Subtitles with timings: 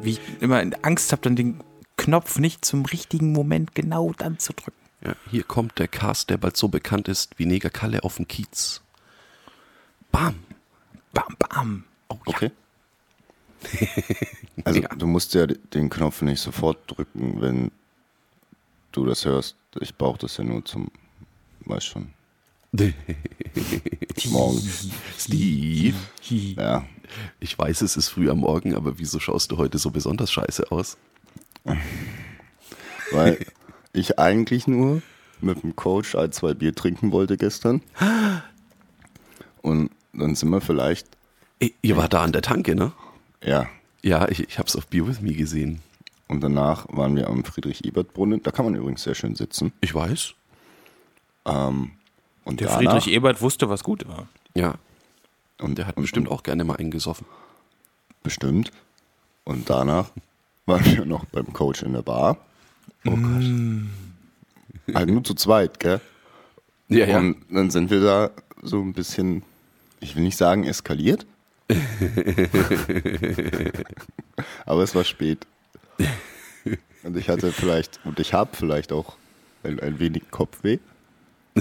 [0.00, 1.62] Wie ich immer Angst habe, dann den
[1.96, 4.78] Knopf nicht zum richtigen Moment genau dann zu drücken.
[5.04, 8.26] Ja, hier kommt der Cast, der bald so bekannt ist wie Neger Kalle auf dem
[8.26, 8.80] Kiez.
[10.12, 10.34] Bam.
[11.12, 11.84] Bam, bam.
[12.08, 12.34] Oh, ja.
[12.34, 12.50] Okay.
[14.64, 14.88] Also Ja.
[14.88, 17.70] du musst ja den Knopf nicht sofort drücken, wenn
[18.92, 19.56] du das hörst.
[19.80, 20.88] Ich brauche das ja nur zum,
[21.60, 22.08] weiß schon,
[24.30, 24.60] morgen.
[25.16, 25.96] Steve,
[26.28, 26.84] Ja,
[27.40, 30.70] ich weiß, es ist früh am Morgen, aber wieso schaust du heute so besonders scheiße
[30.72, 30.98] aus?
[33.12, 33.38] weil
[33.92, 35.02] ich eigentlich nur
[35.40, 37.80] mit dem Coach ein, zwei Bier trinken wollte gestern.
[39.62, 41.06] Und dann sind wir vielleicht,
[41.60, 42.92] Ey, Ihr wart da an der Tanke, ne?
[43.42, 43.66] ja,
[44.02, 45.80] Ja, ich, ich hab's auf Beer With Me gesehen.
[46.28, 48.42] und danach waren wir am Friedrich-Ebert-Brunnen.
[48.42, 49.72] Da kann man übrigens sehr schön sitzen.
[49.80, 50.34] Ich weiß.
[51.44, 51.90] Und
[52.60, 54.28] Der danach, Friedrich Ebert wusste, was gut war.
[54.54, 54.74] Ja,
[55.60, 57.26] und der hat und, bestimmt auch gerne mal eingesoffen.
[58.22, 58.70] Bestimmt.
[59.44, 60.10] Und danach
[60.66, 62.36] waren wir noch beim Coach in der Bar.
[63.06, 64.94] Oh Gott.
[64.94, 66.00] Halt nur zu zweit, gell?
[66.88, 67.18] Ja, ja.
[67.18, 68.30] Und dann sind wir da
[68.62, 69.42] so ein bisschen,
[70.00, 71.26] ich will nicht sagen eskaliert.
[74.64, 75.46] Aber es war spät.
[77.02, 79.16] Und ich hatte vielleicht, und ich habe vielleicht auch
[79.62, 80.78] ein, ein wenig Kopfweh.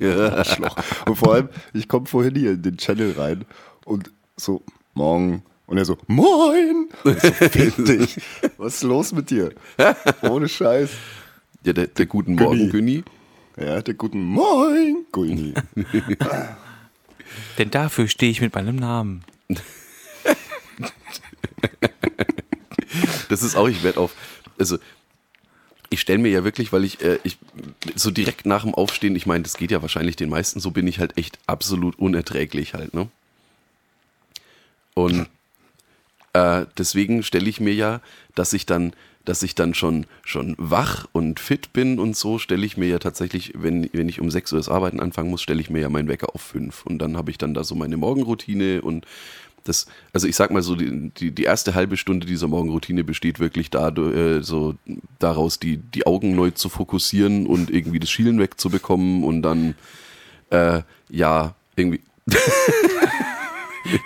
[0.00, 0.76] Arschloch.
[1.06, 3.44] Und vor allem, ich komme vorhin hier in den Channel rein
[3.84, 4.62] und so,
[4.94, 5.42] morgen.
[5.66, 6.88] Und er so, moin!
[7.02, 8.18] Und ich so, fick dich.
[8.56, 9.50] Was ist los mit dir?
[10.22, 10.90] Ohne Scheiß.
[11.64, 13.02] Ja, der, der guten Morgen, Günni.
[13.56, 15.54] Ja, der guten Moin, Gulli.
[17.58, 19.24] Denn dafür stehe ich mit meinem Namen.
[23.28, 24.14] Das ist auch, ich werde auf,
[24.58, 24.78] also
[25.90, 27.38] ich stelle mir ja wirklich, weil ich, äh, ich
[27.94, 30.86] so direkt nach dem Aufstehen, ich meine, das geht ja wahrscheinlich den meisten, so bin
[30.86, 33.08] ich halt echt absolut unerträglich halt, ne?
[34.94, 35.28] Und
[36.32, 38.00] äh, deswegen stelle ich mir ja,
[38.34, 38.94] dass ich dann,
[39.26, 42.98] dass ich dann schon, schon wach und fit bin und so, stelle ich mir ja
[42.98, 45.88] tatsächlich, wenn, wenn ich um 6 Uhr das Arbeiten anfangen muss, stelle ich mir ja
[45.90, 46.86] meinen Wecker auf 5.
[46.86, 49.04] Und dann habe ich dann da so meine Morgenroutine und
[49.64, 53.40] das, also ich sag mal so, die, die, die erste halbe Stunde dieser Morgenroutine besteht
[53.40, 54.76] wirklich da, äh, so
[55.18, 59.74] daraus, die, die Augen neu zu fokussieren und irgendwie das Schielen wegzubekommen und dann,
[60.50, 62.00] äh, ja, irgendwie.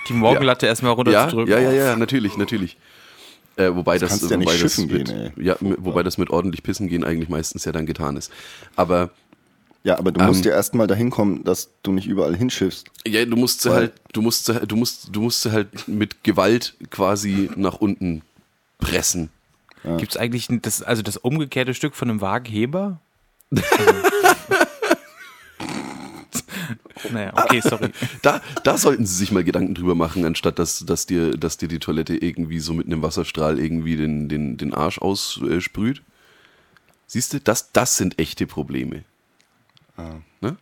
[0.09, 1.53] Die Morgenlatte erstmal Ja, runterzudrücken.
[1.53, 2.77] ja, ja, ja, natürlich, natürlich.
[3.61, 6.63] Äh, wobei das, kannst du ja wobei das mit, gehen, ja, wobei das mit ordentlich
[6.63, 8.31] Pissen gehen eigentlich meistens ja dann getan ist.
[8.77, 9.11] Aber
[9.85, 12.89] Ja, aber du musst ja erstmal dahin kommen, dass du nicht überall hinschiffst.
[13.07, 16.23] ja, du musst sie halt, du musst, sie- du musst, du musst sie halt mit
[16.25, 18.23] Gewalt quasi nach unten
[18.79, 19.31] pressen.
[19.99, 23.01] Gibt es eigentlich das, also das umgekehrte Stück von einem Wagenheber?
[27.13, 27.91] naja, okay, sorry.
[28.23, 31.69] Da, da sollten sie sich mal Gedanken drüber machen, anstatt dass, dass, dir, dass dir
[31.69, 36.03] die Toilette irgendwie so mit einem Wasserstrahl irgendwie den, den, den Arsch aussprüht.
[37.07, 39.05] Siehst du, das, das sind echte Probleme.
[40.41, 40.57] Ne?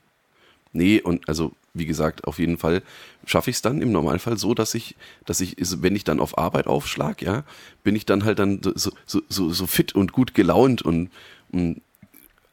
[0.72, 2.82] Nee, und also, wie gesagt, auf jeden Fall
[3.25, 6.38] schaffe ich es dann im Normalfall so, dass ich, dass ich, wenn ich dann auf
[6.38, 7.44] Arbeit aufschlag, ja,
[7.82, 11.10] bin ich dann halt dann so, so, so, so fit und gut gelaunt und,
[11.53, 11.82] und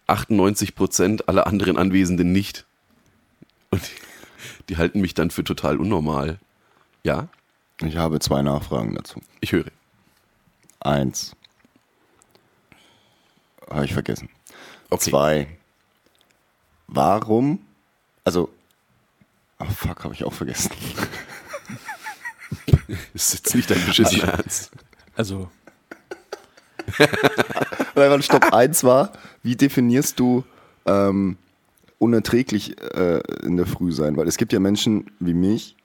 [0.07, 2.65] 98 Prozent aller anderen Anwesenden nicht.
[3.75, 3.91] Und die,
[4.69, 6.39] die halten mich dann für total unnormal.
[7.03, 7.27] Ja,
[7.81, 9.21] Ich habe zwei Nachfragen dazu.
[9.41, 9.65] ich höre.
[10.79, 11.35] Eins.
[13.69, 14.29] Habe ich vergessen.
[14.89, 15.09] Okay.
[15.09, 15.57] Zwei.
[16.87, 17.59] Warum?
[18.23, 18.49] Also.
[19.59, 20.71] Oh fuck, habe ich auch vergessen.
[23.13, 24.71] Ist jetzt nicht dein beschissener Ernst.
[25.15, 25.49] Also,
[26.99, 27.09] Nein,
[27.95, 28.53] warte, stopp.
[28.53, 29.11] Eins war,
[29.43, 30.43] wie definierst du
[30.85, 31.37] ähm,
[31.99, 34.17] unerträglich äh, in der Früh sein?
[34.17, 35.75] Weil es gibt ja Menschen wie mich,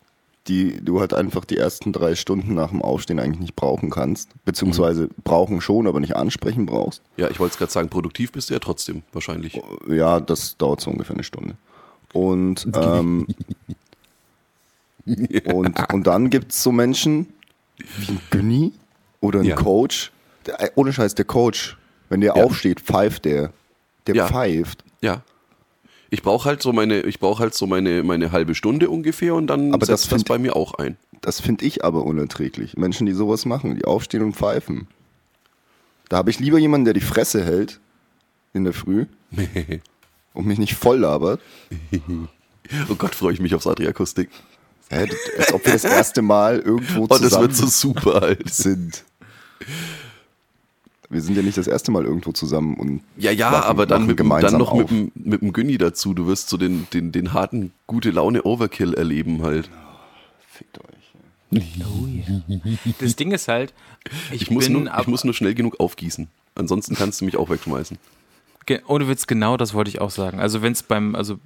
[0.49, 4.31] die du halt einfach die ersten drei Stunden nach dem Aufstehen eigentlich nicht brauchen kannst.
[4.45, 7.03] Beziehungsweise brauchen schon, aber nicht ansprechen brauchst.
[7.17, 9.61] Ja, ich wollte es gerade sagen, produktiv bist du ja trotzdem wahrscheinlich.
[9.89, 11.57] Ja, das dauert so ungefähr eine Stunde.
[12.13, 13.27] Und, ähm,
[15.45, 17.27] und, und dann gibt es so Menschen
[17.99, 18.73] wie ein Günni
[19.21, 19.57] oder ein Ja.
[19.57, 20.11] Coach.
[20.47, 21.77] Der, äh, ohne Scheiß, der Coach,
[22.09, 22.45] wenn der Ja.
[22.45, 23.53] aufsteht, pfeift der.
[24.07, 24.85] Der pfeift.
[25.03, 25.23] Ja.
[26.11, 29.47] Ich brauche halt so meine, ich brauche halt so meine, meine halbe Stunde ungefähr und
[29.47, 30.97] dann Aber das setzt das find- bei mir auch ein.
[31.21, 32.77] Das finde ich aber unerträglich.
[32.77, 34.89] Menschen, die sowas machen, die aufstehen und pfeifen.
[36.09, 37.79] Da habe ich lieber jemanden, der die Fresse hält
[38.53, 39.07] in der Früh
[40.35, 41.41] und mich nicht voll labert.
[42.89, 44.31] Oh Gott, freue ich mich aufs Adriakustik.
[44.89, 45.09] Hä,
[45.39, 48.49] als ob wir das erste Mal irgendwo Oh, das zusammen wird so super, Alter.
[48.49, 49.05] sind.
[51.11, 54.07] Wir sind ja nicht das erste Mal irgendwo zusammen und Ja, ja, wachen- aber dann,
[54.07, 54.91] mit, gemeinsam dann noch mit auf.
[55.15, 56.15] mit dem Günni dazu.
[56.15, 59.69] Du wirst so den, den, den harten, gute Laune Overkill erleben halt.
[60.49, 60.87] Fickt euch.
[63.01, 63.75] Das Ding ist halt,
[64.31, 66.29] ich, Ich muss, bin nur, ich muss nur schnell genug aufgießen.
[66.55, 67.99] Ansonsten kannst du mich auch wegschmeißen.
[68.67, 70.39] Ge- Ohne Witz, genau das wollte ich auch sagen.
[70.39, 71.39] Also wenn es beim, also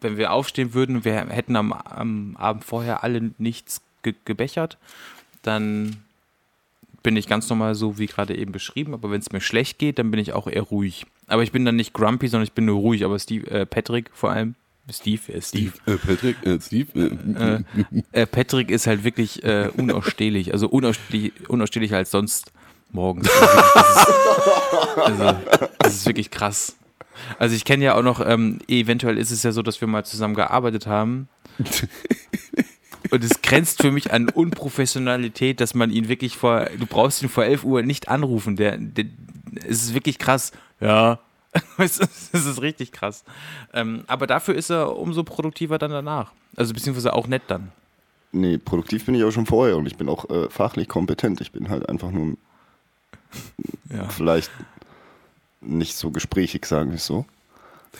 [0.00, 4.78] wenn wir aufstehen würden, wir hätten am, am Abend vorher alle nichts ge gebechert,
[5.42, 5.98] dann
[7.02, 8.94] bin ich ganz normal so wie gerade eben beschrieben.
[8.94, 11.06] Aber wenn es mir schlecht geht, dann bin ich auch eher ruhig.
[11.26, 13.04] Aber ich bin dann nicht grumpy, sondern ich bin nur ruhig.
[13.04, 14.54] Aber Steve, äh, Patrick vor allem,
[14.90, 17.64] Steve, äh, Steve, Äh, Patrick, äh, Steve.
[18.12, 20.52] Äh, äh, Patrick ist halt wirklich äh, unausstehlich.
[20.52, 22.52] Also unausstehlich, unausstehlicher als sonst
[22.90, 23.28] morgens.
[23.28, 24.08] Das ist,
[24.98, 25.38] also,
[25.78, 26.76] das ist wirklich krass.
[27.38, 30.04] Also ich kenne ja auch noch, ähm, eventuell ist es ja so, dass wir mal
[30.04, 31.28] zusammen gearbeitet haben.
[33.12, 37.28] Und es grenzt für mich an Unprofessionalität, dass man ihn wirklich vor, du brauchst ihn
[37.28, 38.56] vor 11 Uhr nicht anrufen.
[38.56, 39.04] Der, der
[39.68, 40.50] es ist wirklich krass.
[40.80, 41.18] Ja.
[41.76, 43.24] Es ist, es ist richtig krass.
[43.74, 46.32] Ähm, aber dafür ist er umso produktiver dann danach.
[46.56, 47.70] Also beziehungsweise auch nett dann.
[48.32, 51.42] Nee, produktiv bin ich auch schon vorher und ich bin auch äh, fachlich kompetent.
[51.42, 52.38] Ich bin halt einfach nur
[53.90, 54.08] Ja.
[54.08, 54.50] vielleicht
[55.60, 57.26] nicht so gesprächig, sagen wir es so.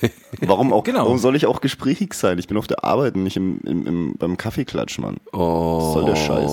[0.41, 0.85] Warum auch?
[0.85, 1.05] Genau.
[1.05, 2.39] Warum soll ich auch gesprächig sein?
[2.39, 5.19] Ich bin auf der Arbeit und nicht im, im, im, beim Kaffeeklatsch, Mann.
[5.33, 6.51] oh, soll der Scheiß?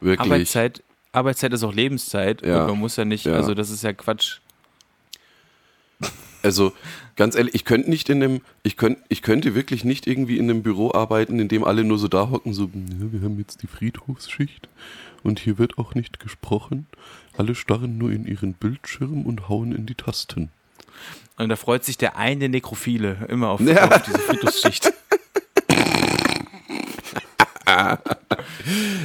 [0.00, 0.20] Wirklich.
[0.20, 0.82] Arbeitszeit,
[1.12, 2.62] Arbeitszeit ist auch Lebenszeit Ja.
[2.62, 3.32] und man muss ja nicht, Ja.
[3.34, 4.38] also das ist ja Quatsch.
[6.42, 6.72] Also
[7.16, 10.48] ganz ehrlich, ich könnte nicht in dem, ich könnte, ich könnte wirklich nicht irgendwie in
[10.48, 13.62] einem Büro arbeiten, in dem alle nur so da hocken, so, ja, wir haben jetzt
[13.62, 14.66] die Friedhofsschicht
[15.22, 16.86] und hier wird auch nicht gesprochen.
[17.36, 20.48] Alle starren nur in ihren Bildschirm und hauen in die Tasten.
[21.38, 23.88] Und da freut sich der eine Nekrophile immer auf, Ja.
[23.90, 24.92] auf diese Friedhofsschicht.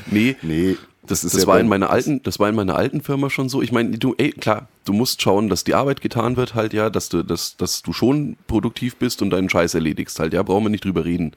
[0.10, 3.30] Nee, Nee, Das, ist das, war in meiner alten, das war in meiner alten Firma
[3.30, 3.62] schon so.
[3.62, 6.90] Ich meine, du, ey, klar, du musst schauen, dass die Arbeit getan wird halt, ja,
[6.90, 10.64] dass du, dass, dass du schon produktiv bist und deinen Scheiß erledigst halt, ja, brauchen
[10.66, 11.34] wir nicht drüber reden.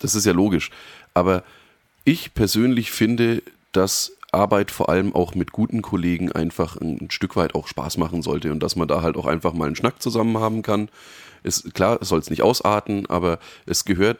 [0.00, 0.70] Das ist ja logisch.
[1.14, 1.44] Aber
[2.04, 7.54] ich persönlich finde, dass Arbeit vor allem auch mit guten Kollegen einfach ein, Stück weit
[7.54, 10.38] auch Spaß machen sollte und dass man da halt auch einfach mal einen Schnack zusammen
[10.38, 10.88] haben kann.
[11.42, 14.18] Ist klar, es soll es nicht ausarten, aber es gehört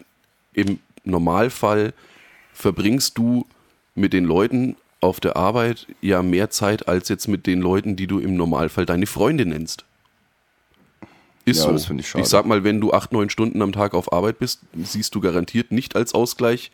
[0.53, 1.93] im Normalfall
[2.53, 3.47] verbringst du
[3.95, 8.07] mit den Leuten auf der Arbeit ja mehr Zeit als jetzt mit den Leuten, die
[8.07, 9.85] du im Normalfall deine Freunde nennst.
[11.45, 11.95] Ist Ja, so.
[11.95, 15.15] ich ich sag mal, wenn du acht, neun Stunden am Tag auf Arbeit bist, siehst
[15.15, 16.73] du garantiert nicht als Ausgleich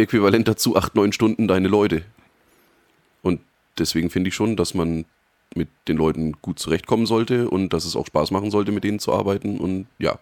[0.00, 2.02] äquivalent dazu acht, neun Stunden deine Leute.
[3.22, 3.40] Und
[3.78, 5.04] deswegen finde ich schon, dass man
[5.54, 8.98] mit den Leuten gut zurechtkommen sollte und dass es auch Spaß machen sollte, mit denen
[9.00, 9.58] zu arbeiten.
[9.58, 10.18] Und ja,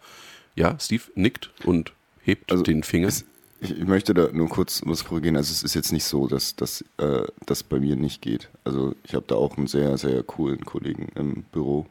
[0.56, 1.92] ja, Steve nickt und
[2.22, 3.08] hebt Also, den Finger.
[3.08, 3.24] es-
[3.60, 5.36] Ich, möchte da nur kurz was korrigieren.
[5.36, 8.48] Also es ist jetzt nicht so, dass dass, äh, das bei mir nicht geht.
[8.64, 11.86] Also ich habe da auch einen sehr, sehr coolen Kollegen im Büro.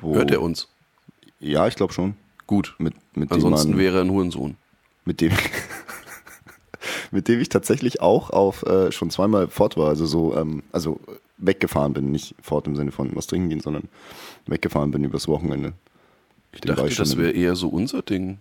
[0.00, 0.68] Hört er uns?
[1.40, 2.14] Ja, ich glaube schon.
[2.46, 2.74] Gut.
[2.78, 4.56] Mit, mit Ansonsten man, wäre er ein Hurensohn.
[5.04, 5.32] mit dem
[7.10, 11.00] mit dem ich tatsächlich auch auf äh, schon zweimal fort war, also so, ähm, also
[11.38, 13.84] weggefahren bin, nicht fort im Sinne von was trinken gehen, sondern
[14.46, 15.72] weggefahren bin übers Wochenende.
[16.52, 18.38] Ich Den dachte, das wäre eher so unser Ding.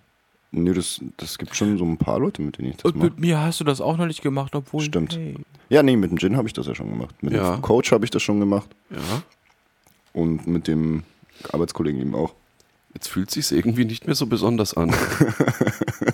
[0.52, 3.10] Nö, das, das gibt schon so ein paar Leute, mit denen ich das Und mache.
[3.10, 4.82] mit mir hast du das auch noch nicht gemacht, obwohl.
[4.82, 5.18] Stimmt.
[5.18, 5.36] Hey.
[5.68, 7.22] Ja, nee, mit dem Gin habe ich das ja schon gemacht.
[7.22, 7.56] Mit Ja.
[7.56, 8.98] dem Coach habe ich das schon gemacht Ja.
[10.14, 11.04] und mit dem
[11.52, 12.34] Arbeitskollegen eben auch.
[12.94, 14.94] Jetzt fühlt sich's irgendwie nicht mehr so besonders an.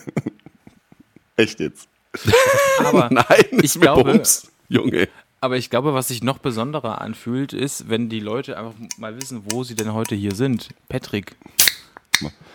[1.38, 1.88] Echt jetzt?
[2.80, 3.26] Aber, Nein,
[3.62, 5.08] Ich glaube- Bums, Junge.
[5.40, 9.44] aber ich glaube, was sich noch besonderer anfühlt, ist, wenn die Leute einfach mal wissen,
[9.50, 10.70] wo sie denn heute hier sind.
[10.90, 11.36] Patrick,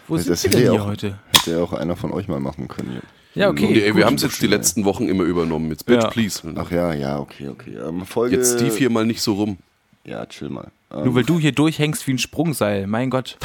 [0.09, 1.19] wo sind das sie denn hier auch- heute?
[1.35, 3.01] Hätte ja auch einer von euch mal machen können.
[3.35, 3.67] Ja, okay.
[3.71, 3.97] Nee, gut.
[3.97, 5.71] wir haben es jetzt die letzten Wochen immer übernommen.
[5.71, 6.09] Jetzt bitch, Ja.
[6.09, 6.41] please.
[6.57, 7.75] Ach ja, ja, okay, okay.
[7.77, 8.37] Ähm, Folge.
[8.37, 9.59] Jetzt Steve hier mal nicht so rum.
[10.05, 10.69] Ja, chill mal.
[10.91, 12.87] Ähm, Nur weil du hier durchhängst wie ein Sprungseil.
[12.87, 13.37] Mein Gott.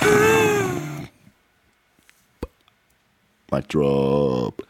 [3.52, 4.66] Mic drop.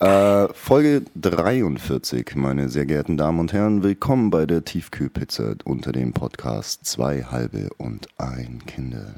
[0.00, 3.82] Äh, Folge 43, meine sehr geehrten Damen und Herren.
[3.82, 9.14] Willkommen bei der Tiefkühlpizza unter dem Podcast Zwei halbe und ein Kinder.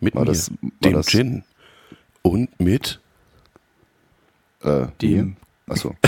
[0.00, 0.50] Mit War mir, das-
[0.82, 1.44] dem das- Gin.
[2.22, 3.00] Und mit
[4.62, 5.36] Äh, Dem-
[5.68, 5.94] Achso.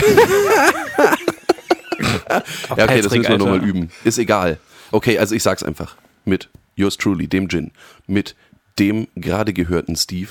[2.76, 3.90] Ja, okay, das müssen wir nochmal üben.
[4.04, 4.58] Ist egal.
[4.92, 5.96] Okay, also ich sag's einfach.
[6.24, 7.70] Mit yours truly, dem Gin.
[8.06, 8.34] Mit
[8.78, 10.30] dem gerade gehörten Steve.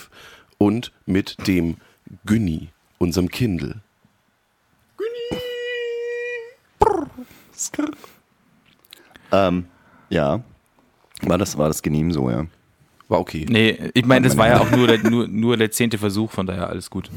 [0.57, 1.77] Und mit dem
[2.25, 3.81] Günni, unserem Kindle.
[9.31, 9.65] Ähm,
[10.09, 10.41] ja.
[11.21, 12.45] War das, war das genehm so, ja.
[13.07, 13.45] War okay.
[13.47, 16.45] Nee, ich meine, das war ja auch nur der, nur, nur der zehnte Versuch, von
[16.45, 17.09] daher alles gut.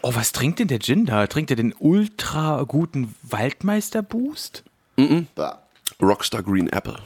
[0.00, 1.26] Oh, was trinkt denn der Gin da?
[1.26, 4.62] Trinkt er den ultra guten Waldmeister Boost?
[6.00, 6.98] Rockstar Green Apple.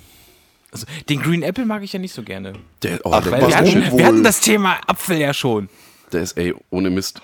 [0.73, 2.55] Also, den Green Apple mag ich ja nicht so gerne.
[2.83, 5.69] Der, oh, Ach, der, wir hatten, wir hatten das Thema Apfel ja schon.
[6.13, 7.21] der ist, ey, ohne Mist.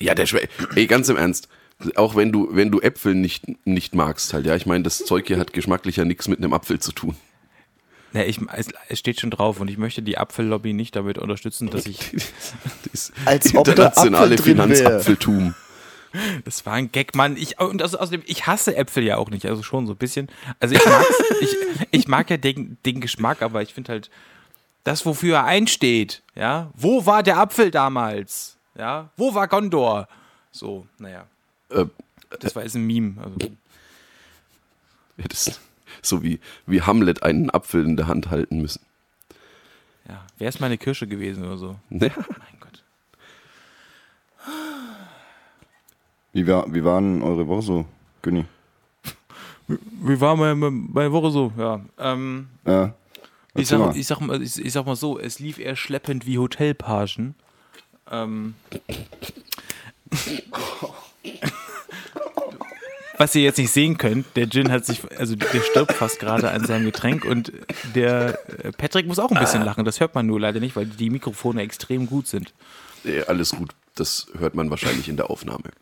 [0.00, 0.52] Ja, der schmeckt.
[0.76, 1.48] Ey, ganz im Ernst.
[1.94, 5.28] Auch wenn du, wenn du Äpfel nicht, nicht magst, halt, ja, ich meine, das Zeug
[5.28, 7.14] hier hat geschmacklich ja nichts mit einem Apfel zu tun.
[8.12, 11.70] Ja, ich, es, es steht schon drauf und ich möchte die Apfellobby nicht damit unterstützen,
[11.70, 11.98] dass ich.
[12.90, 14.38] Das Als ob internationale.
[14.38, 15.54] Finanzapfeltum.
[16.44, 17.36] Das war ein Gag, Mann.
[17.36, 20.28] Ich, und also, außerdem, ich hasse Äpfel ja auch nicht, also schon so ein bisschen.
[20.58, 20.82] Also ich,
[21.40, 21.56] ich,
[21.90, 24.10] ich mag ja den, den Geschmack, aber ich finde halt,
[24.84, 28.56] das, wofür er einsteht, ja, wo war der Apfel damals?
[28.76, 30.08] Ja, wo war Gondor?
[30.50, 31.26] So, naja.
[31.70, 31.84] Äh,
[32.40, 33.16] Das war jetzt ein Meme.
[33.22, 33.36] Also,
[35.28, 35.60] das,
[36.00, 38.80] so wie, wie Hamlet einen Apfel in der Hand halten müssen.
[40.08, 41.78] ja, wäre es mal eine Kirsche gewesen oder so.
[41.90, 41.98] Ja.
[42.16, 42.82] Mein Gott.
[46.38, 47.84] Wie, war, wie war denn eure Woche so,
[48.22, 48.44] Günni?
[49.66, 51.52] Wie war meine, meine Woche so?
[51.58, 52.94] Ja, ähm, Ja.
[53.56, 53.96] Ich sag, mal.
[53.96, 57.34] ich, sag mal, ich, ich sag mal so, es lief eher schleppend wie Hotelpagen.
[58.08, 58.54] Ähm,
[63.18, 66.52] was ihr jetzt nicht sehen könnt, der Gin hat sich, also der stirbt fast gerade
[66.52, 67.52] an seinem Getränk und
[67.96, 69.84] der äh, Patrick muss auch ein bisschen lachen.
[69.84, 72.54] Das hört man nur leider nicht, weil die Mikrofone extrem gut sind.
[73.26, 73.74] Alles gut.
[73.96, 75.72] Das hört man wahrscheinlich in der Aufnahme.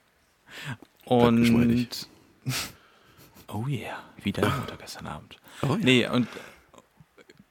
[1.05, 2.09] Und
[3.49, 5.37] oh yeah, wieder oder gestern Abend.
[5.63, 5.77] Oh ja.
[5.77, 6.29] Nee, und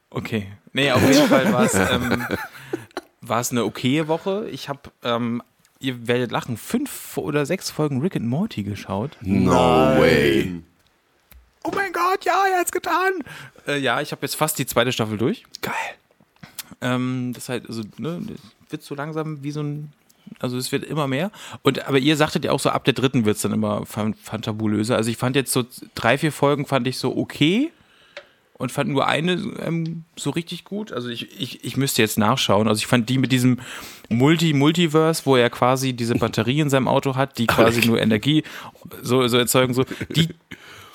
[0.10, 0.48] okay.
[0.74, 2.26] Nee, auf jeden Fall war es ähm,
[3.22, 4.48] war es eine okaye Woche.
[4.50, 5.42] Ich habe, ähm,
[5.80, 9.18] ihr werdet lachen, fünf oder sechs Folgen Rick and Morty geschaut.
[9.22, 9.54] No
[10.00, 10.62] way.
[11.64, 13.14] Oh mein Gott, ja, er hat's getan.
[13.68, 15.44] Äh, ja, ich habe jetzt fast die zweite Staffel durch.
[15.62, 15.74] Geil.
[16.82, 19.92] Ähm, das halt, also, ne, das wird so langsam wie so ein,
[20.40, 21.32] also es wird immer mehr.
[21.62, 24.96] Und aber ihr sagtet ja auch so, ab der dritten wird's dann immer fan fantabulöser.
[24.96, 25.64] Also ich fand jetzt so
[25.94, 27.72] drei, vier Folgen fand ich so okay
[28.58, 30.92] und fand nur eine ähm, so richtig gut.
[30.92, 32.68] Also ich, ich, ich müsste jetzt nachschauen.
[32.68, 33.60] Also ich fand die mit diesem
[34.10, 38.44] Multi-Multiverse, wo er quasi diese Batterie in seinem Auto hat, die quasi nur Energie
[39.02, 39.84] so, so erzeugen, so,
[40.16, 40.30] die,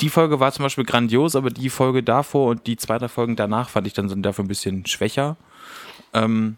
[0.00, 3.36] die Folge war zum Beispiel grandios, aber die Folge davor und die zwei, drei Folgen
[3.36, 5.36] danach fand ich dann so dafür ein bisschen schwächer.
[6.14, 6.56] Ähm,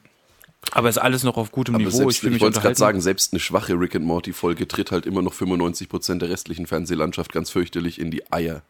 [0.71, 1.97] aber ist alles noch auf gutem Aber Niveau.
[1.97, 5.05] selbst, ich ich, wollte gerade sagen, selbst eine schwache Rick and Morty Folge tritt halt
[5.07, 8.63] immer noch 95% der restlichen Fernsehlandschaft ganz fürchterlich in die Eier.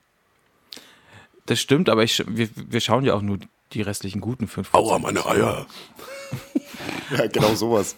[1.46, 3.38] Das stimmt, aber ich, wir, wir schauen ja auch nur
[3.72, 4.72] die restlichen guten fünf.
[4.74, 5.66] Aua, meine Eier.
[7.16, 7.94] Ja, genau sowas.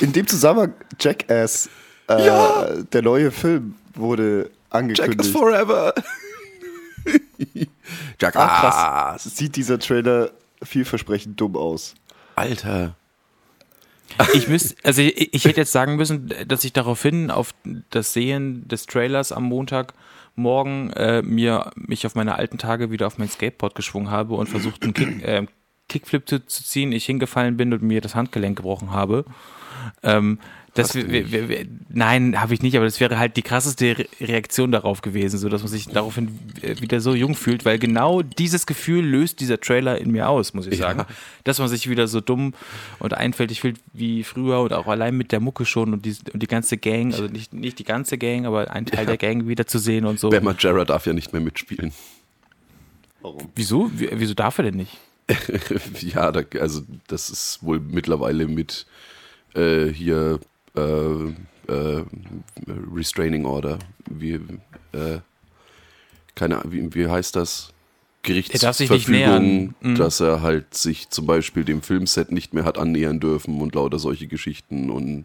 [0.00, 1.68] In dem Zusammenhang, Jackass,
[2.08, 2.74] äh, Ja.
[2.92, 5.20] der neue Film wurde angekündigt.
[5.20, 5.92] is forever.
[8.20, 9.24] Jack Ah, krass.
[9.36, 10.30] Sieht dieser Trailer
[10.62, 11.94] vielversprechend dumm aus.
[12.40, 12.94] Alter.
[14.34, 17.54] Ich müsste, also ich, ich hätte jetzt sagen müssen, dass ich daraufhin auf
[17.90, 23.18] das Sehen des Trailers am Montagmorgen äh, mir mich auf meine alten Tage wieder auf
[23.18, 25.46] mein Skateboard geschwungen habe und versucht einen Kick, äh,
[25.88, 29.24] Kickflip zu, zu ziehen, ich hingefallen bin und mir das Handgelenk gebrochen habe.
[30.02, 30.38] Ähm,
[30.74, 34.06] das wir, wir, wir, nein, habe ich nicht, aber das wäre halt die krasseste Re
[34.20, 38.22] Reaktion darauf gewesen, so dass man sich daraufhin äh, wieder so jung fühlt, weil genau
[38.22, 40.86] dieses Gefühl löst dieser Trailer in mir aus, muss ich Ja.
[40.94, 41.06] sagen.
[41.42, 42.54] Dass man sich wieder so dumm
[43.00, 46.40] und einfältig fühlt wie früher und auch allein mit der Mucke schon und die, und
[46.40, 49.66] die ganze Gang, also nicht, nicht die ganze Gang, aber ein Teil der Gang wieder
[49.66, 50.30] zu sehen und so.
[50.30, 51.92] Bama Jarrah darf ja nicht mehr mitspielen.
[53.22, 53.48] Warum?
[53.56, 53.90] Wieso?
[53.96, 54.98] Wie- Wieso darf er denn nicht?
[56.00, 58.86] ja, da, also das ist wohl mittlerweile mit
[59.54, 60.40] äh, hier
[60.76, 62.04] äh, äh,
[62.94, 63.78] Restraining Order.
[64.08, 64.34] Wie,
[64.92, 65.18] äh,
[66.34, 67.68] keine Ahnung, wie, wie heißt das?
[67.68, 67.74] Er.
[68.22, 69.94] Gerichtsverfügung, Mhm.
[69.94, 73.98] dass er halt sich zum Beispiel dem Filmset nicht mehr hat annähern dürfen und lauter
[73.98, 75.24] solche Geschichten und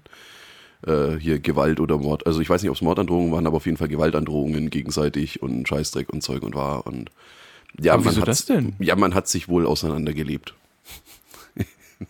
[0.88, 2.26] äh, hier Gewalt oder Mord.
[2.26, 5.68] Also ich weiß nicht, ob es Mordandrohungen waren, aber auf jeden Fall Gewaltandrohungen gegenseitig und
[5.68, 7.12] Scheißdreck und Zeug und war und
[7.82, 8.76] ja, Aber man wieso hat, das denn?
[8.80, 10.54] Ja, man hat sich wohl auseinandergelebt.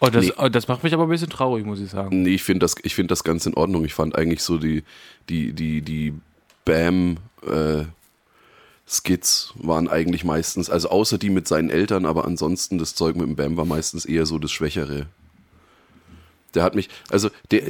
[0.00, 0.32] Oh, das, Nee.
[0.38, 2.22] oh, das macht mich aber ein bisschen traurig, muss ich sagen.
[2.22, 3.84] Nee, ich finde das, ich find das ganz in Ordnung.
[3.84, 4.82] Ich fand eigentlich so die,
[5.28, 6.14] die, die, die
[6.64, 7.84] Bam äh,
[8.88, 13.26] Skits waren eigentlich meistens, also außer die mit seinen Eltern, aber ansonsten das Zeug mit
[13.26, 15.06] dem Bam war meistens eher so das Schwächere.
[16.54, 17.62] Der hat mich, also der,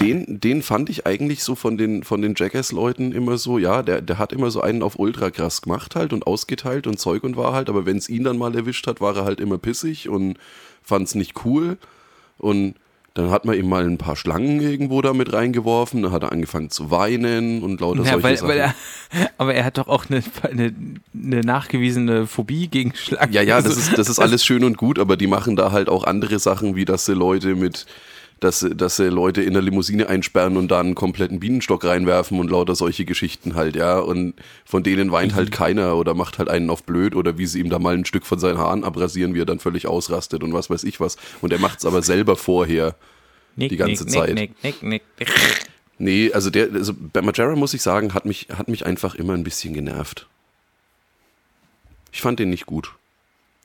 [0.00, 4.00] den, den fand ich eigentlich so von den, von den Jackass-Leuten immer so, ja, der,
[4.00, 7.36] der hat immer so einen auf ultra krass gemacht halt und ausgeteilt und Zeug und
[7.36, 10.08] war halt, aber wenn es ihn dann mal erwischt hat, war er halt immer pissig
[10.08, 10.38] und
[10.82, 11.76] fand es nicht cool.
[12.38, 12.76] Und
[13.14, 16.30] Dann hat man ihm mal ein paar Schlangen irgendwo da mit reingeworfen, dann hat er
[16.32, 18.48] angefangen zu weinen und lauter Ja, solche weil, Sachen.
[18.48, 18.74] weil er,
[19.36, 20.72] aber er hat doch auch eine, eine,
[21.12, 23.32] eine nachgewiesene Phobie gegen Schlangen.
[23.32, 25.72] ja, ja, das Also, ist, das ist alles schön und gut, aber die machen da
[25.72, 27.84] halt auch andere Sachen, wie dass sie Leute mit,
[28.40, 32.50] dass, dass sie Leute in der Limousine einsperren und da einen kompletten Bienenstock reinwerfen und
[32.50, 33.98] lauter solche Geschichten halt, ja.
[33.98, 35.36] Und von denen weint Mhm.
[35.36, 38.04] halt keiner oder macht halt einen auf blöd oder wie sie ihm da mal ein
[38.06, 41.16] Stück von seinen Haaren abrasieren, wie er dann völlig ausrastet und was weiß ich was.
[41.42, 42.96] Und er macht's aber selber vorher.
[43.56, 44.34] nick, die ganze nick, Zeit.
[44.34, 45.28] Nick, nick, nick, nick.
[45.98, 49.34] Nee, also der, also bei Majera muss ich sagen, hat mich, hat mich einfach immer
[49.34, 50.26] ein bisschen genervt.
[52.10, 52.94] Ich fand den nicht gut.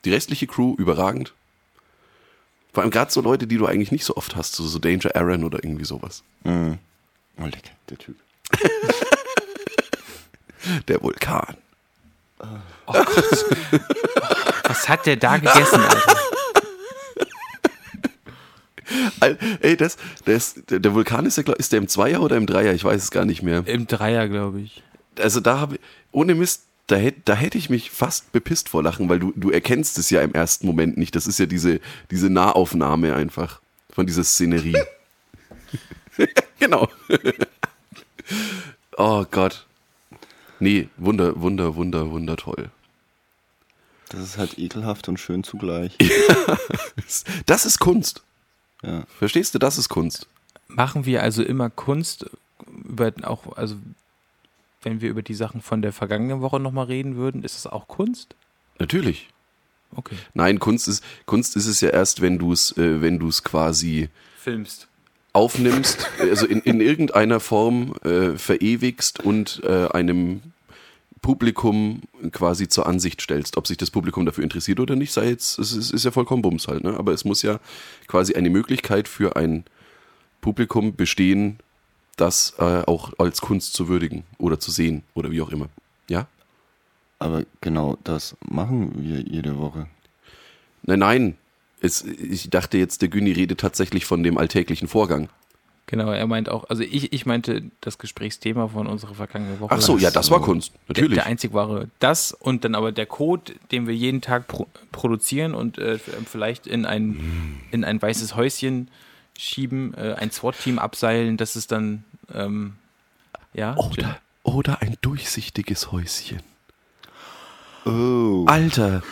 [0.03, 1.34] Die restliche Crew überragend.
[2.75, 5.15] Vor allem gerade so Leute, die du eigentlich nicht so oft hast, so, so Danger
[5.15, 6.22] Aaron oder irgendwie sowas.
[6.44, 6.77] Mhm.
[7.39, 8.15] Oh, lecker, der Typ.
[10.88, 11.55] Der Vulkan.
[14.67, 16.15] Was hat der da gegessen, Alter?
[19.20, 22.36] Al- Ey, das, das, der der Vulkan ist ja, glaub- ist der im Zweier oder
[22.38, 22.74] im Dreier?
[22.74, 23.63] Ich weiß es gar nicht mehr.
[23.67, 24.84] Im Dreier, glaube ich.
[25.20, 25.79] Also da habe
[26.12, 29.49] ohne Mist, da hätte da hätte ich mich fast bepisst vor Lachen, weil du, du
[29.49, 31.15] erkennst es ja im ersten Moment nicht.
[31.15, 31.79] Das ist ja diese,
[32.11, 34.77] diese Nahaufnahme einfach von dieser Szenerie.
[36.59, 36.87] genau.
[38.97, 39.65] oh Gott.
[40.59, 42.69] Nee, wunder, wunder, wunder, wunder toll.
[44.09, 45.97] Das ist halt ekelhaft und schön zugleich.
[47.45, 48.23] Das ist Kunst.
[48.81, 49.03] Ja.
[49.19, 49.59] Verstehst du?
[49.59, 50.27] Das ist Kunst.
[50.67, 52.25] Machen wir also immer Kunst
[52.67, 53.75] über auch, also
[54.85, 57.87] wenn wir über die Sachen von der vergangenen Woche nochmal reden würden, ist es auch
[57.87, 58.35] Kunst?
[58.79, 59.29] Natürlich.
[59.95, 60.15] Okay.
[60.33, 63.43] Nein, Kunst ist, Kunst ist es ja erst, wenn du es, äh, wenn du es
[63.43, 64.87] quasi Filmst.
[65.33, 70.41] aufnimmst, also in, in irgendeiner Form äh, verewigst und äh, einem
[71.21, 72.01] Publikum
[72.31, 73.57] quasi zur Ansicht stellst.
[73.57, 76.41] Ob sich das Publikum dafür interessiert oder nicht, sei jetzt, es ist, ist ja vollkommen
[76.41, 76.95] Bums halt, ne?
[76.97, 77.59] Aber es muss ja
[78.07, 79.63] quasi eine Möglichkeit für ein
[80.41, 81.57] Publikum bestehen,
[82.15, 85.68] das äh, auch als Kunst zu würdigen oder zu sehen oder wie auch immer.
[86.09, 86.27] Ja?
[87.20, 89.87] Aber genau das machen wir jede Woche.
[90.83, 91.37] Nein, nein.
[91.81, 95.29] Es, ich dachte jetzt, der Güni redet tatsächlich von dem alltäglichen Vorgang.
[95.87, 99.75] Genau, er meint auch, also ich, ich meinte das Gesprächsthema von unserer vergangenen Woche.
[99.75, 100.74] Ach so, ja, das war Kunst.
[100.74, 101.16] Der, Natürlich.
[101.16, 105.53] der einzig wahre das und dann aber der Code, den wir jeden Tag pro produzieren
[105.53, 108.89] und äh, vielleicht in ein, in ein weißes Häuschen
[109.37, 112.75] schieben, äh, ein SWAT-Team abseilen, das ist dann, ähm,
[113.53, 113.75] ja.
[113.77, 116.42] Oder, oder ein durchsichtiges Häuschen.
[117.85, 118.46] Oh.
[118.48, 119.03] Alter,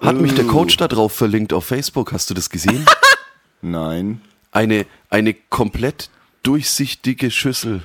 [0.00, 2.12] hat mich der Coach da drauf verlinkt auf Facebook.
[2.12, 2.86] Hast du das gesehen?
[3.62, 4.22] Nein.
[4.50, 6.10] Eine, eine komplett
[6.42, 7.82] durchsichtige Schüssel.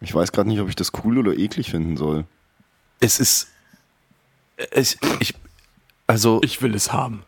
[0.00, 2.24] Ich weiß gerade nicht, ob ich das cool oder eklig finden soll.
[3.00, 3.48] Es ist.
[4.72, 5.34] Es, ich,
[6.06, 7.22] also, Ich will es haben.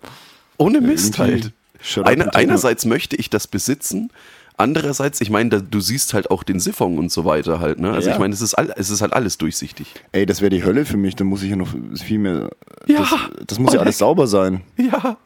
[0.59, 1.53] ohne Mist irgendwie halt.
[1.81, 4.11] shut up Eine, and take einerseits möchte ich das besitzen.
[4.57, 7.79] Andererseits, ich meine, da- du siehst halt auch den Siphon und so weiter halt.
[7.81, 7.91] Ne?
[7.93, 8.15] Also Ja.
[8.15, 9.95] ich meine, es ist, all, es ist halt alles durchsichtig.
[10.13, 12.51] Ey, das wäre die Hölle für mich, dann muss ich ja noch viel mehr.
[12.87, 12.99] Ja.
[13.01, 14.61] Das, das muss ja alles sauber sein.
[14.77, 15.17] Ja.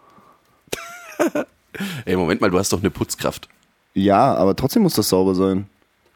[2.04, 3.48] Ey, Moment mal, du hast doch eine Putzkraft.
[3.94, 5.66] Ja, aber trotzdem muss das sauber sein.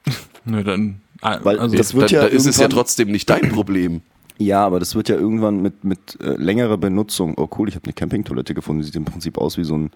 [0.45, 3.29] Na dann, ah, Weil also, das wird da, ja da ist es ja trotzdem nicht
[3.29, 4.01] dein Problem.
[4.39, 7.35] Ja, aber das wird ja irgendwann mit, mit äh, längerer Benutzung.
[7.37, 8.81] Oh cool, ich habe eine Campingtoilette gefunden.
[8.81, 9.91] Die sieht im Prinzip aus wie so ein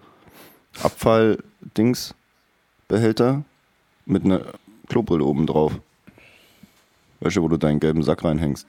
[2.85, 3.43] Abfall-Dings-Behälter
[4.05, 4.41] mit einer
[4.87, 5.73] Klobrille oben drauf.
[7.21, 8.67] Weißt du, wo du deinen gelben Sack reinhängst?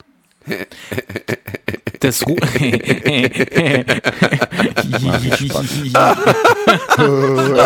[2.00, 3.85] das Ru er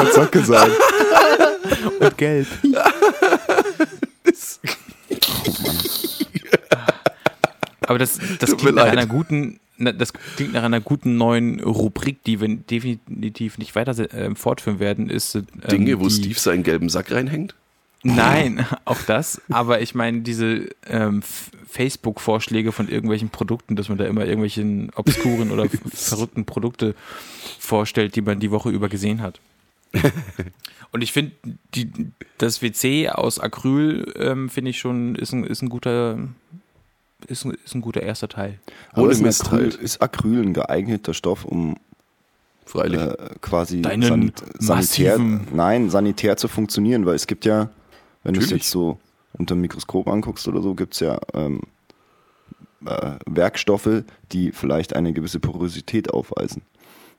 [0.00, 0.72] hat Sack gesagt.
[2.00, 2.46] und gelb.
[7.82, 12.40] Aber das, das klingt nach einer guten, das klingt nach einer guten neuen Rubrik, die
[12.40, 17.11] wir definitiv nicht weiter äh, fortführen werden, ist ähm, Dinge, wo Steve seinen gelben Sack
[17.11, 17.55] reinhängt?
[18.03, 19.40] Nein, auch das.
[19.51, 21.23] Aber ich meine, diese ähm,
[21.69, 26.95] Facebook-Vorschläge von irgendwelchen Produkten, dass man da immer irgendwelchen obskuren oder verrückten Produkte
[27.59, 29.40] vorstellt, die man die Woche über gesehen hat.
[30.93, 31.33] Und ich finde,
[32.38, 36.19] das WC aus Acryl, ähm, finde ich schon, ist ein, ist ein guter,
[37.26, 38.59] ist ein, ist ein guter erster Teil.
[38.92, 39.74] Aber Ohne ist, Mist Acryl, halt.
[39.74, 41.76] ist Acryl ein geeigneter Stoff, um
[42.64, 43.00] Freilich.
[43.00, 45.18] äh, quasi Deinen sanit sanitär,
[45.52, 47.70] nein, sanitär zu funktionieren, weil es gibt ja,
[48.22, 48.98] wenn du es jetzt so
[49.33, 51.61] unter dem Mikroskop anguckst oder so, gibt es ja ähm,
[52.87, 56.62] äh, Werkstoffe, die vielleicht eine gewisse Porosität aufweisen.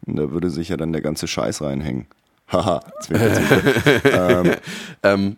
[0.06, 2.08] Und da würde sich ja dann der ganze Scheiß reinhängen.
[2.48, 4.58] Haha, zwinker, zwinker.
[5.04, 5.38] ähm,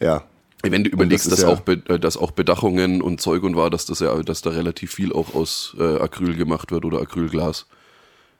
[0.00, 0.24] ja.
[0.62, 3.70] Wenn du überlegst, das dass, ja- auch äh, dass auch Bedachungen und Zeug und war,
[3.70, 7.66] dass das ja, dass da relativ viel auch aus äh, Acryl gemacht wird oder Acrylglas.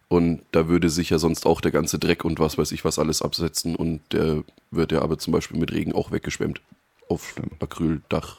[0.09, 2.98] Und da würde sich ja sonst auch der ganze Dreck und was weiß ich was
[2.98, 6.61] alles absetzen und der wird ja aber zum Beispiel mit Regen auch weggeschwemmt.
[7.09, 8.38] Auf Acryldach.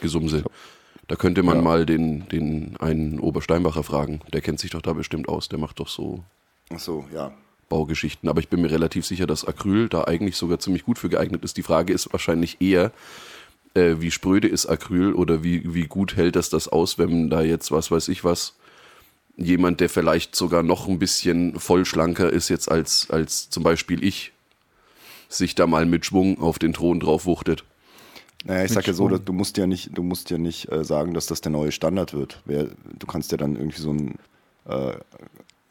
[0.00, 0.44] Gesumse.
[1.08, 1.62] Da könnte man Ja.
[1.62, 4.20] mal den, den einen Obersteinbacher fragen.
[4.32, 5.48] Der kennt sich doch da bestimmt aus.
[5.48, 6.24] Der macht doch so
[6.72, 7.32] Ach so, ja.
[7.74, 8.28] Baugeschichten.
[8.28, 11.42] Aber ich bin mir relativ sicher, dass Acryl da eigentlich sogar ziemlich gut für geeignet
[11.42, 11.56] ist.
[11.56, 12.92] Die Frage ist wahrscheinlich eher,
[13.74, 17.42] äh, wie spröde ist Acryl oder wie, wie gut hält das das aus, wenn da
[17.42, 18.54] jetzt, was weiß ich was,
[19.36, 24.30] jemand, der vielleicht sogar noch ein bisschen vollschlanker ist jetzt als, als zum Beispiel ich,
[25.28, 27.64] sich da mal mit Schwung auf den Thron drauf wuchtet.
[28.44, 30.84] Naja, ich Mit sag ja so, du musst ja nicht, du musst ja nicht äh,
[30.84, 32.40] sagen, dass das der neue Standard wird.
[32.44, 34.18] Wer, du kannst ja dann irgendwie so einen
[34.66, 34.94] äh,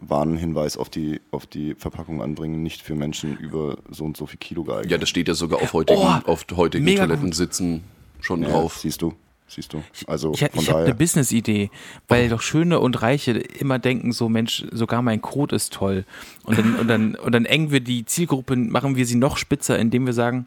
[0.10, 4.40] Warnhinweis auf die, auf die Verpackung anbringen, nicht für Menschen über so und so viel
[4.40, 4.92] Kilo geeignet.
[4.92, 7.84] Ja, das steht ja sogar auf heutigen, Oh, auf heutigen mega Toilettensitzen
[8.20, 8.78] schon Ja, drauf.
[8.78, 9.14] Siehst du,
[9.48, 9.84] siehst du.
[10.08, 10.96] Also Ich, ich habe eine.
[10.96, 11.70] Business-Idee,
[12.08, 16.06] weil doch Schöne und Reiche immer denken, so Mensch, sogar mein Code ist toll.
[16.44, 19.78] Und dann, und dann, und dann engen wir die Zielgruppe, machen wir sie noch spitzer,
[19.80, 20.46] indem wir sagen,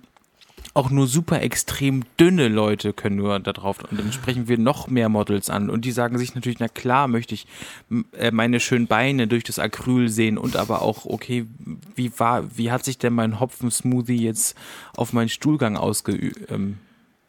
[0.76, 3.78] auch nur super extrem dünne Leute können nur da drauf.
[3.90, 5.70] Und dann sprechen wir noch mehr Models an.
[5.70, 7.46] Und die sagen sich natürlich, na klar, möchte ich
[8.18, 11.46] äh, meine schönen Beine durch das Acryl sehen und aber auch, okay,
[11.94, 14.54] wie war, wie hat sich denn mein Hopfen-Smoothie jetzt
[14.96, 16.50] auf meinen Stuhlgang ausgeübt?
[16.50, 16.76] Ähm,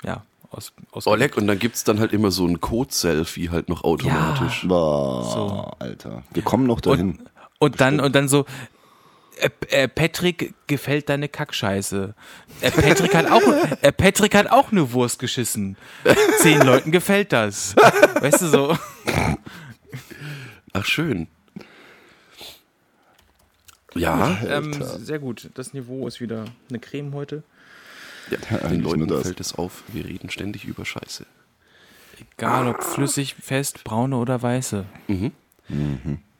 [0.04, 3.70] ja, aus, aus Oh, leck, und dann gibt's dann halt immer so ein Code-Selfie halt
[3.70, 4.66] noch automatisch.
[4.68, 5.72] Boah, So.
[5.80, 6.24] Alter.
[6.34, 7.12] Wir kommen noch dahin.
[7.12, 7.20] Und,
[7.60, 8.46] und dann und dann so
[9.40, 12.14] äh, äh, Patrick gefällt deine Kackscheiße.
[12.62, 13.42] Äh, Patrick hat auch
[13.82, 15.78] äh, Patrick hat auch eine Wurst geschissen.
[16.40, 17.76] Zehn Leuten gefällt das.
[18.20, 18.78] Weißt du so?
[20.74, 21.28] Ach, schön.
[23.96, 25.50] Ja, Ähm, sehr gut.
[25.56, 27.44] Das Niveau ist wieder eine Creme heute.
[28.30, 31.26] ja den Leuten fällt es auf, wir reden ständig über Scheiße.
[32.20, 34.86] Egal ob flüssig, fest, braune oder weiße.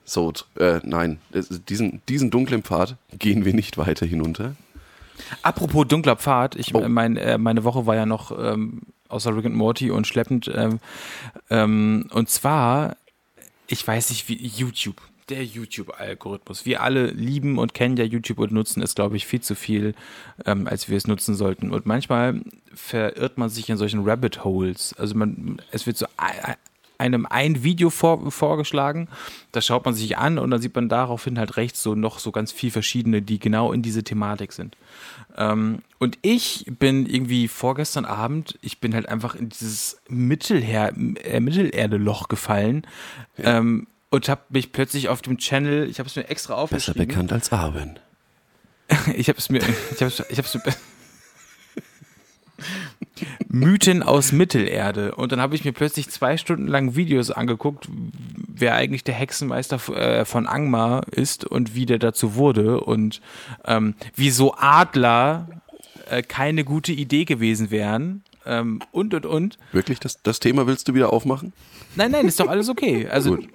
[0.08, 4.56] So, äh, nein, es- diesen, diesen dunklen Pfad gehen wir nicht weiter hinunter.
[5.42, 6.88] Apropos dunkler Pfad, ich, Oh.
[6.88, 10.50] mein, äh, meine Woche war ja noch ähm, außer Rick and Morty und schleppend.
[10.54, 10.80] Ähm,
[11.50, 12.96] ähm, und zwar,
[13.66, 14.96] ich weiß nicht, wie YouTube,
[15.28, 16.64] der YouTube-Algorithmus.
[16.64, 19.94] Wir alle lieben und kennen ja YouTube und nutzen es, glaube ich, viel zu viel,
[20.46, 21.70] ähm, als wir es nutzen sollten.
[21.70, 22.40] Und manchmal
[22.72, 24.94] verirrt man sich in solchen Rabbit Holes.
[24.98, 26.06] Also man, es wird so
[26.98, 29.08] einem ein Video vor, vorgeschlagen,
[29.52, 32.32] das schaut man sich an und dann sieht man daraufhin halt rechts so noch so
[32.32, 34.76] ganz viel verschiedene, die genau in diese Thematik sind.
[35.36, 41.40] Ähm, und ich bin irgendwie vorgestern Abend, ich bin halt einfach in dieses Mittelher äh,
[41.40, 42.86] Mittelerde-Loch gefallen
[43.38, 47.08] ähm, und habe mich plötzlich auf dem Channel, ich habe es mir extra Besser aufgeschrieben.
[47.08, 47.98] bekannt als Arwen.
[49.14, 49.60] Ich habe es mir,
[49.94, 50.62] ich habe ich hab's mir
[53.48, 55.14] Mythen aus Mittelerde.
[55.14, 57.88] Und dann habe ich mir plötzlich zwei Stunden lang Videos angeguckt,
[58.46, 63.20] wer eigentlich der Hexenmeister äh, von Angmar ist und wie der dazu wurde und
[63.66, 65.48] ähm, wieso Adler
[66.10, 68.22] äh, keine gute Idee gewesen wären.
[68.46, 69.58] Ähm, und und und.
[69.72, 71.52] Wirklich, das, das Thema willst du wieder aufmachen?
[71.96, 73.06] Nein, nein, ist doch alles okay.
[73.08, 73.48] Also Gut.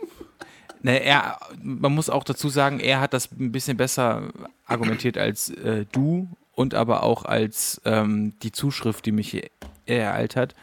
[0.84, 4.34] Ne, er, man muss auch dazu sagen, er hat das ein bisschen besser
[4.66, 9.50] argumentiert als äh, du und aber auch als ähm, die Zuschrift, die mich hier
[9.86, 10.56] ereilt hat.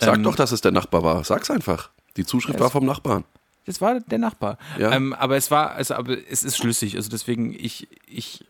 [0.00, 1.24] Sag Ähm, doch, dass es der Nachbar war.
[1.24, 1.90] Sag's einfach.
[2.16, 3.24] Die Zuschrift war vom Nachbarn.
[3.66, 4.58] Das war der Nachbar.
[4.78, 4.92] Ja.
[4.92, 6.96] Ähm, aber es war, also, aber es ist schlüssig.
[6.96, 8.44] Also deswegen, ich, ich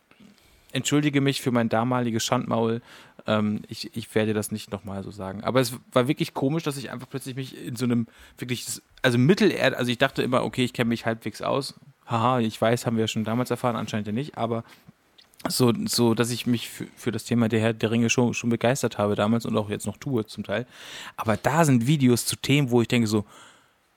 [0.72, 2.82] entschuldige mich für mein damaliges Schandmaul.
[3.26, 5.44] Ähm, ich, ich werde das nicht nochmal so sagen.
[5.44, 8.06] Aber es war wirklich komisch, dass ich einfach plötzlich mich in so einem
[8.38, 8.66] wirklich,
[9.02, 11.74] also Mittelerde, also ich dachte immer, okay, ich kenne mich halbwegs aus.
[12.06, 14.64] Haha, ich weiß, haben wir ja schon damals erfahren, anscheinend ja nicht, aber
[15.48, 18.50] so, so dass ich mich für, für das Thema der Herr der Ringe schon, schon
[18.50, 20.66] begeistert habe damals und auch jetzt noch tue zum Teil.
[21.16, 23.24] Aber da sind Videos zu Themen, wo ich denke so,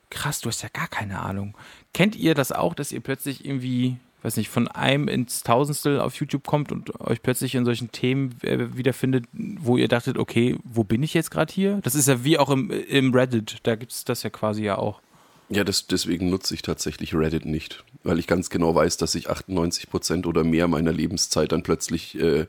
[0.10, 1.57] krass, du hast ja gar keine Ahnung.
[1.93, 6.15] Kennt ihr das auch, dass ihr plötzlich irgendwie, weiß nicht, von einem ins Tausendstel auf
[6.15, 10.83] YouTube kommt und euch plötzlich in solchen Themen äh, wiederfindet, wo ihr dachtet, okay, wo
[10.83, 11.79] bin ich jetzt gerade hier?
[11.83, 14.77] Das ist ja wie auch im, im Reddit, da gibt es das ja quasi ja
[14.77, 15.01] auch.
[15.49, 19.29] Ja, das, deswegen nutze ich tatsächlich Reddit nicht, weil ich ganz genau weiß, dass ich
[19.29, 22.47] 98 Prozent oder mehr meiner Lebenszeit dann plötzlich äh,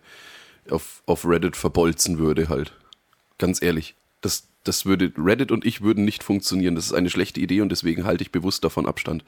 [0.69, 2.73] auf, auf Reddit verbolzen würde halt.
[3.39, 6.75] Ganz ehrlich, das, das würde, Reddit und ich würden nicht funktionieren.
[6.75, 9.25] Das ist eine schlechte Idee und deswegen halte ich bewusst davon Abstand.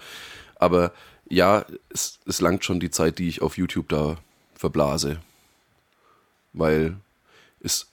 [0.57, 0.93] Aber
[1.29, 4.19] ja, es, es langt schon die Zeit, die ich auf YouTube da
[4.57, 5.21] verblase.
[6.53, 6.97] Weil
[7.61, 7.87] es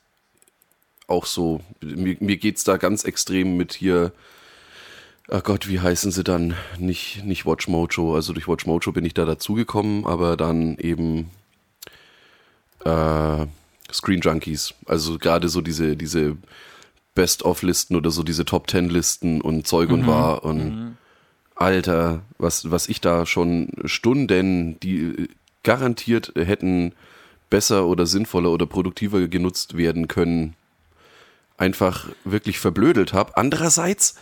[1.05, 4.11] auch so, mir, mir geht's da ganz extrem mit hier,
[5.29, 6.55] Ach Gott, wie heißen sie dann?
[6.77, 8.15] Nicht, nicht Watch Mojo.
[8.15, 11.29] Also durch Watch Mojo bin ich da dazugekommen, aber dann eben
[12.85, 13.45] äh,
[13.91, 14.73] Screen Junkies.
[14.85, 16.37] Also gerade so diese, diese
[17.15, 20.97] Best-of-Listen oder so diese Top-10-Listen und Zeug und war und
[21.55, 25.27] Alter, was, was ich da schon Stunden, die
[25.63, 26.93] garantiert hätten
[27.49, 30.53] besser oder sinnvoller oder produktiver genutzt werden können,
[31.57, 33.35] einfach wirklich verblödelt habe.
[33.35, 34.15] Andererseits,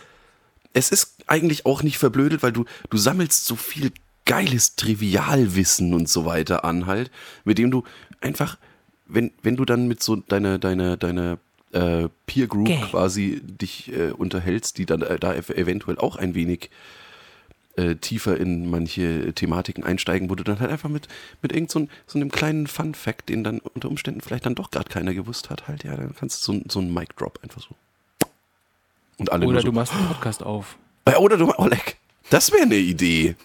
[0.76, 3.92] es ist eigentlich auch nicht verblödelt, weil du, du sammelst so viel
[4.26, 7.10] geiles Trivialwissen und so weiter an halt,
[7.44, 7.84] mit dem du
[8.20, 8.58] einfach,
[9.06, 11.38] wenn, wenn du dann mit so deiner, deiner, deiner
[11.72, 12.80] äh, Peer Group Gay.
[12.90, 16.70] quasi dich äh, unterhältst, die dann äh, da ev eventuell auch ein wenig
[17.76, 21.08] äh, tiefer in manche Thematiken einsteigen, wo du dann halt einfach mit,
[21.40, 24.70] mit irgend so, ein, so einem kleinen Fun-Fact, den dann unter Umständen vielleicht dann doch
[24.70, 27.76] gerade keiner gewusst hat, halt, ja, dann kannst du so, so einen Mic-Drop einfach so.
[29.18, 30.76] Und alle Oder so, du machst einen Podcast auf.
[31.18, 31.96] Oder du, Oleg,
[32.30, 33.36] das wäre eine Idee.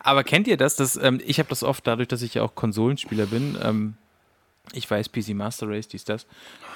[0.00, 0.76] Aber kennt ihr das?
[0.76, 3.56] das ähm, ich habe das oft dadurch, dass ich ja auch Konsolenspieler bin.
[3.62, 3.94] Ähm,
[4.72, 6.26] ich weiß, PC Master Race, dies, das.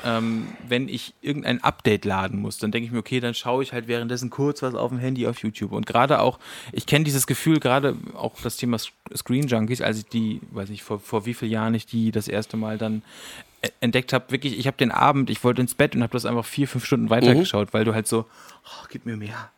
[0.05, 3.73] Ähm, wenn ich irgendein Update laden muss, dann denke ich mir, okay, dann schaue ich
[3.73, 5.73] halt währenddessen kurz was auf dem Handy auf YouTube.
[5.73, 6.39] Und gerade auch,
[6.73, 10.71] ich kenne dieses Gefühl, gerade auch das Thema Sc- Screen Junkies, als ich die, weiß
[10.71, 13.03] ich, vor, vor wie vielen Jahren ich die das erste Mal dann
[13.81, 16.45] entdeckt habe, wirklich, ich habe den Abend, ich wollte ins Bett und habe das einfach
[16.45, 18.27] vier, fünf Stunden weitergeschaut, weil du halt so,
[18.65, 19.51] oh, gib mir mehr.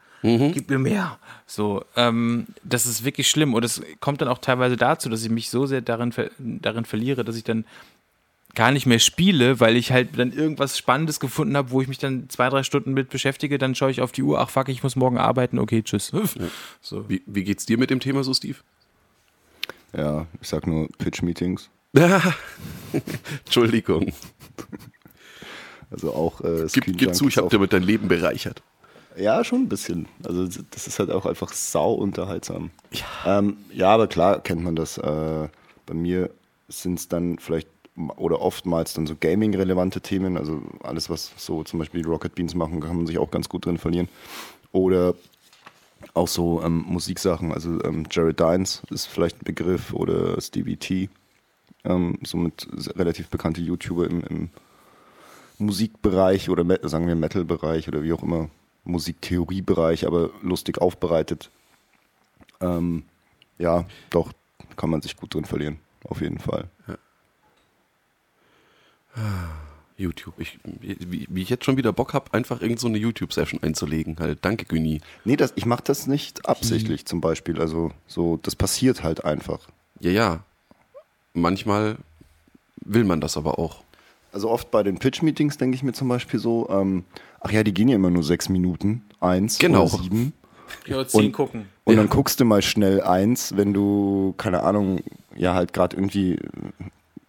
[0.52, 1.18] Gib mir mehr.
[1.46, 3.54] So, ähm, das ist wirklich schlimm.
[3.54, 6.84] Und es kommt dann auch teilweise dazu, dass ich mich so sehr darin, ver darin
[6.84, 7.64] verliere, dass ich dann
[8.54, 11.98] gar nicht mehr spiele, weil ich halt dann irgendwas Spannendes gefunden habe, wo ich mich
[11.98, 14.82] dann zwei, drei Stunden mit beschäftige, dann schaue ich auf die Uhr, ach fuck, ich
[14.82, 16.12] muss morgen arbeiten, okay, tschüss.
[16.80, 17.08] So.
[17.08, 18.58] Wie, wie geht's dir mit dem Thema so, Steve?
[19.96, 21.70] Ja, ich sag nur Pitch-Meetings.
[23.44, 24.12] Entschuldigung.
[25.90, 28.62] Also auch äh, Gib, gib zu, ich habe damit dein Leben bereichert.
[29.16, 30.08] Ja, schon ein bisschen.
[30.24, 32.70] Also das ist halt auch einfach sau unterhaltsam.
[32.92, 34.96] Ja, ähm, ja aber klar kennt man das.
[34.96, 35.48] Äh,
[35.84, 36.30] bei mir
[36.68, 37.68] sind es dann vielleicht
[38.16, 40.38] oder oftmals dann so Gaming-relevante Themen.
[40.38, 43.50] Also alles, was so zum Beispiel die Rocket Beans machen, kann man sich auch ganz
[43.50, 44.08] gut drin verlieren.
[44.72, 45.14] Oder
[46.14, 47.52] auch so ähm, Musiksachen.
[47.52, 51.10] Also ähm, Jared Dines ist vielleicht ein Begriff oder Stevie T.
[51.84, 54.50] Ähm, somit relativ bekannte YouTuber im, im
[55.58, 58.50] Musikbereich oder sagen wir Metal-Bereich oder wie auch immer,
[58.84, 61.50] Musiktheoriebereich, aber lustig aufbereitet.
[62.60, 63.04] Ähm,
[63.58, 64.32] ja, doch,
[64.76, 66.68] kann man sich gut drin verlieren, auf jeden Fall.
[69.96, 70.34] YouTube.
[70.38, 74.16] Ich, wie, wie ich jetzt schon wieder Bock habe, einfach irgend so eine YouTube-Session einzulegen.
[74.18, 75.00] Halt, danke, Güni.
[75.24, 77.60] Nee, das, ich mache das nicht absichtlich zum Beispiel.
[77.60, 79.68] Also so, das passiert halt einfach.
[80.00, 80.44] Ja, ja.
[81.34, 81.96] Manchmal
[82.84, 83.82] will man das aber auch.
[84.32, 87.04] Also oft bei den Pitch-Meetings denke ich mir zum Beispiel so, ähm,
[87.40, 89.84] ach ja, die gehen ja immer nur sechs Minuten, eins Genau.
[89.84, 90.32] oder sieben.
[90.86, 91.66] Ja, zehn Und- gucken.
[91.84, 95.00] Und dann guckst du mal schnell eins, wenn du, keine Ahnung,
[95.34, 96.38] ja halt gerade irgendwie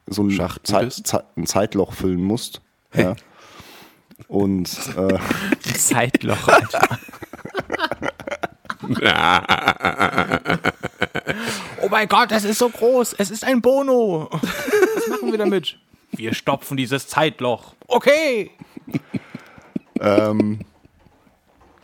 [0.08, 2.62] so ein, Schachten Zeit, ein Zeitloch füllen musst.
[2.94, 3.16] Ja.
[4.28, 5.18] Und äh,
[5.76, 7.00] Zeitloch, Alter.
[11.94, 13.14] oh mein Gott, es ist so groß.
[13.20, 14.28] Es ist ein Bono.
[14.32, 15.78] Was machen wir damit?
[16.12, 17.76] Wir stopfen dieses Zeitloch.
[17.88, 18.50] Okay.
[20.00, 20.60] ähm,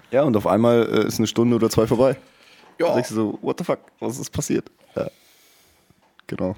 [0.10, 2.18] ja, und auf einmal äh, ist eine Stunde oder zwei vorbei.
[2.80, 2.88] Ja.
[2.88, 4.72] Da denkst du so, what the fuck, was ist passiert?
[4.96, 5.12] Ja.
[6.26, 6.56] Genau.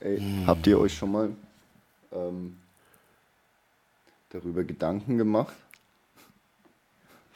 [0.00, 1.30] Ey, habt ihr euch schon mal
[2.12, 2.58] ähm,
[4.30, 5.54] darüber Gedanken gemacht,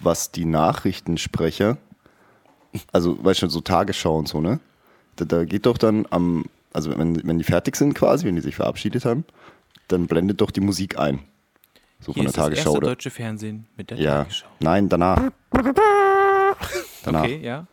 [0.01, 1.77] was die Nachrichtensprecher,
[2.93, 4.59] also weißt du, so Tagesschau und so, ne?
[5.17, 8.43] Da, da geht doch dann am, also wenn, wenn die fertig sind quasi, wenn die
[8.43, 9.25] sich verabschiedet haben,
[9.89, 11.21] dann blendet doch die Musik ein.
[12.01, 12.87] So Hier von der ist das Tagesschau erste oder.
[12.89, 14.47] deutsche Fernsehen mit der Ja, Tagesschau.
[14.61, 15.31] nein, danach.
[17.05, 17.25] Danach.
[17.25, 17.67] Okay, ja.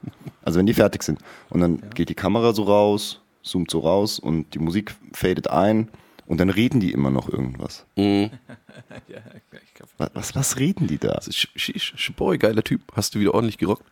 [0.44, 1.20] Also wenn die fertig sind.
[1.50, 5.90] Und dann geht die Kamera so raus, zoomt so raus und die Musik fadet ein
[6.26, 7.86] und dann reden die immer noch irgendwas.
[7.96, 8.32] Mhm.
[9.08, 9.18] ja
[9.64, 11.14] ich glaub, Was, was, was reden die da?
[11.14, 12.82] Das ist Sch- Sch- Sch- Boy, geiler Typ.
[12.96, 13.84] Hast du wieder ordentlich gerockt?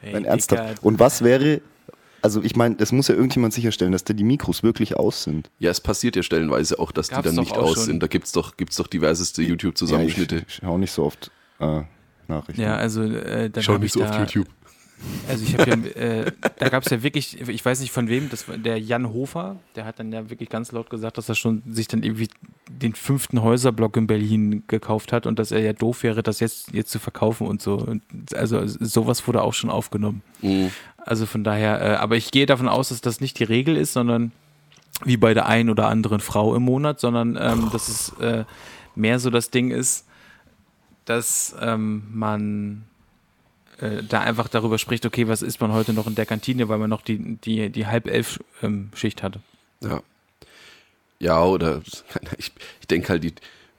[0.00, 0.82] hey, Nein, ernsthaft.
[0.82, 1.60] Und was wäre,
[2.24, 5.50] also ich meine, das muss ja irgendjemand sicherstellen, dass da die Mikros wirklich aus sind.
[5.58, 7.84] Ja, es passiert ja stellenweise auch, dass Gab's die dann nicht aus schon.
[7.84, 8.02] sind.
[8.02, 10.44] Da gibt's doch, gibt's doch diverseste Ja, YouTube-Zusammenschnitte.
[10.48, 11.82] ich schau nicht so oft äh,
[12.26, 12.60] Nachrichten.
[12.62, 14.26] Ja, also äh, dann Schau hab nicht ich so da.
[15.28, 18.28] Also ich habe ja, äh, da gab es ja wirklich, ich weiß nicht von wem,
[18.28, 21.34] das war der Jan Hofer, der hat dann ja wirklich ganz laut gesagt, dass er
[21.34, 22.28] schon sich dann irgendwie
[22.68, 26.72] den fünften Häuserblock in Berlin gekauft hat und dass er ja doof wäre, das jetzt,
[26.72, 27.74] jetzt zu verkaufen und so.
[27.74, 28.02] Und
[28.34, 30.22] also sowas wurde auch schon aufgenommen.
[30.42, 30.70] Mhm.
[30.98, 33.92] Also von daher, äh, aber ich gehe davon aus, dass das nicht die Regel ist,
[33.92, 34.32] sondern
[35.04, 38.44] wie bei der einen oder anderen Frau im Monat, sondern ähm, dass es äh,
[38.94, 40.06] mehr so das Ding ist,
[41.04, 42.84] dass ähm, man
[43.84, 46.78] äh, da einfach darüber spricht, okay, was isst man heute noch in der Kantine, weil
[46.78, 49.40] man noch die, die, die halb elf ähm, Schicht hatte.
[49.80, 50.00] Ja.
[51.20, 51.82] Ja, oder
[52.38, 53.34] ich, ich denke halt, die,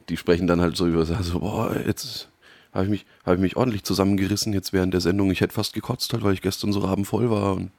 [0.10, 2.28] die sprechen dann halt so über so, boah, jetzt
[2.74, 5.32] habe ich, mich, hab ich mich ordentlich zusammengerissen jetzt während der Sendung.
[5.32, 7.54] Ich hätte fast gekotzt, halt, weil ich gestern so rabenvoll war.
[7.54, 7.72] Und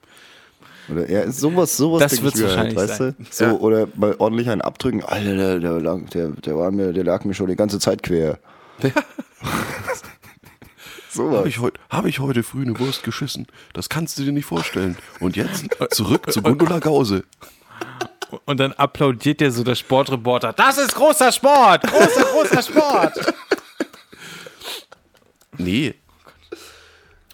[0.89, 3.03] Oder ja, sowas, sowas Das ich mir wahrscheinlich weißt du?
[3.03, 3.15] sein.
[3.29, 3.53] So, Ja.
[3.53, 5.03] oder mal ordentlich einen abdrücken.
[5.03, 8.03] Alter, der, der, lag, der, der, war mir, der lag mir schon die ganze Zeit
[8.03, 8.39] quer.
[11.09, 11.39] Sowas.
[11.39, 13.47] habe ich, heut, hab ich heute früh eine Wurst geschissen.
[13.73, 14.97] Das kannst du dir nicht vorstellen.
[15.19, 17.23] Und jetzt zurück zu Gundula Gause.
[18.45, 20.51] Und dann applaudiert der so der Sportreporter.
[20.53, 21.83] Das ist großer Sport!
[21.83, 23.33] Großer, großer Sport!
[25.59, 25.95] Nee.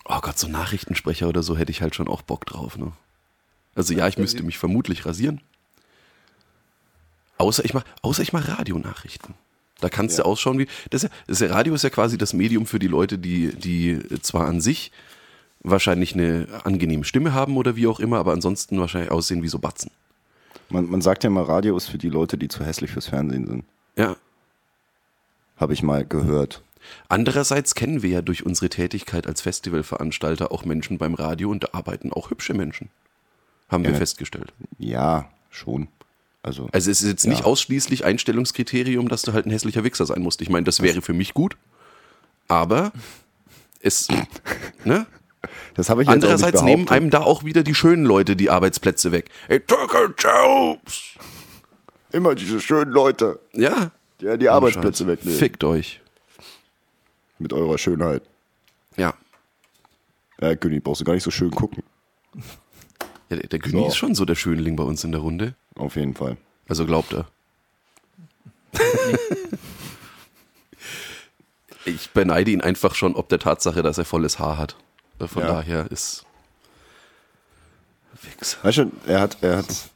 [0.05, 2.93] Oh Gott, so Nachrichtensprecher oder so hätte ich halt schon auch Bock drauf, ne?
[3.75, 5.41] Also ja, ich müsste mich vermutlich rasieren.
[7.37, 9.33] Außer ich mach, außer ich mach Radionachrichten.
[9.83, 10.67] Da kannst du ausschauen wie.
[10.89, 13.99] Das, ja- das ja, Radio ist ja quasi das Medium für die Leute, die, die
[14.21, 14.91] zwar an sich
[15.61, 19.59] wahrscheinlich eine angenehme Stimme haben oder wie auch immer, aber ansonsten wahrscheinlich aussehen wie so
[19.59, 19.91] Batzen.
[20.69, 23.45] Man, man sagt ja mal, Radio ist für die Leute, die zu hässlich fürs Fernsehen
[23.47, 23.65] sind.
[23.95, 24.15] Ja.
[25.57, 26.61] Habe ich mal gehört.
[27.07, 31.67] Andererseits kennen wir ja durch unsere Tätigkeit als Festivalveranstalter auch Menschen beim Radio und da
[31.71, 32.89] arbeiten auch hübsche Menschen.
[33.69, 33.97] Haben wir Ja.
[33.97, 34.51] festgestellt.
[34.79, 35.87] Ja, schon.
[36.43, 37.45] Also, Also es ist jetzt nicht Ja.
[37.45, 40.41] ausschließlich Einstellungskriterium, dass du halt ein hässlicher Wichser sein musst.
[40.41, 41.55] Ich meine, das wäre für mich gut,
[42.49, 42.91] aber
[43.79, 44.07] es,
[44.83, 45.05] ne?
[45.73, 48.49] das habe ich jetzt Andererseits nicht nehmen einem da auch wieder die schönen Leute die
[48.49, 49.29] Arbeitsplätze weg.
[49.47, 51.15] Hey, Turtle Jobs!
[52.11, 53.91] immer diese schönen Leute, Ja.
[54.21, 55.07] die die Arbeitsplätze Scheiß.
[55.07, 55.39] wegnehmen.
[55.39, 56.01] Fickt euch.
[57.39, 58.21] Mit eurer Schönheit.
[58.97, 59.13] Ja.
[60.41, 61.83] Ja, König, brauchst du gar nicht so schön gucken.
[63.29, 63.87] ja der der Günni So.
[63.87, 65.55] ist schon so der Schönling bei uns in der Runde.
[65.75, 66.37] Auf jeden Fall.
[66.67, 67.27] Also glaubt er.
[71.85, 74.75] ich beneide ihn einfach schon ob der Tatsache, dass er volles Haar hat.
[75.19, 75.49] Äh, Von Ja.
[75.49, 76.25] daher ist.
[78.21, 78.57] Wichser.
[78.63, 79.89] Weißt du, er hat, er hat.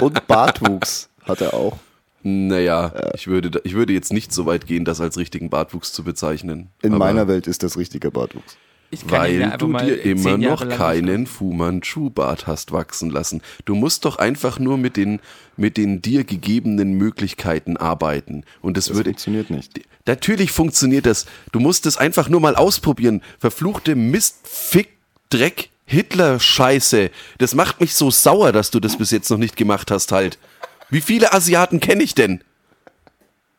[0.00, 1.76] Und Bartwuchs hat er auch.
[2.22, 6.04] Naja, ich, würde, ich würde jetzt nicht so weit gehen, das als richtigen Bartwuchs zu
[6.04, 6.70] bezeichnen.
[6.80, 8.56] In Aber meiner Welt ist das richtiger Bartwuchs.
[9.06, 13.40] Weil du mal dir immer noch keinen Fu Manchu-Bart hast wachsen lassen.
[13.64, 15.20] Du musst doch einfach nur mit den,
[15.56, 18.44] mit den dir gegebenen Möglichkeiten arbeiten.
[18.60, 19.10] Und das, Das würde.
[19.10, 19.80] funktioniert nicht.
[20.06, 21.26] Natürlich funktioniert das.
[21.52, 23.22] Du musst es einfach nur mal ausprobieren.
[23.38, 24.90] Verfluchte Mist, Fick,
[25.30, 27.10] Dreck, Hitler-Scheiße.
[27.38, 30.38] Das macht mich so sauer, dass du das bis jetzt noch nicht gemacht hast, halt.
[30.90, 32.42] Wie viele Asiaten kenne ich denn?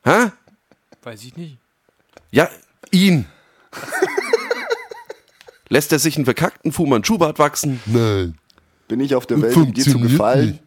[0.04, 0.32] Hä?
[1.02, 1.58] Weiß ich nicht.
[2.32, 2.50] Ja,
[2.91, 3.26] ihn.
[5.69, 7.80] Lässt er sich einen verkackten Fu Manchu-Bart wachsen?
[7.86, 8.36] Nein,
[8.88, 10.47] Bin ich auf der Welt, um dir zu gefallen?
[10.52, 10.60] nicht.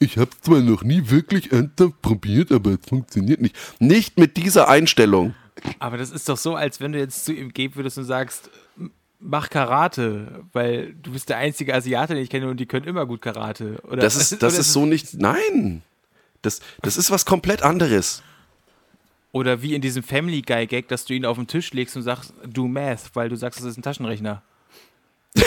[0.00, 3.56] Ich habe zwar noch nie wirklich ernsthaft probiert, aber es funktioniert nicht.
[3.80, 5.34] Nicht mit dieser Einstellung.
[5.80, 8.48] Aber das ist doch so, als wenn du jetzt zu ihm gehen würdest und sagst,
[8.78, 12.86] "M- mach Karate, weil du bist der einzige Asiate, den ich kenne und die können
[12.86, 13.80] immer gut Karate.
[13.88, 15.14] Oder, Das ist, das oder ist so nicht.
[15.14, 15.82] Nein.
[16.42, 18.22] Das, das ist was komplett anderes.
[19.32, 22.02] Oder wie in diesem Family Guy Gag, dass du ihn auf den Tisch legst und
[22.02, 24.42] sagst, do Math, weil du sagst, das ist ein Taschenrechner.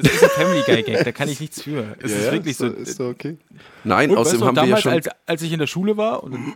[0.00, 1.96] Das ist ein Family Guy Gag, da kann ich nichts für.
[1.98, 2.68] Es ist wirklich so.
[2.68, 3.36] Ist so okay.
[3.82, 4.92] Nein, Und außerdem weißt du, haben wir ja damals, schon.
[4.92, 6.54] als, als ich in der Schule war und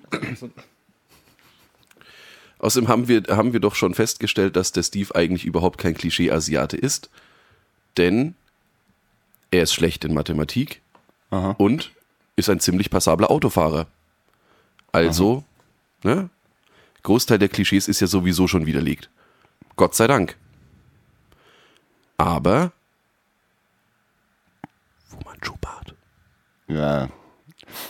[2.61, 6.77] Außerdem haben wir, haben wir doch schon festgestellt, dass der Steve eigentlich überhaupt kein Klischee-Asiate
[6.77, 7.11] ist.
[7.97, 8.37] Denn
[9.51, 10.81] er ist schlecht in Mathematik
[11.31, 11.57] Aha.
[11.59, 11.90] und
[12.37, 13.87] ist ein ziemlich passabler Autofahrer.
[14.92, 15.45] Also,
[16.03, 16.29] ne?
[17.03, 19.11] Großteil der Klischees ist ja sowieso schon widerlegt.
[19.77, 20.37] Gott sei Dank.
[22.16, 22.73] Aber
[25.09, 25.95] Fu Manchu-Bart.
[26.68, 27.09] Ja.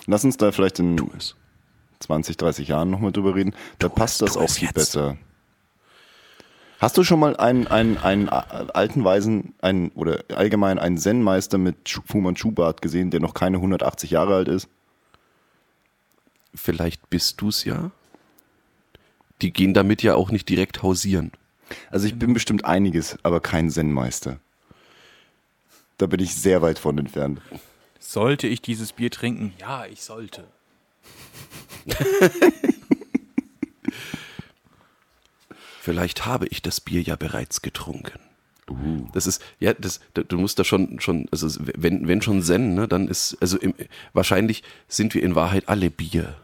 [0.06, 1.34] Lass uns da vielleicht in Tu es.
[2.00, 3.54] 20, 30 Jahren nochmal drüber reden.
[3.78, 4.74] Da passt es, das auch viel jetzt.
[4.74, 5.16] besser.
[6.82, 11.88] Hast du schon mal einen, einen, einen alten Weisen, einen, oder allgemein einen Zen-Meister mit
[11.88, 14.68] Fu Manchu-Bart gesehen, der noch keine 180 Jahre alt ist?
[16.52, 17.92] Vielleicht bist du's ja.
[19.42, 21.30] Die gehen damit ja auch nicht direkt hausieren.
[21.92, 24.40] Also ich bin bestimmt einiges, aber kein Zen-Meister.
[25.98, 27.40] Da bin ich sehr weit von entfernt.
[28.00, 29.54] sollte ich dieses Bier trinken?
[29.60, 30.48] Ja, ich sollte.
[35.84, 38.20] Vielleicht habe ich das Bier ja bereits getrunken.
[38.70, 39.08] Uh.
[39.14, 42.74] Das ist, ja, das, da- du musst da schon, schon, also wenn, wenn schon Zen,
[42.76, 43.74] ne, dann ist, also im,
[44.12, 46.36] wahrscheinlich sind wir in Wahrheit alle Bier.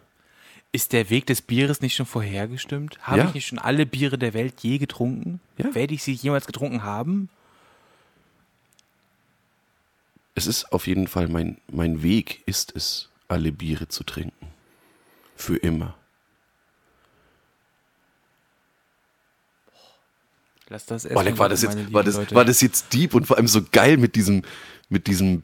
[0.72, 2.98] Ist der Weg des Bieres nicht schon vorhergestimmt?
[3.02, 3.28] Habe Ja.
[3.28, 5.38] ich nicht schon alle Biere der Welt je getrunken?
[5.56, 5.72] Ja.
[5.72, 7.28] Werde ich sie jemals getrunken haben?
[10.34, 14.48] Es ist auf jeden Fall mein, mein Weg ist es, alle Biere zu trinken.
[15.36, 15.94] Für immer.
[20.68, 22.34] Lass das Boah, erst war das jetzt, war das, Leute.
[22.34, 24.42] war das jetzt deep und vor allem so geil mit diesem,
[24.88, 25.42] mit diesem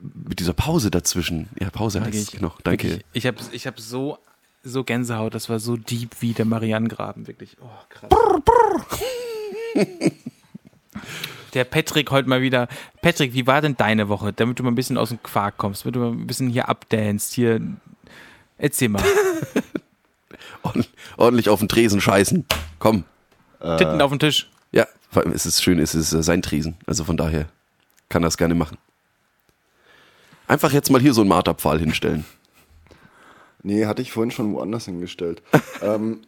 [0.00, 1.48] mit dieser Pause dazwischen.
[1.60, 2.60] Ja, Pause heißt es noch.
[2.62, 2.88] Danke.
[2.88, 3.04] Wirklich.
[3.12, 4.18] Ich habe ich hab so,
[4.62, 7.56] so Gänsehaut, das war so deep wie der Marianengraben, wirklich.
[7.60, 8.10] Oh, krass.
[11.54, 12.68] der Patrick heute mal wieder.
[13.02, 14.32] Patrick, wie war denn deine Woche?
[14.32, 16.68] Damit du mal ein bisschen aus dem Quark kommst, damit du mal ein bisschen hier
[16.68, 17.60] abdanst, hier.
[18.58, 19.02] Erzähl mal.
[21.16, 22.44] Ordentlich auf den Tresen scheißen.
[22.78, 23.04] Komm.
[23.60, 24.50] Titten auf den Tisch.
[24.72, 26.76] Ja, vor allem ist es schön, es ist äh, sein Tresen.
[26.86, 27.46] Also von daher
[28.08, 28.78] kann das gerne machen.
[30.46, 32.24] Einfach jetzt mal hier so einen Marterpfahl hinstellen.
[33.62, 35.42] Nee, hatte ich vorhin schon woanders hingestellt.
[35.82, 36.22] ähm,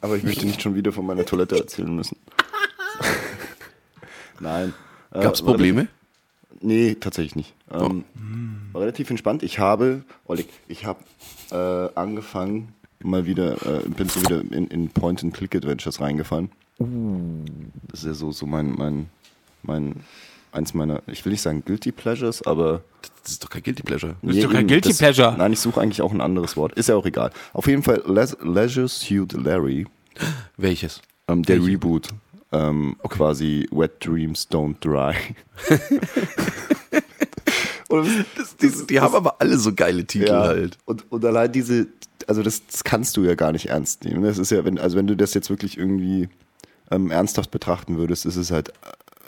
[0.00, 2.16] aber ich möchte nicht schon wieder von meiner Toilette erzählen müssen.
[4.40, 4.74] Nein.
[5.12, 5.88] Äh, Gab es Probleme?
[6.60, 7.54] Nee, tatsächlich nicht.
[7.70, 8.04] Ähm,
[8.72, 9.42] War relativ entspannt.
[9.42, 11.00] Ich habe, Oleg, ich habe
[11.50, 16.50] äh, angefangen, mal wieder, äh, bin so wieder in, in Point-and-Click-Adventures reingefallen.
[17.88, 19.10] Das ist ja so, so mein, mein,
[19.62, 19.96] mein,
[20.52, 22.82] eins meiner, ich will nicht sagen Guilty Pleasures, aber
[23.22, 24.16] Das ist doch kein Guilty Pleasure.
[24.22, 25.34] Das ist doch kein eben, Guilty Pleasure.
[25.36, 26.72] Nein, ich suche eigentlich auch ein anderes Wort.
[26.74, 27.30] Ist ja auch egal.
[27.52, 29.86] Auf jeden Fall Les Leisure Suit Larry,
[30.56, 31.02] Welches?
[31.28, 32.08] ähm, der Reboot.
[32.52, 35.14] Ähm, Quasi Wet Dreams Don't Dry.
[37.90, 40.78] Und das- Die, die haben aber alle so geile Titel ja, halt.
[40.84, 41.88] Und, und allein diese,
[42.28, 44.22] also das, das kannst du ja gar nicht ernst nehmen.
[44.22, 46.28] Das ist ja, wenn, also wenn du das jetzt wirklich irgendwie
[46.90, 48.72] ähm, ernsthaft betrachten würdest, ist es halt äh,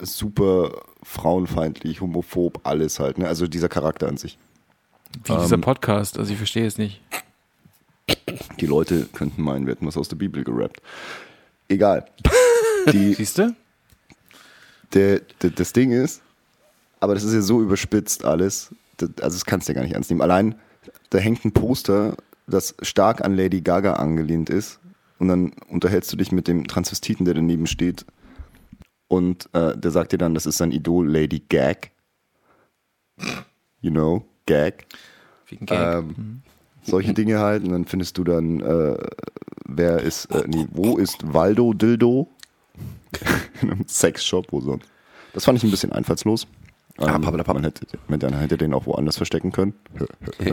[0.06, 3.18] super frauenfeindlich, homophob, alles halt.
[3.18, 3.26] Ne?
[3.26, 4.38] Also dieser Charakter an sich.
[5.24, 7.02] Wie dieser Podcast, also ich verstehe es nicht.
[8.60, 10.80] Die Leute könnten meinen, wir hätten was aus der Bibel gerappt.
[11.68, 12.06] Egal.
[12.92, 13.54] Die, Siehst du?
[14.94, 16.20] der, der, das Ding ist,
[17.02, 19.94] aber das ist ja so überspitzt alles, das, also das kannst du ja gar nicht
[19.94, 20.22] ernst nehmen.
[20.22, 20.54] Allein,
[21.10, 24.78] da hängt ein Poster, das stark an Lady Gaga angelehnt ist
[25.18, 28.06] und dann unterhältst du dich mit dem Transvestiten, der daneben steht
[29.08, 31.90] und äh, der sagt dir dann, das ist sein Idol Lady Gag.
[33.80, 34.86] You know, Gag.
[35.48, 35.78] Wegen Gag.
[35.78, 36.42] Ähm,
[36.84, 37.64] solche Dinge halt.
[37.64, 38.96] Und dann findest du dann, äh,
[39.66, 42.28] wer ist, äh, nee, wo ist Waldo Dildo?
[43.60, 44.86] In einem Sexshop, wo sonst.
[45.34, 46.46] Das fand ich ein bisschen einfallslos.
[47.02, 47.54] Ähm, Ah, pappelapapp.
[47.54, 49.74] man hätte, man hätte den auch woanders verstecken können.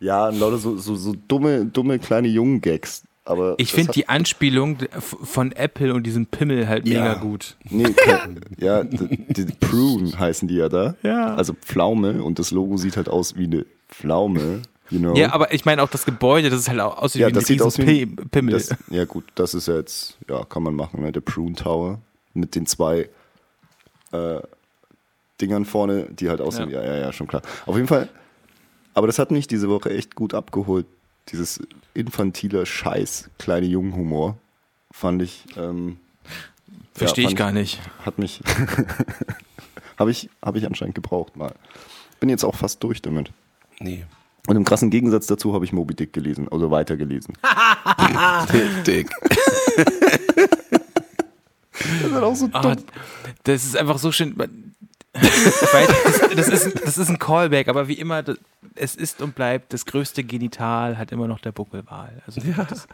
[0.00, 3.04] ja, lauter so, so, so dumme, dumme kleine Jungen-Gags.
[3.26, 7.00] Aber ich finde die Anspielung von Apple und diesem Pimmel halt Ja.
[7.00, 7.56] mega gut.
[7.70, 7.86] Nee,
[8.58, 10.94] ja, die, die Prune heißen die ja da.
[11.02, 11.34] Ja.
[11.34, 14.60] Also Pflaume und das Logo sieht halt aus wie eine Pflaume.
[14.90, 15.14] You know?
[15.16, 17.34] Ja, aber ich meine auch das Gebäude, das ist halt auch aussieht Ja, wie ein
[17.36, 18.52] das sieht aus wie Pi- Pimmel.
[18.52, 21.10] Das, ja, gut, das ist ja jetzt, ja, kann man machen, ne?
[21.10, 22.00] Der Prune Tower
[22.34, 23.08] mit den zwei
[24.12, 24.40] äh,
[25.40, 26.70] Dingern vorne, die halt aussehen.
[26.70, 26.82] Ja.
[26.82, 27.42] ja, ja, schon klar.
[27.66, 28.08] Auf jeden Fall,
[28.94, 30.86] aber das hat mich diese Woche echt gut abgeholt.
[31.30, 31.60] Dieses
[31.94, 34.36] infantiler Scheiß, kleine Jungenhumor,
[34.90, 35.44] fand ich.
[35.56, 35.98] Ähm,
[36.94, 37.80] Verstehe ja, ich gar nicht.
[38.04, 38.40] Hat mich.
[39.98, 41.54] Habe ich, hab ich anscheinend gebraucht mal.
[42.18, 43.30] Bin jetzt auch fast durch damit.
[43.78, 44.04] Nee.
[44.46, 47.34] Und im krassen Gegensatz dazu habe ich Moby Dick gelesen, also weitergelesen.
[48.86, 49.10] Dick.
[51.78, 52.76] Das ist auch so Ah,
[53.44, 54.34] das ist einfach so schön.
[55.14, 58.36] Das, das, ist, das ist ein Callback, aber wie immer, das,
[58.74, 62.20] es ist und bleibt das größte Genital hat immer noch der Buckelwal.
[62.26, 62.88] Also das,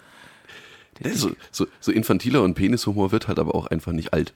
[1.03, 4.35] Nee, So, so, so infantiler und Penishumor wird halt aber auch einfach nicht alt.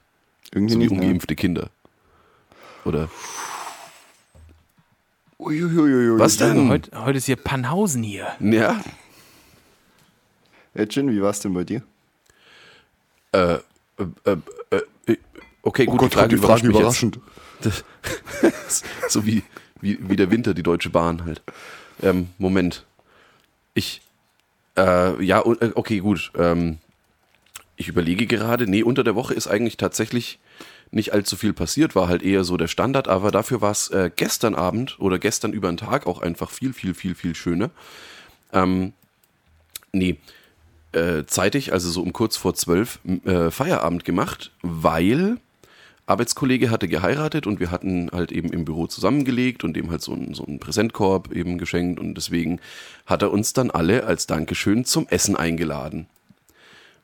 [0.51, 0.91] Irgendwie So wie ne?
[0.93, 1.69] ungeimpfte Kinder.
[2.85, 3.07] Oder
[5.37, 6.17] Uiuiuiui.
[6.19, 6.69] Was denn?
[6.69, 8.27] heute, heute ist hier Panhausen hier.
[8.39, 8.81] ja,
[10.73, 11.83] Hey Jin, wie war's denn bei dir?
[13.31, 13.59] äh,
[13.97, 15.17] äh, äh, äh,
[15.63, 17.17] okay, gut, Oh Gott, die Frage, überraschend.
[17.17, 17.85] mich jetzt.
[18.41, 19.43] Das, so wie,
[19.81, 21.41] wie, wie der Winter, die Deutsche Bahn halt.
[22.01, 22.85] Ähm, Moment.
[23.73, 24.01] Ich,
[24.77, 26.31] äh, ja, äh, okay, gut.
[26.37, 26.79] Ähm,
[27.77, 30.39] ich überlege gerade, nee, unter der Woche ist eigentlich tatsächlich
[30.91, 34.09] nicht allzu viel passiert, war halt eher so der Standard, aber dafür war es äh,
[34.15, 37.69] gestern Abend oder gestern über den Tag auch einfach viel, viel, viel, viel schöner.
[38.53, 38.93] Ähm,
[39.91, 40.17] nee,
[40.95, 45.37] äh, zeitig, also so um kurz vor zwölf, äh, Feierabend gemacht, weil
[46.07, 50.13] Arbeitskollege hatte geheiratet und wir hatten halt eben im Büro zusammengelegt und dem halt so
[50.13, 52.59] einen, so einen Präsentkorb eben geschenkt und deswegen
[53.05, 56.07] hat er uns dann alle als Dankeschön zum Essen eingeladen.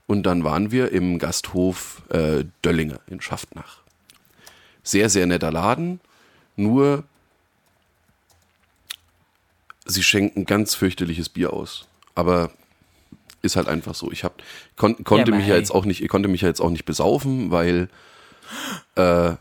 [0.06, 3.80] Und dann waren wir im Gasthof äh, Döllinger in Schaftnach.
[4.84, 6.00] Sehr, sehr netter Laden,
[6.56, 7.04] nur
[9.86, 11.88] sie schenken ganz fürchterliches Bier aus.
[12.14, 12.52] Aber
[13.42, 14.12] ist halt einfach so.
[14.12, 14.42] Ich hab,
[14.76, 16.86] kon, konnte aber mich ja jetzt auch nicht, ich konnte mich ja jetzt auch nicht
[16.86, 17.90] besaufen, weil
[18.96, 19.34] äh,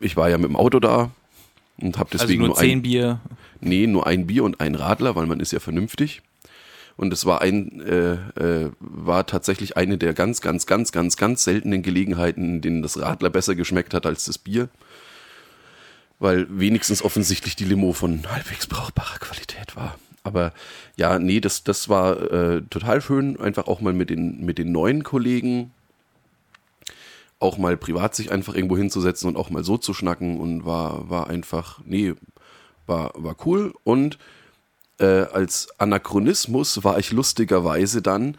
[0.00, 1.10] ich war ja mit dem Auto da
[1.78, 3.20] und habe Also deswegen nur nur, zehn ein, Bier.
[3.60, 6.22] nee, nur ein Bier und ein Radler, weil man ist ja vernünftig.
[6.96, 11.44] Und es war ein, äh, äh, war tatsächlich eine der ganz, ganz, ganz, ganz, ganz
[11.44, 14.68] seltenen Gelegenheiten, in denen das Radler besser geschmeckt hat als das Bier.
[16.18, 19.98] Weil wenigstens offensichtlich die Limo von halbwegs brauchbarer Qualität war.
[20.24, 20.52] Aber
[20.96, 24.72] ja, nee, das, das war äh, total schön, einfach auch mal mit den, mit den
[24.72, 25.72] neuen Kollegen
[27.42, 31.10] auch mal privat sich einfach irgendwo hinzusetzen und auch mal so zu schnacken und war,
[31.10, 32.14] war einfach, nee,
[32.86, 33.74] war, war cool.
[33.82, 34.18] Und
[34.98, 38.36] äh, als Anachronismus war ich lustigerweise dann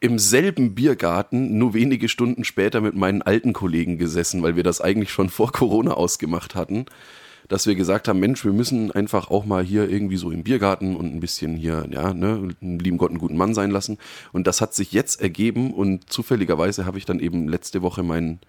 [0.00, 4.80] im selben Biergarten nur wenige Stunden später mit meinen alten Kollegen gesessen, weil wir das
[4.80, 6.86] eigentlich schon vor Corona ausgemacht hatten,
[7.48, 10.96] dass wir gesagt haben, Mensch, wir müssen einfach auch mal hier irgendwie so im Biergarten
[10.96, 13.98] und ein bisschen hier, ja, ne, lieben Gott einen guten Mann sein lassen.
[14.32, 18.40] Und das hat sich jetzt ergeben und zufälligerweise habe ich dann eben letzte Woche meinen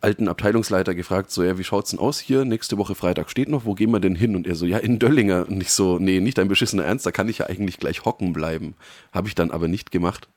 [0.00, 2.44] alten Abteilungsleiter gefragt, so, ja, wie schaut's denn aus hier?
[2.44, 4.36] Nächste Woche Freitag steht noch, wo gehen wir denn hin?
[4.36, 5.48] Und er so, ja, in Döllinger.
[5.48, 8.32] Und ich so, nee, nicht dein beschissener Ernst, da kann ich ja eigentlich gleich hocken
[8.32, 8.74] bleiben.
[9.12, 10.28] Habe ich dann aber nicht gemacht.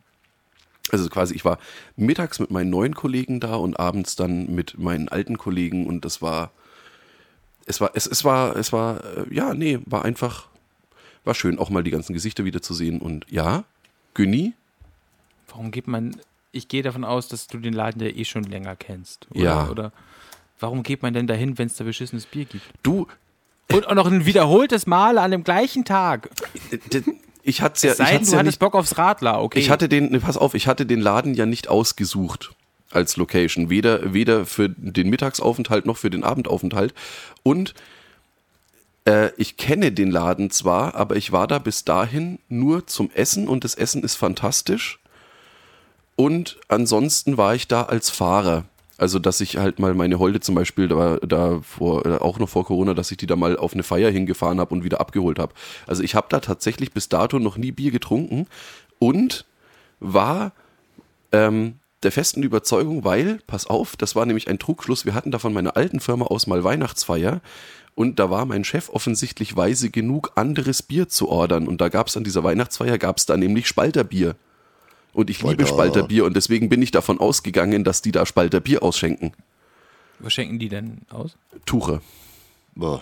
[0.91, 1.59] Also quasi, ich war
[1.95, 6.22] mittags mit meinen neuen Kollegen da und abends dann mit meinen alten Kollegen und das
[6.22, 6.51] war,
[7.72, 10.47] es war, es, es war, es war, äh, ja, nee, war einfach,
[11.24, 13.63] war schön, auch mal die ganzen Gesichter wieder zu sehen und ja,
[14.13, 14.53] Günni,
[15.51, 16.15] Warum geht man,
[16.51, 19.28] ich gehe davon aus, dass du den Laden ja eh schon länger kennst.
[19.32, 19.69] Oder, Ja.
[19.69, 19.91] Oder
[20.59, 22.63] warum geht man denn dahin, wenn es da beschissenes Bier gibt?
[22.84, 23.07] du,
[23.72, 26.30] Und auch noch ein wiederholtes Mal an dem gleichen Tag.
[26.72, 27.01] äh,
[27.43, 29.59] ich hatte ja, Es sei ich denn, du ja hattest nicht, Bock aufs Radler, okay.
[29.59, 32.53] ich hatte den, ne, pass auf, ich hatte den Laden ja nicht ausgesucht
[32.92, 36.94] als Location, weder, weder für den Mittagsaufenthalt noch für den Abendaufenthalt
[37.44, 37.74] und
[39.06, 43.48] äh, ich kenne den Laden zwar, aber ich war da bis dahin nur zum Essen
[43.48, 45.00] und das Essen ist fantastisch.
[46.16, 48.66] Und ansonsten war ich da als Fahrer.
[48.98, 52.50] Also, dass ich halt mal meine Holde zum Beispiel da, da vor, äh, auch noch
[52.50, 55.39] vor Corona, dass ich die da mal auf eine Feier hingefahren habe und wieder abgeholt
[55.39, 55.54] habe.
[55.88, 58.46] Also, ich habe da tatsächlich bis dato noch nie Bier getrunken
[59.00, 59.46] und
[60.00, 60.52] war
[61.32, 65.39] ähm, der festen Überzeugung, weil, pass auf, das war nämlich ein Trugschluss, wir hatten da
[65.39, 67.41] von meiner alten Firma aus mal Weihnachtsfeier
[67.95, 72.08] und da war mein Chef offensichtlich weise genug, anderes Bier zu ordern und da gab
[72.08, 74.36] es an dieser Weihnachtsfeier, gab es da nämlich Spalterbier.
[75.14, 75.68] Und ich liebe Alter.
[75.68, 79.34] Spalterbier und deswegen bin ich davon ausgegangen, dass die da Spalterbier ausschenken.
[80.20, 81.36] Was schenken die denn aus?
[81.66, 82.02] Tuche.
[82.76, 83.02] Boah.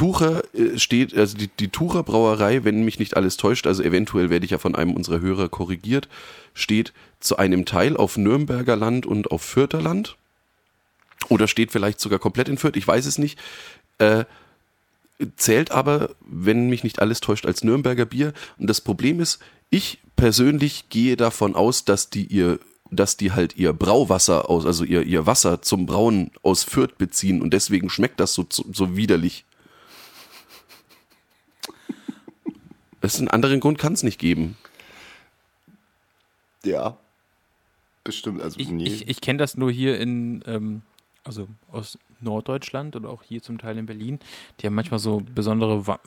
[0.00, 4.30] Tucher äh, steht, also die, die Tucher Brauerei, wenn mich nicht alles täuscht, also eventuell
[4.30, 6.08] werde ich ja von einem unserer Hörer korrigiert,
[6.54, 10.16] steht zu einem Teil auf Nürnberger Land und auf Fürther Land.
[11.28, 13.38] Oder steht vielleicht sogar komplett in Fürth, ich weiß es nicht.
[13.98, 14.24] Äh,
[15.36, 18.32] zählt aber, wenn mich nicht alles täuscht, als Nürnberger Bier.
[18.56, 19.38] Und das Problem ist,
[19.68, 22.58] ich persönlich gehe davon aus, dass die ihr
[22.90, 27.40] dass die halt ihr Brauwasser aus, also ihr, ihr Wasser zum Brauen aus Fürth beziehen
[27.40, 29.44] und deswegen schmeckt das so, so widerlich.
[33.00, 34.56] Das einen anderen Grund kann es nicht geben.
[36.64, 36.96] Ja.
[38.04, 38.84] Bestimmt, also Ich, nee.
[38.84, 40.82] ich, ich kenne das nur hier in, ähm,
[41.24, 44.18] also aus Norddeutschland oder auch hier zum Teil in Berlin.
[44.60, 45.98] Die haben manchmal so besondere Wa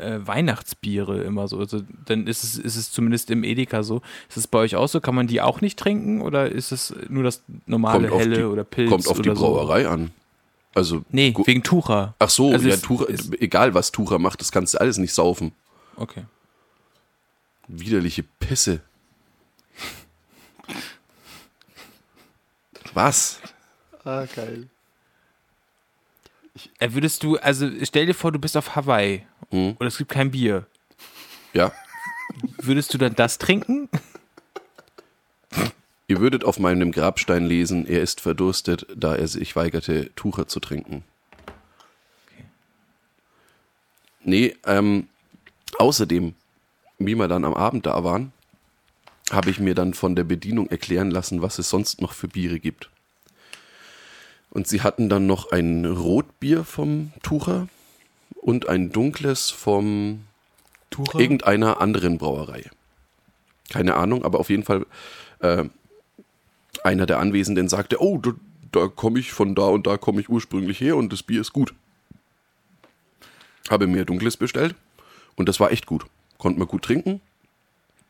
[0.00, 1.58] äh, Weihnachtsbiere immer so.
[1.58, 4.02] Also dann ist es, ist es zumindest im Edeka so.
[4.28, 5.00] Ist es bei euch auch so?
[5.00, 8.42] Kann man die auch nicht trinken oder ist es nur das normale auf Helle die,
[8.44, 9.46] oder Pilz kommt auf die oder so?
[9.46, 10.10] Brauerei an.
[10.74, 12.14] Also, Nee, wegen Tucher.
[12.18, 14.98] ach so, Also ja, es- Tucher, es- egal was Tucher macht, das kannst du alles
[14.98, 15.52] nicht saufen.
[15.96, 16.24] Okay.
[17.68, 18.80] Widerliche Pisse.
[22.92, 23.40] Was?
[24.04, 24.68] ah, geil.
[26.78, 29.76] Äh, würdest du, also stell dir vor, du bist auf Hawaii Hm.
[29.78, 30.66] und es gibt kein Bier.
[31.52, 31.72] Ja.
[32.58, 33.88] Würdest du dann das trinken?
[36.06, 40.60] Ihr würdet auf meinem Grabstein lesen, er ist verdurstet, da er sich weigerte, Tucher zu
[40.60, 41.02] trinken.
[44.20, 45.08] Nee, ähm,
[45.80, 46.34] außerdem,
[46.98, 48.32] wie wir dann am Abend da waren,
[49.30, 52.60] habe ich mir dann von der Bedienung erklären lassen, was es sonst noch für Biere
[52.60, 52.90] gibt.
[54.50, 57.68] Und sie hatten dann noch ein Rotbier vom Tucher
[58.36, 60.24] und ein dunkles vom
[60.90, 61.18] Tucher?
[61.18, 62.70] irgendeiner anderen Brauerei.
[63.70, 64.86] Keine Ahnung, aber auf jeden Fall
[65.40, 65.64] äh,
[66.84, 68.32] einer der Anwesenden sagte, oh, da,
[68.70, 71.52] da komme ich von da und da komme ich ursprünglich her und das Bier ist
[71.52, 71.74] gut.
[73.70, 74.76] Habe mir dunkles bestellt
[75.36, 76.06] und das war echt gut.
[76.38, 77.20] Konnte man gut trinken,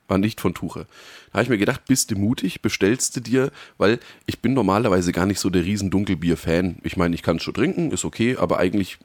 [0.08, 0.86] war nicht von Tuche.
[1.26, 5.12] Da habe ich mir gedacht, bist du mutig, bestellst du dir, weil ich bin normalerweise
[5.12, 6.78] gar nicht so der riesen Dunkelbier-Fan.
[6.82, 8.98] Ich meine, ich kann es schon trinken, ist okay, aber eigentlich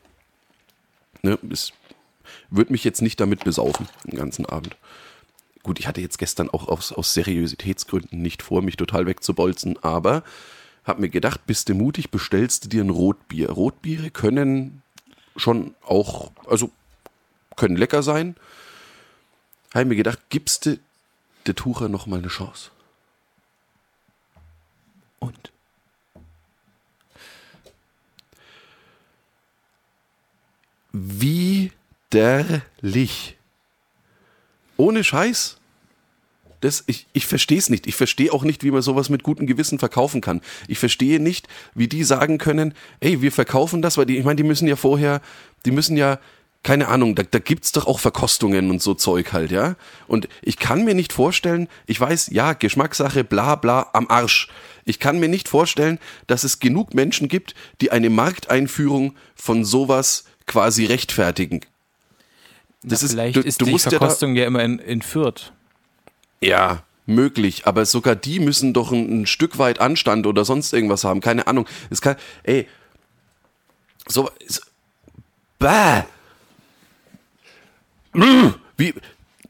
[1.21, 1.73] ne, ist,
[2.49, 4.75] würde mich jetzt nicht damit besaufen den ganzen Abend.
[5.63, 10.23] Gut, ich hatte jetzt gestern auch aus, aus Seriositätsgründen nicht vor, mich total wegzubolzen, aber
[10.85, 13.51] habe mir gedacht, bist du mutig, bestellst du dir ein Rotbier.
[13.51, 14.81] Rotbiere können
[15.35, 16.71] schon auch, also
[17.59, 18.35] können lecker sein.
[19.73, 20.79] Habe mir gedacht, gibst du
[21.45, 22.71] der Tucher noch mal eine Chance?
[25.19, 25.51] Und?
[30.91, 31.67] Widerlich.
[34.77, 35.57] Ohne Scheiß.
[36.61, 37.87] Das, ich ich verstehe es nicht.
[37.87, 40.41] Ich verstehe auch nicht, wie man sowas mit gutem Gewissen verkaufen kann.
[40.67, 44.35] Ich verstehe nicht, wie die sagen können, ey, wir verkaufen das, weil die, ich meine,
[44.35, 45.21] die müssen ja vorher,
[45.65, 46.19] die müssen ja,
[46.63, 49.75] keine Ahnung, da, da gibt's doch auch Verkostungen und so Zeug halt, ja.
[50.07, 54.49] Und ich kann mir nicht vorstellen, ich weiß, ja, Geschmackssache, bla bla, am Arsch.
[54.85, 60.25] Ich kann mir nicht vorstellen, dass es genug Menschen gibt, die eine Markteinführung von sowas
[60.47, 61.61] quasi rechtfertigen.
[62.83, 64.79] Das Na, ist- vielleicht du- ist du die musst ja da- Verkostung ja, immer in,
[64.79, 65.53] in Fürth.
[66.41, 71.03] Ja, möglich, aber sogar die müssen doch ein, ein Stück weit Anstand oder sonst irgendwas
[71.03, 71.21] haben.
[71.21, 71.65] Keine Ahnung.
[71.89, 72.67] Es kann, ey,
[74.07, 74.61] so, so
[75.59, 76.03] bäh.
[78.13, 78.93] Wie,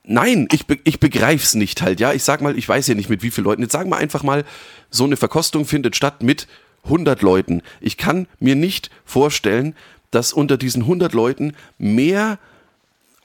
[0.04, 2.14] nein, ich, be, ich begreif's nicht halt, ja.
[2.14, 3.62] Ich sag mal, ich weiß ja nicht mit wie vielen Leuten.
[3.62, 4.44] Jetzt sagen wir einfach mal,
[4.90, 6.48] so eine Verkostung findet statt mit
[6.86, 7.62] 100 Leuten.
[7.82, 9.76] Ich kann mir nicht vorstellen,
[10.12, 12.40] dass unter diesen 100 Leuten mehr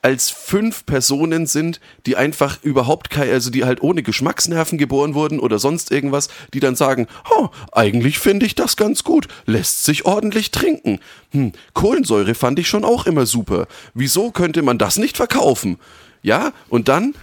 [0.04, 5.40] als fünf Personen sind, die einfach überhaupt kein, also die halt ohne Geschmacksnerven geboren wurden
[5.40, 10.04] oder sonst irgendwas, die dann sagen, oh, eigentlich finde ich das ganz gut, lässt sich
[10.04, 11.00] ordentlich trinken.
[11.30, 13.66] Hm, Kohlensäure fand ich schon auch immer super.
[13.94, 15.78] Wieso könnte man das nicht verkaufen?
[16.22, 17.14] Ja, und dann,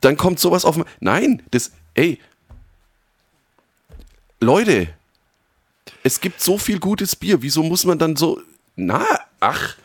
[0.00, 0.82] dann kommt sowas auf.
[1.00, 2.18] Nein, das, ey,
[4.40, 4.88] Leute,
[6.02, 8.40] es gibt so viel gutes Bier, wieso muss man dann so,
[8.74, 9.04] na,
[9.38, 9.76] ach,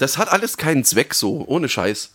[0.00, 2.12] das hat alles keinen Zweck so, ohne Scheiß.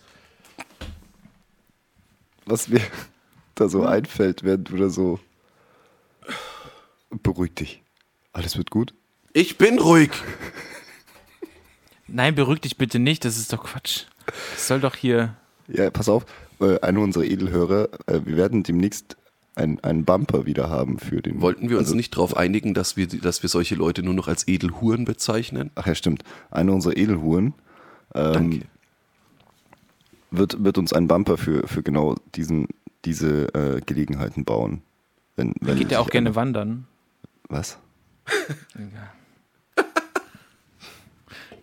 [2.46, 2.82] Was mir
[3.56, 5.20] da so einfällt, während du da so.
[7.24, 7.82] Beruhig dich.
[8.34, 8.94] Alles wird gut.
[9.34, 10.12] Ich bin ruhig.
[12.08, 14.04] Nein, beruhig dich bitte nicht, das ist doch Quatsch.
[14.54, 15.36] Das soll doch hier.
[15.68, 16.26] Ja, pass auf,
[16.60, 19.18] äh, einer unserer Edelhörer, äh, wir werden demnächst
[19.56, 21.42] ein- einen Bumper wieder haben für den.
[21.42, 24.28] Wollten wir uns also- nicht darauf einigen, dass wir, dass wir solche Leute nur noch
[24.28, 25.72] als Edelhuren bezeichnen?
[25.76, 26.24] Ach ja, stimmt.
[26.52, 27.54] Einer unserer Edelhuren
[28.16, 28.64] ähm,
[30.32, 32.68] wird, wird uns einen Bumper für, für genau diesen,
[33.06, 34.82] diese äh, Gelegenheiten bauen.
[35.36, 36.88] Wenn, wenn Geht ja auch gerne wandern.
[37.50, 37.78] Was?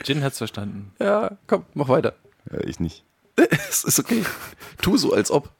[0.04, 0.92] Jin hat's verstanden.
[0.98, 2.14] Ja, komm, mach weiter.
[2.50, 3.04] Ja, ich nicht.
[3.68, 4.22] Es ist okay.
[4.82, 5.50] Tu so, als ob.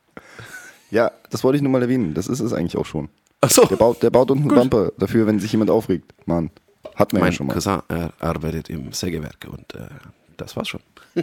[0.90, 2.12] Ja, das wollte ich nur mal erwähnen.
[2.12, 3.08] Das ist es eigentlich auch schon.
[3.40, 6.12] Achso, Der baut, der baut unten einen Bumper dafür, wenn sich jemand aufregt.
[6.26, 6.50] Mann,
[6.94, 7.54] hat man mein ja schon mal.
[7.54, 9.88] Cousin er arbeitet im Sägewerk und äh,
[10.36, 10.80] das war's schon.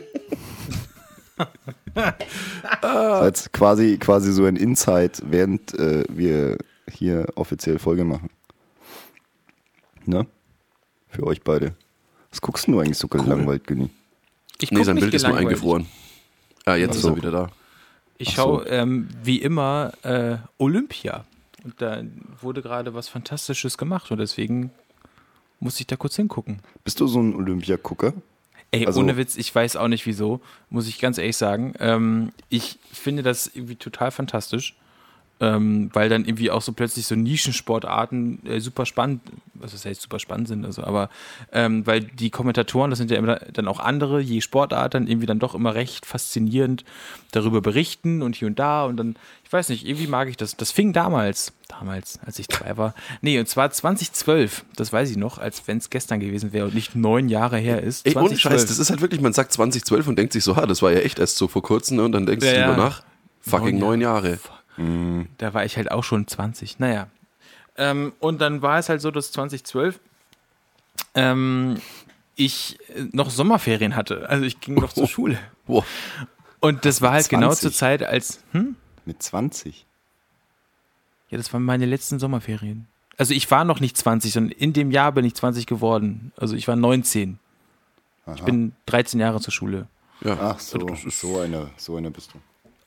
[2.81, 6.57] Als quasi, quasi so ein Insight, während äh, wir
[6.91, 8.29] hier offiziell Folge machen.
[10.05, 10.25] Ne?
[11.07, 11.73] Für euch beide.
[12.31, 13.89] Was guckst du eigentlich so gelangweilt, Günni?
[14.61, 15.87] Ich Nee, sein Bild ist nur eingefroren.
[16.65, 17.09] Ah, jetzt Ach ist so.
[17.09, 17.49] er wieder da.
[18.17, 18.69] Ich schaue so.
[18.69, 21.25] ähm, wie immer äh, Olympia.
[21.63, 22.03] Und da
[22.41, 24.71] wurde gerade was Fantastisches gemacht und deswegen
[25.59, 26.61] muss ich da kurz hingucken.
[26.83, 28.13] Bist du so ein Olympiagucker?
[28.71, 31.73] Ey, Also- ohne Witz, ich weiß auch nicht wieso, muss ich ganz ehrlich sagen.
[31.79, 34.75] Ähm, ich finde das irgendwie total fantastisch,
[35.41, 39.21] ähm, weil dann irgendwie auch so plötzlich so Nischensportarten äh, super spannend,
[39.53, 41.09] was das heißt super spannend sind, also, aber
[41.51, 45.27] ähm, weil die Kommentatoren, das sind ja immer dann auch andere, je Sportart, dann irgendwie
[45.27, 46.83] dann doch immer recht faszinierend
[47.31, 50.57] darüber berichten und hier und da und dann, ich weiß nicht, irgendwie mag ich das.
[50.57, 55.17] Das fing damals, damals, als ich zwei war, nee, und zwar 2012, das weiß ich
[55.17, 58.05] noch, als wenn es gestern gewesen wäre und nicht neun Jahre her ist.
[58.05, 58.41] Ey, ohne 2012.
[58.41, 60.91] Scheiß, das ist halt wirklich, man sagt 2012 und denkt sich so, ha, das war
[60.91, 62.03] ja echt erst so vor kurzem, ne?
[62.03, 62.67] Und dann denkst Ja, du ja.
[62.67, 63.03] drüber nach.
[63.41, 64.39] Fucking neun Neun Jahre.
[65.37, 66.79] Da war ich halt auch schon 20.
[66.79, 67.07] Naja.
[67.77, 69.99] Ähm, und dann war es halt so, dass 2012
[71.15, 71.81] ähm,
[72.35, 74.29] ich äh, noch Sommerferien hatte.
[74.29, 75.37] Also ich ging noch zur Schule.
[75.65, 75.83] Boah.
[76.61, 77.61] Und das war halt genau 20?
[77.61, 78.43] zur Zeit, als.
[78.51, 78.75] Hm?
[79.05, 79.85] Mit 20?
[81.29, 82.87] Ja, das waren meine letzten Sommerferien.
[83.17, 86.31] Also ich war noch nicht 20, sondern in dem Jahr bin ich 20 geworden.
[86.37, 87.39] Also ich war 19.
[88.35, 89.87] Ich bin 13 Jahre zur Schule.
[90.21, 90.37] Ja.
[90.39, 92.39] Ach so, so einer, so einer bist du.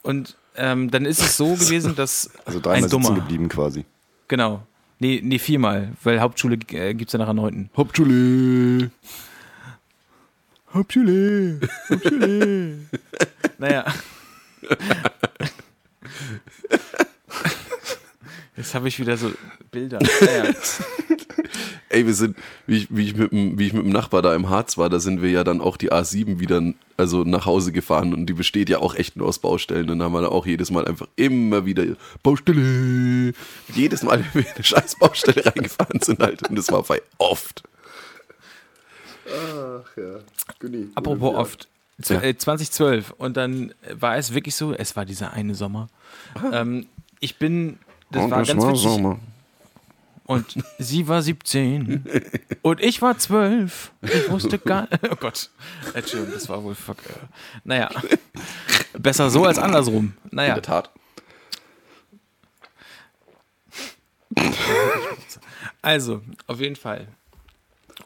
[0.03, 3.85] Und ähm, dann ist es so gewesen, dass Also ein dreimal sitzen Dummer, geblieben quasi.
[4.29, 4.63] genau,
[4.99, 7.71] nee, nee, viermal, weil Hauptschule äh, gibt es ja nach neunten.
[7.77, 8.91] Hauptschule.
[10.73, 12.79] Hauptschule, Hauptschule.
[13.59, 13.85] naja.
[18.57, 19.33] Jetzt habe ich wieder so
[19.71, 19.99] Bilder.
[21.89, 22.37] Ey, wir sind,
[22.67, 24.89] wie ich, wie, ich mit dem, wie ich mit dem Nachbar da im Harz war,
[24.89, 26.63] da sind wir ja dann auch die A7 wieder
[26.97, 29.91] also nach Hause gefahren und die besteht ja auch echt nur aus Baustellen.
[29.91, 31.85] Und dann haben wir da auch jedes Mal einfach immer wieder
[32.23, 33.33] Baustelle.
[33.75, 36.49] Jedes Mal, wenn wir in eine scheiß Baustelle reingefahren sind halt.
[36.49, 37.63] Und das war bei oft.
[39.27, 40.19] Ach ja,
[40.59, 40.89] Günni.
[40.95, 41.69] Apropos oft.
[42.01, 42.29] Z- Ja.
[42.29, 43.11] äh, 2012.
[43.13, 45.89] Und dann war es wirklich so, es war dieser eine Sommer.
[46.53, 46.87] Ähm,
[47.21, 47.79] ich bin,
[48.13, 48.83] das Und war das ganz war witzig.
[48.85, 49.19] Sommer.
[50.25, 52.05] Und sie war 17
[52.63, 53.93] und ich war 12.
[54.03, 55.51] Ich wusste gar Oh Gott.
[55.95, 56.99] Entschuldigung, das war wohl fuck.
[57.07, 57.11] äh,
[57.65, 57.91] Naja.
[58.99, 60.15] Besser so als andersrum.
[60.31, 60.55] In Naja.
[60.55, 60.91] der Tat.
[65.83, 67.09] Also, auf jeden Fall.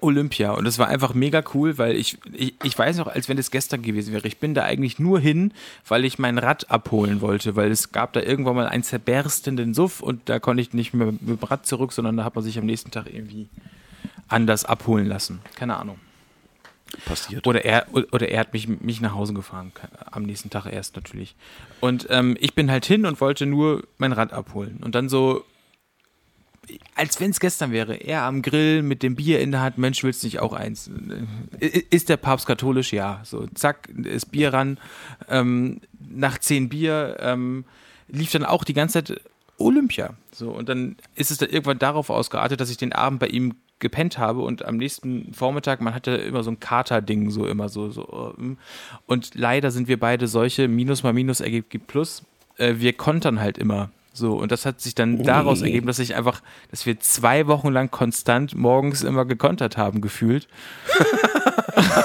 [0.01, 0.53] Olympia.
[0.53, 3.51] Und das war einfach mega cool, weil ich, ich, ich weiß noch, als wenn das
[3.51, 4.27] gestern gewesen wäre.
[4.27, 5.53] Ich bin da eigentlich nur hin,
[5.87, 10.01] weil ich mein Rad abholen wollte, weil es gab da irgendwann mal einen zerberstenden Suff
[10.01, 12.59] und da konnte ich nicht mehr mit dem Rad zurück, sondern da hat man sich
[12.59, 13.49] am nächsten Tag irgendwie
[14.29, 15.41] anders abholen lassen.
[15.55, 15.99] Keine Ahnung.
[17.05, 17.47] Passiert.
[17.47, 19.73] Oder er, oder er hat mich, mich nach Hause gefahren,
[20.11, 21.35] am nächsten Tag erst natürlich.
[21.81, 24.79] Und ähm, ich bin halt hin und wollte nur mein Rad abholen.
[24.83, 25.45] Und dann so,
[26.95, 30.03] als wenn es gestern wäre, er am Grill mit dem Bier in der Hand, Mensch,
[30.03, 30.91] willst nicht auch eins?
[31.61, 32.93] Ist der Papst katholisch?
[32.93, 33.21] Ja.
[33.25, 34.79] So, zack, ist Bier ran.
[35.29, 37.65] Ähm, nach zehn Bier ähm,
[38.09, 39.21] lief dann auch die ganze Zeit
[39.59, 40.15] Olympia.
[40.33, 43.55] So, und dann ist es dann irgendwann darauf ausgeartet, dass ich den Abend bei ihm
[43.79, 47.91] gepennt habe und am nächsten Vormittag, man hatte immer so ein Kater-Ding, so immer so,
[47.91, 48.35] so.
[48.39, 48.57] äh,
[49.07, 52.23] Und leider sind wir beide solche, Minus mal Minus ergibt Plus.
[52.57, 53.91] Äh, wir kontern halt immer.
[54.17, 57.69] So, und das hat sich dann daraus ergeben, dass ich einfach, dass wir zwei Wochen
[57.69, 60.49] lang konstant morgens immer gekontert haben, gefühlt.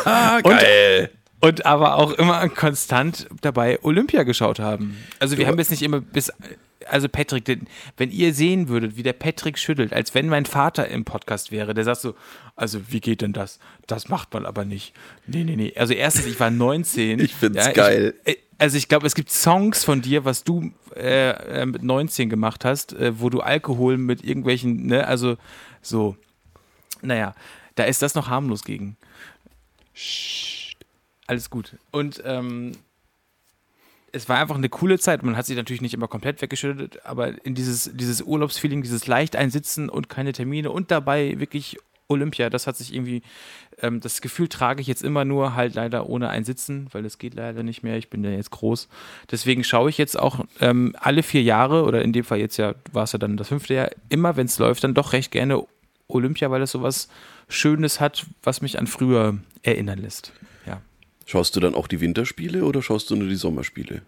[0.44, 1.10] Geil.
[1.42, 4.98] Und aber auch immer konstant dabei Olympia geschaut haben.
[5.20, 6.32] Also wir haben jetzt nicht immer bis,
[6.88, 7.60] also Patrick,
[7.98, 11.74] wenn ihr sehen würdet, wie der Patrick schüttelt, als wenn mein Vater im Podcast wäre,
[11.74, 12.16] der sagt so,
[12.56, 13.60] also wie geht denn das?
[13.88, 14.94] Das macht man aber nicht.
[15.28, 15.74] Nee, nee, nee.
[15.76, 17.20] Also erstens, ich war 19.
[17.32, 18.14] Ich find's geil.
[18.26, 21.82] Ich, äh, also ich glaube, es gibt Songs von dir, was du äh, äh, mit
[21.82, 25.38] 19 gemacht hast, äh, wo du Alkohol mit irgendwelchen, ne, also
[25.82, 26.16] so,
[27.02, 27.34] naja,
[27.76, 28.98] da ist das noch harmlos gegen.
[31.32, 31.78] Alles gut.
[31.92, 32.74] Und ähm,
[34.12, 35.24] es war einfach eine coole Zeit.
[35.24, 39.38] Man hat sich natürlich nicht immer komplett weggeschüttet, aber in dieses, dieses Urlaubsfeeling, dieses leicht
[39.38, 41.78] einsitzen und keine Termine und dabei wirklich
[42.10, 43.22] Olympia, das hat sich irgendwie,
[43.82, 47.34] ähm, das Gefühl trage ich jetzt immer nur halt leider ohne Einsitzen, weil das geht
[47.34, 47.96] leider nicht mehr.
[47.96, 48.90] Ich bin ja jetzt groß.
[49.32, 52.76] Deswegen schaue ich jetzt auch ähm, alle vier Jahre oder in dem Fall jetzt ja,
[52.92, 55.66] war es ja dann das fünfte Jahr, immer wenn es läuft, dann doch recht gerne
[56.10, 57.08] Olympia, weil es sowas
[57.48, 60.34] Schönes hat, was mich an früher erinnern lässt.
[61.32, 64.02] Schaust du dann auch die Winterspiele oder schaust du nur die Sommerspiele?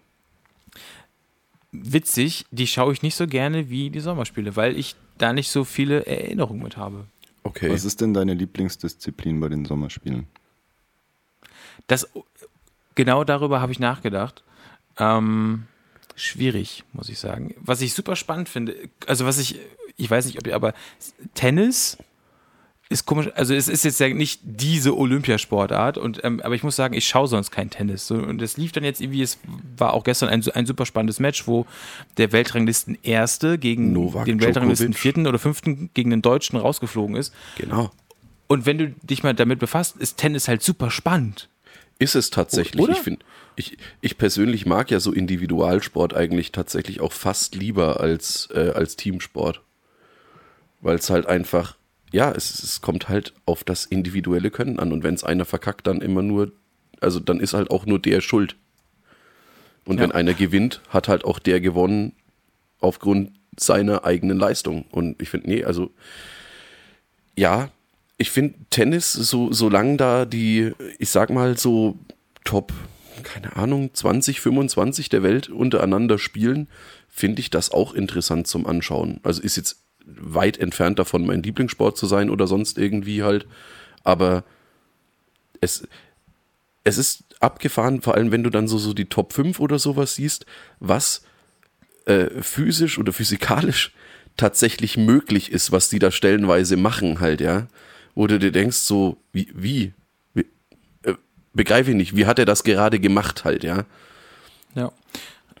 [1.74, 5.64] witzig, die schaue ich nicht so gerne wie die Sommerspiele, weil ich da nicht so
[5.64, 7.06] viele Erinnerungen mit habe.
[7.42, 7.70] Okay.
[7.70, 10.26] Was ist denn deine Lieblingsdisziplin bei den Sommerspielen?
[11.86, 12.08] Das,
[12.94, 14.42] genau darüber habe ich nachgedacht.
[14.98, 15.64] Ähm,
[16.14, 17.54] schwierig, muss ich sagen.
[17.58, 19.58] Was ich super spannend finde, also was ich,
[19.96, 20.74] ich weiß nicht, ob ihr, aber
[21.34, 21.98] Tennis
[22.90, 26.76] ist komisch, also es ist jetzt ja nicht diese Olympiasportart, und, ähm, aber ich muss
[26.76, 28.06] sagen, ich schaue sonst kein Tennis.
[28.06, 29.38] So, und es lief dann jetzt irgendwie, es
[29.76, 31.66] war auch gestern ein, ein super spannendes Match, wo
[32.18, 35.00] der Weltranglisten Erste gegen Novak den Weltranglisten Djokovic.
[35.00, 37.32] Vierten oder Fünften gegen den Deutschen rausgeflogen ist.
[37.56, 37.90] genau.
[38.46, 41.48] Und wenn du dich mal damit befasst, ist Tennis halt super spannend.
[41.98, 42.82] Ist es tatsächlich.
[42.82, 42.92] Oder?
[42.92, 43.24] Ich finde,
[43.56, 48.96] ich, ich persönlich mag ja so Individualsport eigentlich tatsächlich auch fast lieber als, äh, als
[48.96, 49.62] Teamsport.
[50.82, 51.76] Weil es halt einfach,
[52.12, 54.92] ja, es, es kommt halt auf das individuelle Können an.
[54.92, 56.52] Und wenn es einer verkackt, dann immer nur,
[57.00, 58.56] also dann ist halt auch nur der schuld.
[59.84, 60.04] Und Ja.
[60.04, 62.12] wenn einer gewinnt, hat halt auch der gewonnen
[62.80, 64.84] aufgrund seiner eigenen Leistung.
[64.90, 65.90] Und ich finde, nee, also
[67.36, 67.70] ja,
[68.16, 71.98] ich finde Tennis, so, solange da die, ich sag mal so
[72.44, 72.72] Top,
[73.22, 76.68] keine Ahnung, 20, 25 der Welt untereinander spielen,
[77.08, 79.20] finde ich das auch interessant zum Anschauen.
[79.22, 83.46] Also ist jetzt weit entfernt davon, mein Lieblingssport zu sein oder sonst irgendwie halt,
[84.02, 84.44] aber
[85.60, 85.86] es,
[86.84, 90.14] es ist abgefahren, vor allem wenn du dann so, so die Top 5 oder sowas
[90.14, 90.46] siehst,
[90.80, 91.22] was
[92.06, 93.92] äh, physisch oder physikalisch
[94.36, 97.68] tatsächlich möglich ist, was die da stellenweise machen halt, ja.
[98.14, 99.92] Wo du dir denkst, so, wie, wie?
[100.34, 100.46] wie
[101.02, 101.14] äh,
[101.52, 103.84] begreife ich nicht, wie hat er das gerade gemacht halt, ja?
[104.74, 104.92] Ja.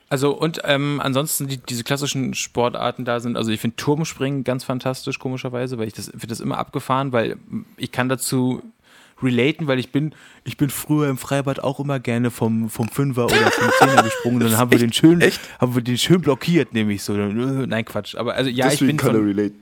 [0.08, 4.62] Also und ähm, ansonsten die, diese klassischen Sportarten da sind, also ich finde Turmspringen ganz
[4.62, 7.36] fantastisch, komischerweise, weil ich das finde das immer abgefahren, weil
[7.76, 8.62] ich kann dazu
[9.22, 13.26] relaten, weil ich bin, ich bin früher im Freibad auch immer gerne vom, vom Fünfer
[13.26, 15.40] oder vom Zehner gesprungen, dann haben wir den schön, echt?
[15.60, 17.14] haben wir den schön blockiert, nämlich so.
[17.14, 18.14] Nein, Quatsch.
[18.16, 19.54] Aber also ja, ich bin kann von, relate.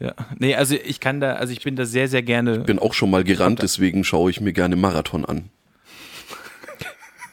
[0.00, 0.12] ja.
[0.38, 2.60] Nee, also ich kann da, also ich bin da sehr, sehr gerne.
[2.60, 5.50] Bin auch schon mal gerannt, deswegen schaue ich mir gerne Marathon an.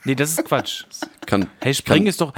[0.06, 0.86] Nee, das ist Quatsch.
[1.26, 2.34] Kann, Hey, Springen kann, ist doch.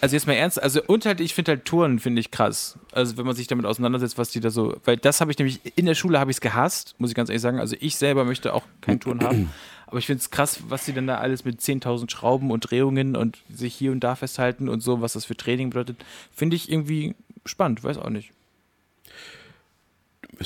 [0.00, 2.78] also jetzt mal ernst, also und halt, ich finde halt Touren, finde ich krass.
[2.92, 5.60] Also wenn man sich damit auseinandersetzt, was die da so, weil das habe ich nämlich,
[5.76, 7.58] in der Schule habe ich es gehasst, muss ich ganz ehrlich sagen.
[7.58, 9.52] Also ich selber möchte auch keine Touren haben.
[9.86, 13.16] Aber ich finde es krass, was die denn da alles mit 10.000 Schrauben und Drehungen
[13.16, 16.70] und sich hier und da festhalten und so, was das für Training bedeutet, finde ich
[16.70, 17.14] irgendwie
[17.46, 18.30] spannend, weiß auch nicht.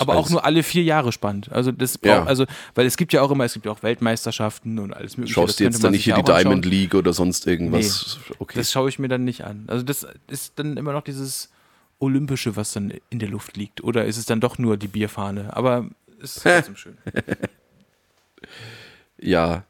[0.01, 1.53] Aber auch nur alle vier Jahre spannend.
[1.53, 2.25] Also das braucht, Ja.
[2.25, 5.35] also, weil es gibt ja auch immer, es gibt ja auch Weltmeisterschaften und alles mögliche.
[5.35, 6.43] Schaust du jetzt dann nicht hier die auch anschauen.
[6.45, 8.19] Diamond League oder sonst irgendwas?
[8.39, 8.59] Okay.
[8.59, 9.65] Das schaue ich mir dann nicht an.
[9.67, 11.51] Also das ist dann immer noch dieses
[11.99, 13.85] Olympische, was dann in der Luft liegt.
[13.85, 15.55] Oder ist es dann doch nur die Bierfahne?
[15.57, 15.87] Aber
[16.23, 16.97] es ist trotzdem schön.
[19.19, 19.65] Ja.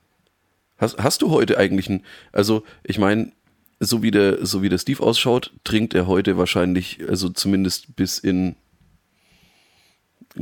[0.79, 2.03] Hast, hast du heute eigentlich ein,
[2.33, 3.33] also ich meine,
[3.81, 8.19] so wie der, so wie der Steve ausschaut, trinkt er heute wahrscheinlich, also zumindest bis
[8.19, 8.57] in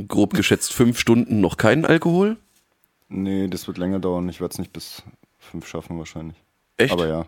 [0.07, 2.37] grob geschätzt fünf Stunden noch keinen Alkohol.
[3.09, 4.29] Nee, das wird länger dauern.
[4.29, 5.03] Ich werde es nicht bis
[5.37, 6.37] fünf schaffen wahrscheinlich.
[6.77, 6.93] Echt?
[6.93, 7.25] Aber ja.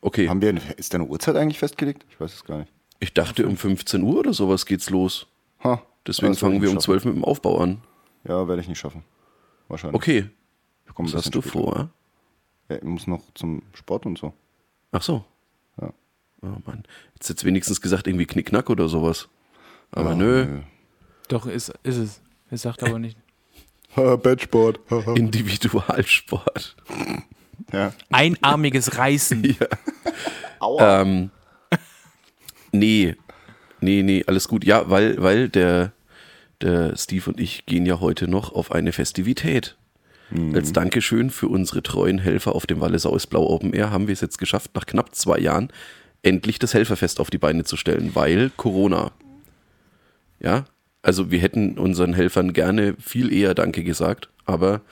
[0.00, 0.28] Okay.
[0.28, 2.04] Haben wir eine, ist deine Uhrzeit eigentlich festgelegt?
[2.10, 2.72] Ich weiß es gar nicht.
[2.98, 5.26] Ich dachte, um 15 Uhr oder sowas geht's los.
[5.64, 5.82] Ha.
[6.06, 6.84] Deswegen werd fangen wir um schaffen.
[6.84, 7.82] 12 mit dem Aufbau an.
[8.24, 9.04] Ja, werde ich nicht schaffen.
[9.68, 9.96] Wahrscheinlich.
[9.96, 10.28] Okay.
[10.96, 11.52] Was hast du später.
[11.52, 11.90] vor?
[12.68, 14.34] Ja, ich muss noch zum Sport und so.
[14.90, 15.24] Ach so.
[15.80, 15.92] Ja.
[16.42, 16.84] Oh Mann.
[17.14, 19.28] Jetzt jetzt wenigstens gesagt irgendwie Knickknack oder sowas.
[19.90, 20.60] Aber Ja, nö.
[21.28, 22.20] Doch, ist, ist es.
[22.50, 23.16] Es sagt aber nicht.
[24.22, 24.80] Bettsport.
[25.14, 26.76] Individualsport.
[27.72, 27.92] ja.
[28.10, 29.56] Einarmiges Reißen.
[30.60, 31.02] Aua.
[31.02, 31.30] Ähm,
[32.72, 33.16] nee,
[33.80, 34.64] nee, nee, alles gut.
[34.64, 35.92] Ja, weil, weil der,
[36.60, 39.76] der Steve und ich gehen ja heute noch auf eine Festivität.
[40.54, 44.14] Als Dankeschön für unsere treuen Helfer auf dem Wallisau ist Blau Open Air haben wir
[44.14, 45.68] es jetzt geschafft, nach knapp zwei Jahren
[46.22, 49.12] endlich das Helferfest auf die Beine zu stellen, weil Corona.
[50.40, 50.64] Ja,
[51.02, 54.82] also wir hätten unseren Helfern gerne viel eher Danke gesagt, aber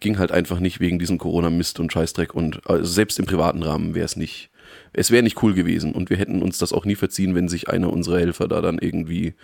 [0.00, 3.94] ging halt einfach nicht wegen diesem Corona-Mist und Scheißdreck und also selbst im privaten Rahmen
[3.94, 4.50] wäre es nicht,
[4.92, 7.68] es wäre nicht cool gewesen und wir hätten uns das auch nie verziehen, wenn sich
[7.68, 9.34] einer unserer Helfer da dann irgendwie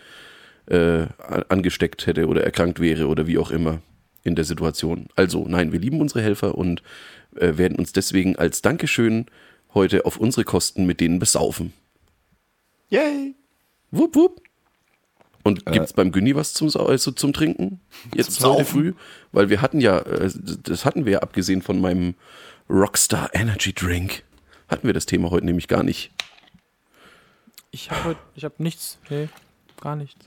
[0.66, 1.06] äh,
[1.48, 3.80] angesteckt hätte oder erkrankt wäre oder wie auch immer
[4.24, 5.06] in der Situation.
[5.14, 6.82] Also nein, wir lieben unsere Helfer und
[7.36, 9.26] äh, werden uns deswegen als Dankeschön
[9.74, 11.72] heute auf unsere Kosten mit denen besaufen.
[12.90, 13.34] Yay.
[13.90, 14.47] Wupp, wupp.
[15.44, 17.80] Und gibt's beim Günni was zum, also zum Trinken?
[18.14, 18.94] Jetzt Zum heute früh?
[19.32, 20.30] Weil wir hatten ja, äh,
[20.62, 22.14] das hatten wir ja abgesehen von meinem
[22.68, 24.24] Rockstar Energy Drink,
[24.68, 26.10] hatten wir das Thema heute nämlich gar nicht.
[27.70, 28.98] Ich habe ich hab nichts.
[29.08, 29.28] Nee,
[29.80, 30.26] gar nichts.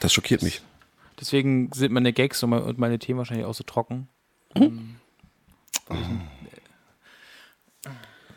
[0.00, 0.62] Das schockiert mich.
[1.20, 4.08] Deswegen sind meine Gags und meine, Themen wahrscheinlich auch so trocken.
[4.56, 4.96] Ähm,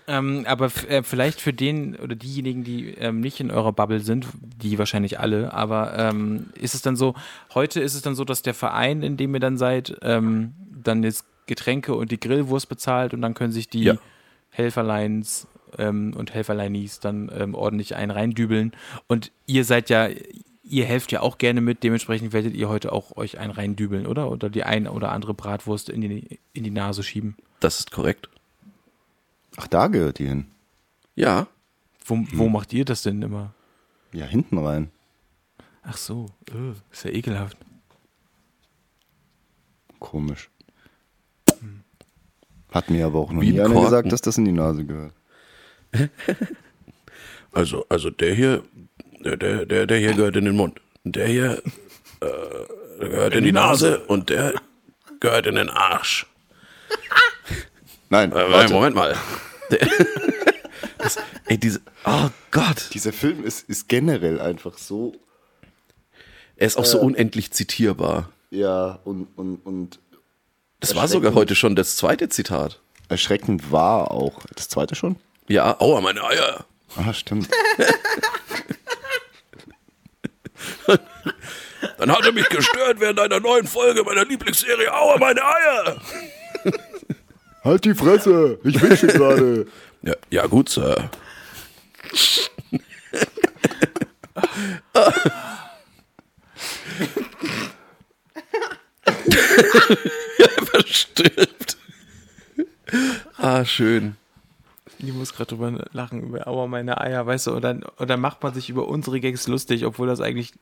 [0.08, 4.26] aber f- äh, vielleicht für den oder diejenigen, die ähm, nicht in eurer Bubble sind,
[4.42, 7.14] die wahrscheinlich alle, aber ähm, ist es dann so,
[7.54, 11.04] heute ist es dann so, dass der Verein, in dem ihr dann seid, ähm, dann
[11.04, 13.96] jetzt Getränke und die Grillwurst bezahlt und dann können sich die Ja.
[14.50, 15.48] Helferleins
[15.78, 18.72] ähm, und Helferleinis dann ähm, ordentlich einen reindübeln.
[19.08, 20.10] Und ihr seid ja,
[20.64, 24.32] ihr helft ja auch gerne mit, dementsprechend werdet ihr heute auch euch einen reindübeln, oder?
[24.32, 27.36] Oder die ein oder andere Bratwurst in die, in die Nase schieben.
[27.60, 28.30] Das ist korrekt.
[29.58, 30.46] Ach, da gehört die hin.
[31.16, 31.48] Ja,
[32.06, 33.54] Wo, wo macht ihr das denn immer?
[34.14, 34.92] Ja, hinten rein.
[35.84, 37.58] Ach so, öh, ist ja ekelhaft.
[40.00, 40.50] Komisch.
[42.72, 45.14] Hat mir aber auch noch Wie nie einer gesagt, dass das in die Nase gehört.
[47.52, 48.64] also, also der hier,
[49.20, 50.80] der, der, der, der hier gehört in den Mund.
[51.04, 51.62] Der hier
[52.20, 54.54] äh, gehört in die Nase und der
[55.20, 56.26] gehört in den Arsch.
[58.10, 58.74] Nein, Äh, warte.
[58.74, 59.16] Moment mal.
[61.00, 62.90] Das, ey, diese, oh Gott.
[62.94, 65.14] Dieser Film ist, ist generell einfach so,
[66.56, 68.30] Er ist auch so unendlich zitierbar.
[68.50, 70.00] ja, und, und, und
[70.80, 72.80] Das war sogar heute schon das zweite Zitat.
[73.10, 74.42] erschreckend war auch.
[74.56, 75.18] Das zweite schon?
[75.48, 76.66] Ja, aua, meine Eier.
[76.96, 77.48] Ah, stimmt.
[81.98, 86.02] Dann hat er mich gestört während einer neuen Folge meiner Lieblingsserie Aua, meine Eier.
[87.68, 88.60] Halt die Fresse!
[88.64, 89.68] Ich wünsche gerade.
[90.02, 91.10] Ja, ja gut, Sir.
[100.38, 101.78] er verstirbt.
[103.38, 104.16] Ah, schön.
[105.00, 108.20] Ich muss gerade drüber lachen, über Aua, meine Eier, weißt du, und dann, und dann
[108.20, 110.54] macht man sich über unsere Gags lustig, obwohl das eigentlich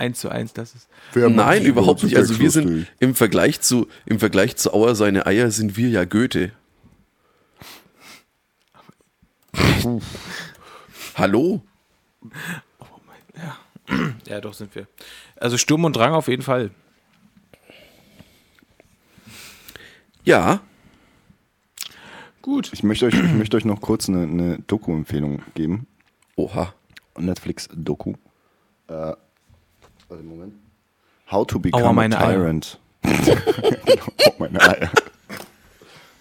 [0.00, 0.88] eins zu eins das ist.
[1.12, 2.16] Wer Nein, überhaupt nicht.
[2.16, 6.04] Also wir sind im Vergleich zu im Vergleich zu Auer seine Eier sind wir ja
[6.04, 6.52] Goethe.
[11.14, 11.62] Hallo?
[14.26, 14.86] Ja, doch sind wir.
[15.36, 16.70] Also Sturm und Drang auf jeden Fall.
[20.24, 20.60] Ja,
[22.42, 22.70] Gut.
[22.72, 25.86] Ich möchte euch, ich möchte euch noch kurz eine, eine Doku-Empfehlung geben.
[26.36, 26.74] Oha.
[27.18, 28.14] Netflix-Doku.
[28.88, 29.12] Äh,
[30.10, 30.54] warte, Moment.
[31.30, 32.78] How to become Aua, meine a tyrant.
[33.04, 34.90] oh, meine Eier.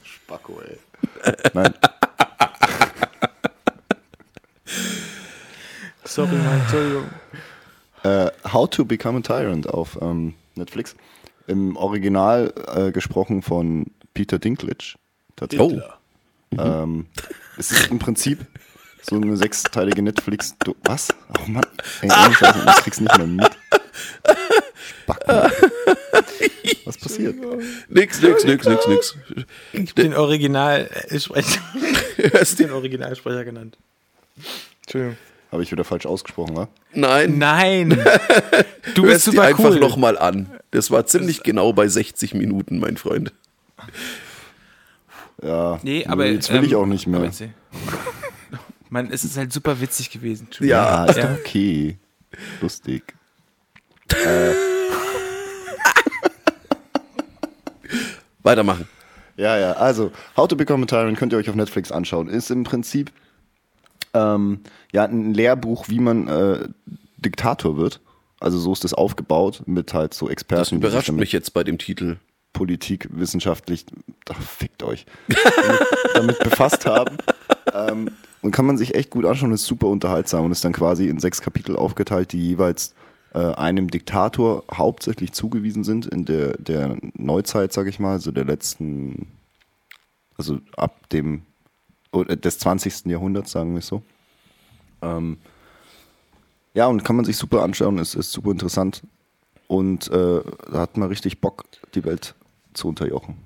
[0.04, 0.78] Spacko, ey.
[1.54, 1.74] Nein,
[6.06, 7.10] Sorry, Mann, Entschuldigung.
[8.04, 10.96] äh, How to become a tyrant auf ähm, Netflix.
[11.48, 14.96] Im Original äh, gesprochen von Peter Dinklage.
[15.36, 15.82] Tatsächlich.
[16.52, 16.62] Oh.
[16.62, 17.08] Ähm,
[17.58, 18.46] es ist im Prinzip
[19.02, 21.10] so eine sechsteilige netflix -Do Was?
[21.40, 21.66] Oh Mann.
[22.02, 23.50] Ey, ohne Scheiße, ich krieg's nicht mehr mit.
[25.02, 25.50] Spacko.
[26.86, 27.36] Was passiert?
[27.90, 29.16] Nix, nix, nix, nix, nix.
[29.96, 31.62] Den Originalsprecher.
[32.18, 32.64] Hörst du?
[32.64, 33.78] den Originalsprecher genannt.
[34.84, 35.18] Entschuldigung.
[35.52, 36.68] Habe ich wieder falsch ausgesprochen, wa?
[36.94, 37.38] Nein.
[37.38, 38.00] Nein.
[38.96, 39.80] Du bist super einfach cool.
[39.80, 40.50] nochmal an.
[40.72, 43.34] Das war ziemlich genau bei 60 Minuten, mein Freund.
[45.44, 45.80] Ja.
[45.84, 47.32] Nee, aber jetzt will ich ähm, auch nicht mehr.
[48.90, 50.48] Mann, es ist halt super witzig gewesen.
[50.60, 51.28] Ja, ist Ja.
[51.28, 51.98] doch okay.
[52.62, 53.14] Lustig.
[58.44, 58.88] Weitermachen.
[59.38, 62.28] Ja, ja, also How to Become a Tyrant könnt ihr euch auf Netflix anschauen.
[62.28, 63.12] Ist im Prinzip
[64.14, 64.62] ähm,
[64.92, 66.68] ja ein Lehrbuch, wie man äh,
[67.18, 68.02] Diktator wird.
[68.40, 71.54] Also so ist das aufgebaut mit halt so Experten, Das die sich überrascht mich jetzt
[71.54, 72.18] bei dem Titel.
[72.52, 73.86] Politik, wissenschaftlich,
[74.28, 75.82] ach, fickt euch, damit,
[76.16, 77.18] damit befasst haben.
[77.74, 78.10] Ähm,
[78.42, 81.20] und kann man sich echt gut anschauen, ist super unterhaltsam und ist dann quasi in
[81.20, 82.94] sechs Kapitel aufgeteilt, die jeweils
[83.34, 88.46] äh, einem Diktator hauptsächlich zugewiesen sind in der, der Neuzeit, sag ich mal, also der
[88.46, 89.28] letzten,
[90.38, 91.44] also ab dem,
[92.12, 93.06] oder des 20.
[93.06, 94.02] Jahrhunderts, sagen wir es so.
[95.02, 95.38] Ähm,
[96.74, 99.04] ja, und kann man sich super anschauen, ist, ist super interessant.
[99.68, 100.42] Und äh,
[100.72, 102.36] da hat man richtig Bock, die Welt
[102.74, 103.38] zu unterjochen.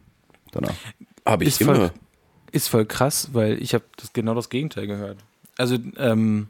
[0.51, 0.75] Danach.
[1.25, 1.91] Habe ich Ist immer.
[2.53, 5.17] Ist voll krass, weil ich habe das, genau das Gegenteil gehört.
[5.57, 6.47] Also, ähm,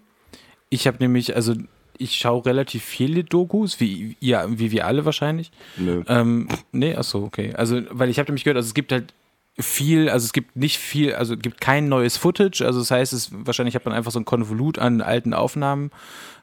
[0.69, 1.55] ich habe nämlich, also
[1.97, 5.51] ich schaue relativ viele Dokus, wie, ja, wie wir alle wahrscheinlich.
[5.77, 6.03] Nö.
[6.07, 7.53] Ähm, nee, ach so, okay.
[7.55, 9.13] Also, weil ich habe nämlich gehört, also es gibt halt
[9.57, 13.13] viel, also es gibt nicht viel, also es gibt kein neues Footage, also das heißt,
[13.13, 15.91] es wahrscheinlich hat man einfach so ein Konvolut an alten Aufnahmen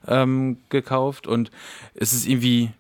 [0.06, 1.50] ähm, gekauft und
[1.94, 2.70] es ist irgendwie,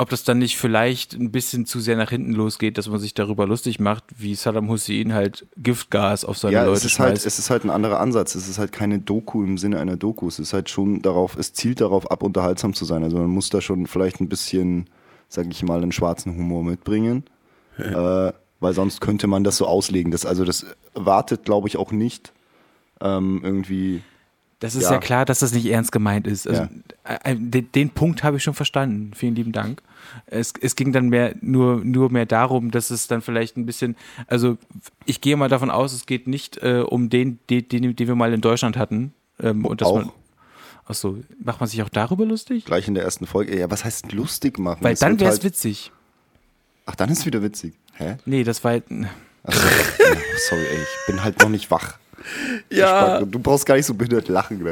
[0.00, 3.12] ob das dann nicht vielleicht ein bisschen zu sehr nach hinten losgeht, dass man sich
[3.12, 7.10] darüber lustig macht, wie Saddam Hussein halt Giftgas auf seine Ja, Leute es ist, halt,
[7.10, 7.26] schmeißt.
[7.26, 8.34] es ist halt ein anderer Ansatz.
[8.34, 10.26] Es ist halt keine Doku im Sinne einer Doku.
[10.26, 13.04] Es ist halt schon darauf, es zielt darauf ab, unterhaltsam zu sein.
[13.04, 14.88] Also man muss da schon vielleicht ein bisschen,
[15.28, 17.24] sag ich mal, einen schwarzen Humor mitbringen.
[17.76, 20.12] Äh, weil sonst könnte man das so auslegen.
[20.12, 22.32] Das, also das wartet, glaube ich, auch nicht
[23.02, 24.02] ähm, irgendwie.
[24.60, 24.92] Das ist Ja.
[24.92, 24.98] ja.
[24.98, 26.46] klar, dass das nicht ernst gemeint ist.
[26.46, 26.68] Also, Ja.
[27.24, 29.12] äh, den, den Punkt habe ich schon verstanden.
[29.14, 29.82] Vielen lieben Dank.
[30.26, 33.96] Es, es ging dann mehr nur, nur mehr darum, dass es dann vielleicht ein bisschen,
[34.26, 34.58] also
[35.06, 38.14] ich gehe mal davon aus, es geht nicht äh, um den, den, den, den wir
[38.14, 39.12] mal in Deutschland hatten.
[39.42, 39.96] Ähm, und dass Auch.
[39.96, 40.10] man,
[40.86, 42.64] ach so, macht man sich auch darüber lustig?
[42.66, 43.58] Gleich in der ersten Folge.
[43.58, 44.78] Ja, was heißt lustig machen?
[44.82, 45.90] Weil Es dann wäre es halt, witzig.
[46.86, 47.74] Ach, dann ist es wieder witzig.
[47.94, 48.16] Hä?
[48.26, 48.74] Nee, das war,
[49.44, 49.68] Ach so,
[50.04, 50.16] ja,
[50.48, 51.98] sorry, ey, ich bin halt noch nicht wach.
[52.70, 53.20] Ja.
[53.22, 54.64] Du brauchst gar nicht so behindert lachen.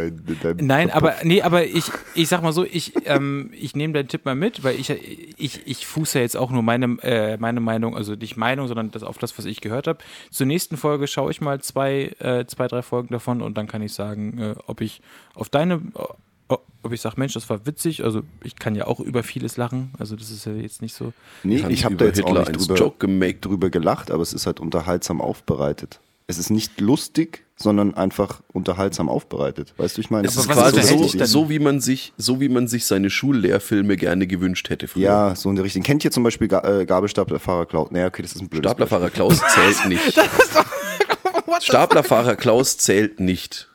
[0.43, 1.85] Dein, Nein, aber nee, aber ich,
[2.15, 5.67] ich sag mal so, ich, ähm, ich nehme deinen Tipp mal mit, weil ich, ich,
[5.67, 9.03] ich fuße ja jetzt auch nur meine, äh, meine Meinung, also nicht Meinung, sondern das
[9.03, 9.99] auf das, was ich gehört habe.
[10.31, 13.83] Zur nächsten Folge schaue ich mal zwei, äh, zwei, drei Folgen davon und dann kann
[13.83, 15.01] ich sagen, äh, ob ich
[15.35, 15.81] auf deine,
[16.49, 18.05] ob ich sage, Mensch, das war witzig.
[18.05, 19.91] Also ich kann ja auch über vieles lachen.
[19.99, 21.13] Also das ist ja jetzt nicht so.
[21.43, 23.45] Nee, Kann ich habe da jetzt Hitler auch nicht drüber, Joke gemacht.
[23.45, 26.01] drüber gelacht, aber es ist halt unterhaltsam aufbereitet.
[26.31, 29.73] Es ist nicht lustig, sondern einfach unterhaltsam aufbereitet.
[29.79, 32.69] Weißt du, ich meine, Es ist quasi so, so, wie man sich, so wie man
[32.69, 35.05] sich seine Schullehrfilme gerne gewünscht hätte früher.
[35.05, 35.83] ja, so in der Richtung.
[35.83, 37.91] Kennt ihr zum Beispiel äh, Gabelstaplerfahrer Klaus?
[37.91, 40.21] Naja, okay, das ist ein blödes Staplerfahrer Klaus zählt nicht.
[41.63, 43.71] Staplerfahrer Klaus zählt nicht.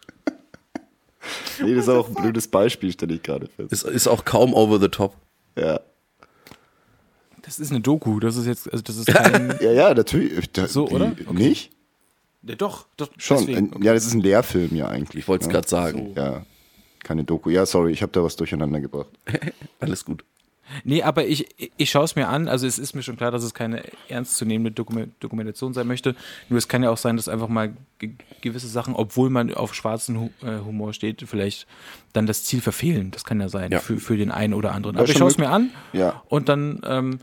[1.60, 3.72] Nee, das ist auch ein blödes Beispiel, stelle ich gerade fest.
[3.72, 5.16] Es ist auch kaum over the top.
[5.58, 5.80] Ja,
[7.42, 8.20] Das ist eine Doku.
[8.20, 9.56] Das ist jetzt, also das ist kein.
[9.60, 10.52] ja, ja natürlich.
[10.52, 11.14] Da, So, oder?
[11.26, 11.34] Okay.
[11.34, 11.72] Nicht?
[12.46, 13.10] Ja, doch, doch.
[13.18, 13.38] Schon.
[13.40, 13.74] deswegen.
[13.74, 15.24] Ein, ja, das ist ein Lehrfilm ja eigentlich.
[15.24, 15.54] Ich wollte es ja.
[15.54, 16.14] gerade sagen.
[16.16, 16.46] Ja,
[17.04, 17.50] keine Doku.
[17.50, 19.10] Ja, sorry, ich habe da was durcheinander gebracht.
[19.80, 20.24] Alles gut.
[20.86, 22.48] Nee, aber ich, ich schaue es mir an.
[22.48, 26.16] Also es ist mir schon klar, dass es keine ernstzunehmende Dokumen- Dokumentation sein möchte.
[26.50, 29.74] Nur es kann ja auch sein, dass einfach mal ge gewisse Sachen, obwohl man auf
[29.76, 31.68] schwarzen Hu äh, Humor steht, vielleicht
[32.14, 33.12] dann das Ziel verfehlen.
[33.12, 33.80] Das kann ja sein Ja.
[33.80, 34.96] Für, für den einen oder anderen.
[34.96, 36.24] Aber ich schaue es mir an Ja.
[36.30, 36.82] und dann.
[36.86, 37.20] Ähm, dann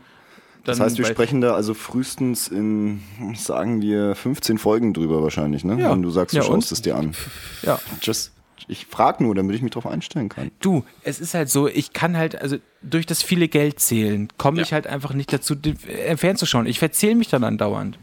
[0.63, 3.01] Das heißt, wir sprechen da also frühestens in,
[3.35, 5.79] sagen wir, 15 Folgen drüber wahrscheinlich, ne?
[5.79, 5.91] Ja.
[5.91, 6.61] Wenn du sagst, du Ja, und?
[6.61, 7.15] schaust es dir an.
[7.63, 7.79] Ja.
[8.01, 8.31] Just,
[8.67, 10.51] ich frage nur, damit ich mich drauf einstellen kann.
[10.59, 14.57] Du, es ist halt so, ich kann halt, also durch das viele Geld zählen, komme
[14.57, 14.63] Ja.
[14.63, 15.55] ich halt einfach nicht dazu,
[15.87, 16.67] äh, fernzuschauen.
[16.67, 17.97] Ich verzähle mich dann andauernd.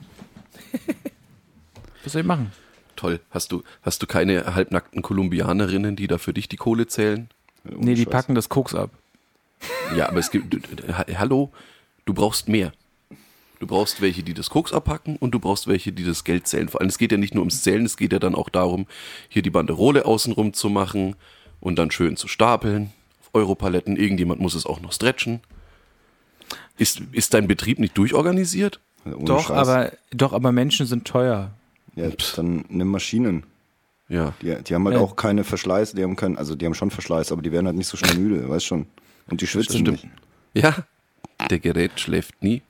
[2.05, 2.53] Was soll ich machen?
[2.97, 3.21] Toll.
[3.31, 7.29] Hast du, hast du keine halbnackten Kolumbianerinnen, die da für dich die Kohle zählen?
[7.65, 8.91] Nee, die packen das Koks ab.
[9.97, 10.57] Ja, aber es gibt.
[11.19, 11.51] Hallo,
[12.09, 12.73] du brauchst mehr.
[13.61, 16.69] Du brauchst welche, die das Koks abpacken und du brauchst welche, die das Geld zählen.
[16.69, 18.87] Vor allem, es geht ja nicht nur ums Zählen, es geht ja dann auch darum,
[19.29, 21.17] hier die Banderole außenrum zu machen
[21.61, 22.93] und dann schön zu stapeln.
[23.21, 23.97] Auf Europaletten.
[23.97, 25.41] Irgendjemand muss es auch noch stretchen.
[26.79, 28.81] Ist, ist dein Betrieb nicht durchorganisiert?
[29.05, 29.69] Ohne Doch, Scheiß.
[29.69, 31.51] aber doch, aber Menschen sind teuer.
[31.97, 33.43] Ja, dann nimm Maschinen.
[34.09, 34.33] Ja.
[34.41, 35.03] Die, die haben halt Ja.
[35.03, 37.77] auch keine Verschleiß, die haben keinen, also die haben schon Verschleiß, aber die werden halt
[37.77, 38.87] nicht so schnell müde, weißt schon.
[39.29, 40.05] Und die schwitzen stimmt.
[40.05, 40.09] nicht.
[40.55, 40.77] Ja,
[41.51, 42.63] der Gerät schläft nie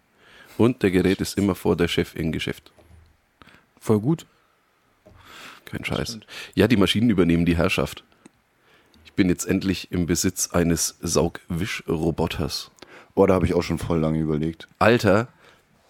[0.56, 2.72] und der Gerät ist immer vor der Chef im Geschäft.
[3.80, 4.26] Voll gut.
[5.64, 6.18] Kein Scheiß.
[6.54, 8.04] Ja, die Maschinen übernehmen die Herrschaft.
[9.04, 12.70] Ich bin jetzt endlich im Besitz eines Saugwischroboters.
[13.14, 14.68] Oh, da habe ich auch schon voll lange überlegt.
[14.78, 15.28] Alter,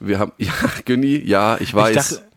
[0.01, 0.53] wir haben, ja,
[0.85, 1.91] Günni, ja, ich weiß.
[1.91, 2.28] Ich dachte.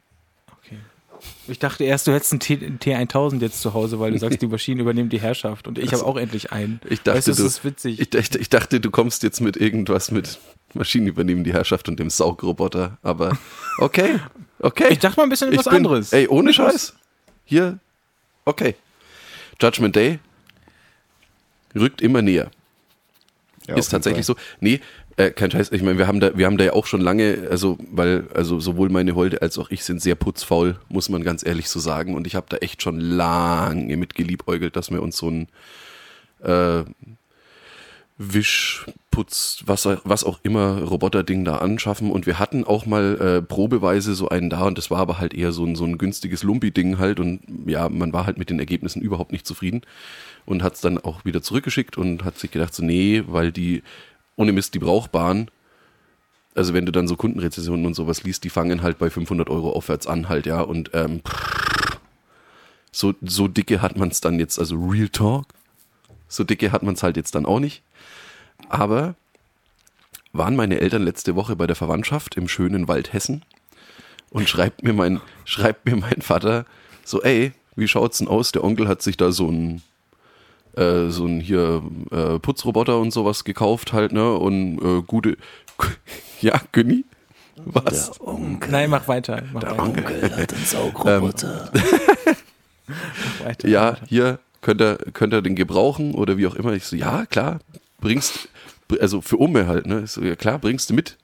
[1.47, 4.41] Ich dachte erst, du hättest einen T, einen T1000 jetzt zu Hause, weil du sagst,
[4.41, 5.67] die Maschinen übernehmen die Herrschaft.
[5.67, 6.79] Und ich habe auch endlich einen.
[6.89, 7.99] ich dachte, weißt du, das du, ist witzig.
[7.99, 10.39] Ich, ich, ich dachte, du kommst jetzt mit irgendwas mit
[10.73, 13.37] Maschinen übernehmen die Herrschaft und dem Saugroboter, aber
[13.79, 14.19] okay,
[14.59, 14.87] okay.
[14.91, 16.13] Ich dachte mal ein bisschen Ich was bin, anderes.
[16.13, 16.93] Ey, ohne Scheiß.
[17.45, 17.79] Hier,
[18.45, 18.75] okay.
[19.59, 20.19] Judgment Day
[21.75, 22.51] rückt immer näher.
[23.71, 24.35] Ja, ist tatsächlich so.
[24.59, 24.79] Nee,
[25.17, 25.71] äh, kein Scheiß.
[25.71, 28.59] Ich meine, wir haben da, wir haben da ja auch schon lange, also, weil, also
[28.59, 32.15] sowohl meine Holde als auch ich sind sehr putzfaul, muss man ganz ehrlich so sagen.
[32.15, 35.47] Und ich habe da echt schon lange mit geliebäugelt, dass wir uns so ein
[36.43, 36.83] äh,
[38.17, 42.11] Wisch, Putz, was, was auch immer Roboterding da anschaffen.
[42.11, 45.33] Und wir hatten auch mal äh, probeweise so einen da und das war aber halt
[45.33, 47.19] eher so ein, so ein günstiges Lumpi-Ding halt.
[47.19, 49.81] Und ja, man war halt mit den Ergebnissen überhaupt nicht zufrieden
[50.45, 53.83] und hat es dann auch wieder zurückgeschickt und hat sich gedacht, so, nee, weil die,
[54.35, 55.49] ohne Mist, die brauchbaren,
[56.55, 59.71] also wenn du dann so Kundenrezessionen und sowas liest, die fangen halt bei 500 Euro
[59.71, 61.21] aufwärts an halt, ja, und ähm,
[62.91, 65.45] so, so dicke hat man es dann jetzt, also Real Talk,
[66.27, 67.83] so dicke hat man es halt jetzt dann auch nicht.
[68.69, 69.15] Aber
[70.33, 73.43] waren meine Eltern letzte Woche bei der Verwandtschaft im schönen Wald Hessen
[74.29, 76.65] und schreibt mir mein, schreibt mir mein Vater
[77.03, 78.51] so, ey, wie schaut's denn aus?
[78.51, 79.81] Der Onkel hat sich da so ein
[80.75, 84.33] äh, so ein hier äh, Putzroboter und sowas gekauft halt, ne?
[84.33, 85.37] Und äh, gute
[86.41, 87.05] Ja, Günni?
[87.65, 88.19] Was?
[88.69, 89.43] Nein, mach weiter.
[89.53, 89.79] Mach weiter.
[89.79, 91.71] Onkel hat einen Saugroboter.
[92.87, 93.67] Mach weiter.
[93.67, 96.73] ja, hier könnt ihr, könnt ihr den gebrauchen oder wie auch immer.
[96.73, 97.59] Ich so, ja, klar,
[97.99, 98.49] bringst,
[98.99, 100.01] also für Umme halt, ne?
[100.05, 101.17] Ich so, ja klar, bringst du mit.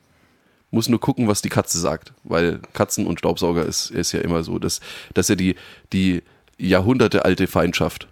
[0.70, 4.44] Muss nur gucken, was die Katze sagt, weil Katzen und Staubsauger ist, ist ja immer
[4.44, 4.82] so, dass,
[5.14, 5.56] dass ja die,
[5.94, 6.24] die
[6.58, 8.08] jahrhundertealte Feindschaft.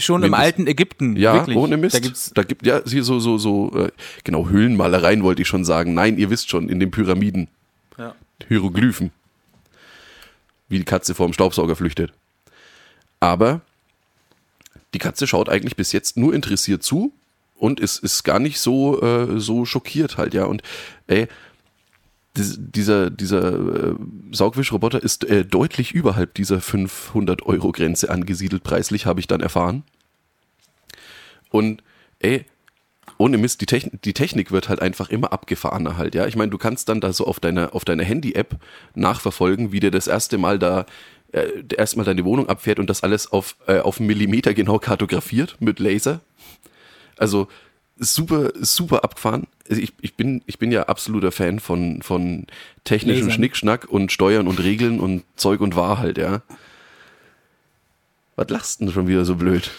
[0.00, 1.16] Schon im alten Ägypten.
[1.16, 1.56] Ja, wirklich.
[1.56, 1.94] ohne Mist.
[1.94, 3.90] Da gibt's da gibt ja sie so so so äh,
[4.24, 5.94] genau Höhlenmalereien wollte ich schon sagen.
[5.94, 7.48] Nein, ihr wisst schon in den Pyramiden
[7.98, 8.14] ja.
[8.48, 9.10] Hieroglyphen,
[10.68, 12.12] wie die Katze vor dem Staubsauger flüchtet.
[13.20, 13.60] Aber
[14.94, 17.12] die Katze schaut eigentlich bis jetzt nur interessiert zu
[17.56, 20.44] und ist, ist gar nicht so, äh, so schockiert halt, ja.
[20.44, 20.62] Und
[21.06, 21.28] ey,
[22.36, 23.94] dieser, dieser äh,
[24.30, 29.82] Saugwischroboter ist äh, deutlich überhalb dieser 500-Euro-Grenze angesiedelt, preislich, habe ich dann erfahren.
[31.50, 31.82] Und
[32.20, 32.44] ey,
[33.18, 36.26] ohne Mist, die, Techn die Technik wird halt einfach immer abgefahrener halt, ja.
[36.26, 38.56] Ich meine, du kannst dann da so auf deiner, auf deiner Handy-App
[38.94, 40.86] nachverfolgen, wie dir das erste Mal da
[41.32, 45.56] äh, erstmal deine Wohnung abfährt und das alles auf, äh, auf einen Millimeter genau kartografiert
[45.60, 46.20] mit Laser.
[47.16, 47.48] Also
[48.00, 49.46] super, super abgefahren.
[49.68, 52.46] Also ich, ich, bin, ich bin ja absoluter Fan von, von
[52.84, 53.36] technischem Lasern.
[53.36, 56.42] Schnickschnack und Steuern und Regeln und Zeug und Wahr halt, ja.
[58.36, 59.70] Was lachst denn schon wieder so blöd?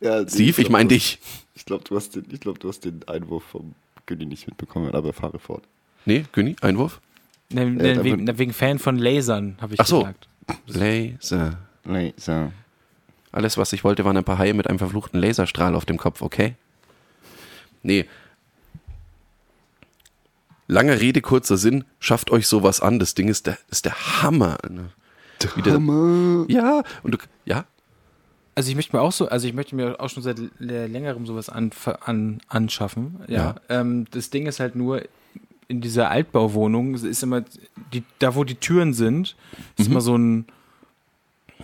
[0.00, 1.18] Ja, Steve, ich meine dich.
[1.54, 3.74] Ich glaube, du, hast den- ich glaub, du hast den Einwurf vom
[4.06, 5.64] Günni nicht mitbekommen, aber fahre fort.
[6.04, 7.00] Nee, Günni, Einwurf?
[7.50, 10.00] Ne, da ne, wegen, wegen Fan von Lasern, habe ich Ach so.
[10.00, 10.28] gesagt.
[10.66, 11.58] Laser.
[11.84, 12.52] Nee, so.
[13.32, 16.22] Alles, was ich wollte, waren ein paar Haie mit einem verfluchten Laserstrahl auf dem Kopf,
[16.22, 16.54] okay?
[17.86, 18.04] Nee.
[20.68, 22.98] Langer Rede, kurzer Sinn, schafft euch sowas an.
[22.98, 24.58] Das Ding ist der, ist der Hammer.
[24.68, 24.90] Ne?
[25.54, 26.44] Wie der- Hammer.
[26.48, 27.64] Ja, und du, ja,
[28.56, 31.48] Also ich möchte mir auch so, also ich möchte mir auch schon seit längerem sowas
[31.48, 31.70] an,
[32.04, 33.20] an, anschaffen.
[33.28, 33.54] Ja.
[33.68, 35.02] Ähm, das Ding ist halt nur,
[35.68, 37.44] in dieser Altbauwohnung ist immer,
[37.92, 39.64] die, da wo die Türen sind, Mhm.
[39.76, 40.46] ist immer so ein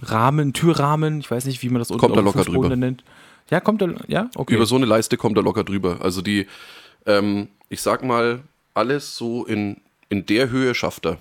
[0.03, 2.74] Rahmen, Türrahmen, ich weiß nicht, wie man das unten Kommt da locker drüber.
[2.77, 3.03] nennt.
[3.53, 4.55] Ja, kommt da, ja, okay.
[4.55, 5.99] über so eine Leiste kommt er locker drüber.
[6.01, 6.47] Also die,
[7.05, 8.41] ähm, ich sag mal,
[8.73, 9.77] alles so in,
[10.09, 11.19] in der Höhe schafft er.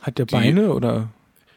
[0.00, 1.10] Hat der Beine oder?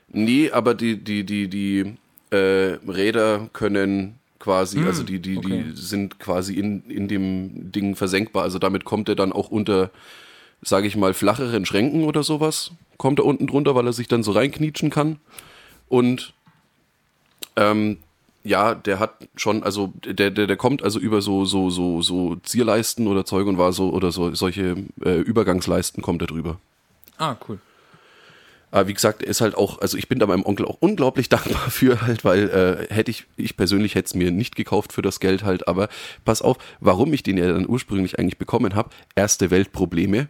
[0.10, 1.96] Nee, aber die, die, die, die
[2.32, 5.64] äh, Räder können quasi, also die, die, okay.
[5.70, 8.44] die sind quasi in, in dem Ding versenkbar.
[8.44, 9.90] Also damit kommt er dann auch unter,
[10.62, 12.72] sage ich mal, flacheren Schränken oder sowas.
[12.98, 15.18] Kommt er unten drunter, weil er sich dann so reinknietschen kann.
[15.88, 16.34] Und
[17.56, 18.00] ähm,
[18.48, 22.36] ja, der hat schon, also der, der, der kommt also über so, so, so, so
[22.38, 26.60] Zierleisten oder Zeug und war so, oder so solche äh, Übergangsleisten kommt er drüber.
[27.18, 27.60] Ah, cool.
[28.72, 31.30] Aber wie gesagt, er ist halt auch, also ich bin da meinem Onkel auch unglaublich
[31.30, 35.02] dankbar für halt, weil äh, hätte ich, ich persönlich hätte es mir nicht gekauft für
[35.02, 35.90] das Geld halt, aber
[36.26, 40.28] pass auf, warum ich den ja dann ursprünglich eigentlich bekommen habe, erste Weltprobleme.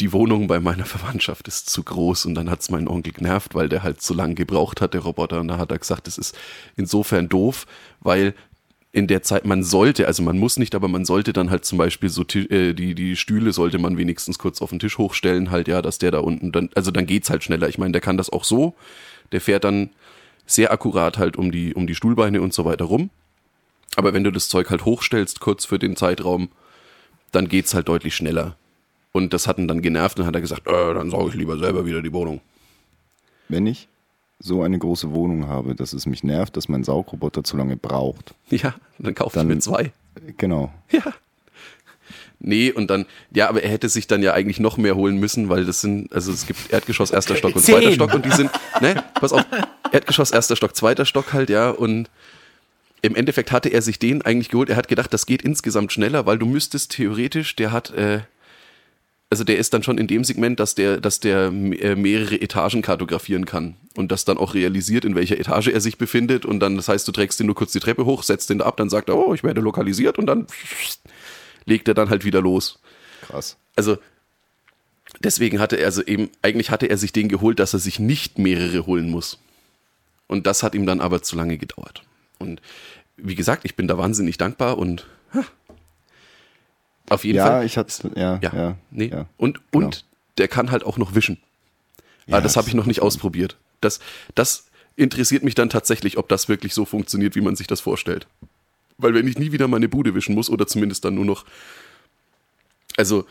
[0.00, 3.68] Die Wohnung bei meiner Verwandtschaft ist zu groß und dann hat's meinen Onkel genervt, weil
[3.68, 5.40] der halt zu lange gebraucht hat, der Roboter.
[5.40, 6.38] Und da hat er gesagt, das ist
[6.76, 7.66] insofern doof,
[8.00, 8.34] weil
[8.92, 11.78] in der Zeit, man sollte, also man muss nicht, aber man sollte dann halt zum
[11.78, 15.68] Beispiel so äh, die, die Stühle sollte man wenigstens kurz auf den Tisch hochstellen, halt,
[15.68, 17.68] ja, dass der da unten dann, also dann geht's halt schneller.
[17.68, 18.74] Ich meine, der kann das auch so.
[19.32, 19.90] Der fährt dann
[20.46, 23.10] sehr akkurat halt um die, um die Stuhlbeine und so weiter rum.
[23.96, 26.48] Aber wenn du das Zeug halt hochstellst, kurz für den Zeitraum,
[27.30, 28.56] dann geht's halt deutlich schneller.
[29.18, 31.58] Und das hat ihn dann genervt und hat er gesagt, äh, dann sauge ich lieber
[31.58, 32.40] selber wieder die Wohnung.
[33.48, 33.88] Wenn ich
[34.38, 38.34] so eine große Wohnung habe, dass es mich nervt, dass mein Saugroboter zu lange braucht.
[38.48, 39.90] Ja, dann kauft ich Dann- mir zwei.
[40.36, 40.72] Genau.
[40.92, 41.02] Ja.
[42.38, 45.48] Nee, und dann, ja, aber er hätte sich dann ja eigentlich noch mehr holen müssen,
[45.48, 47.74] weil das sind, also es gibt Erdgeschoss, erster Stock und Zehn.
[47.74, 48.48] zweiter Stock und die sind,
[48.80, 49.44] ne, pass auf,
[49.90, 52.08] Erdgeschoss, erster Stock, zweiter Stock halt, ja, und
[53.02, 56.26] im Endeffekt hatte er sich den eigentlich geholt, er hat gedacht, das geht insgesamt schneller,
[56.26, 58.20] weil du müsstest theoretisch, der hat, äh,
[59.30, 62.80] also der ist dann schon in dem Segment, dass der, dass der äh, mehrere Etagen
[62.80, 66.76] kartografieren kann und das dann auch realisiert, in welcher Etage er sich befindet und dann,
[66.76, 68.88] das heißt, du trägst den nur kurz die Treppe hoch, setzt den da ab, dann
[68.88, 70.46] sagt er, oh, ich werde lokalisiert und dann
[71.66, 72.80] legt er dann halt wieder los.
[73.22, 73.58] Krass.
[73.76, 73.98] Also
[75.20, 78.38] deswegen hatte er also eben, eigentlich hatte er sich den geholt, dass er sich nicht
[78.38, 79.38] mehrere holen muss.
[80.26, 82.02] Und das hat ihm dann aber zu lange gedauert.
[82.38, 82.62] Und
[83.16, 85.44] wie gesagt, ich bin da wahnsinnig dankbar und ha,
[87.10, 87.66] auf jeden Ja, Fall.
[87.66, 89.06] ich hatte, ja, ja, ja, nee.
[89.08, 89.26] ja.
[89.36, 89.86] Und, genau.
[89.86, 90.04] und
[90.38, 91.38] der kann halt auch noch wischen.
[92.26, 93.56] Ja, Aber das habe ich noch nicht ausprobiert.
[93.80, 94.00] Das,
[94.34, 94.66] das
[94.96, 98.26] interessiert mich dann tatsächlich, ob das wirklich so funktioniert, wie man sich das vorstellt.
[98.98, 101.44] Weil wenn ich nie wieder meine Bude wischen muss oder zumindest dann nur noch,
[102.96, 103.24] also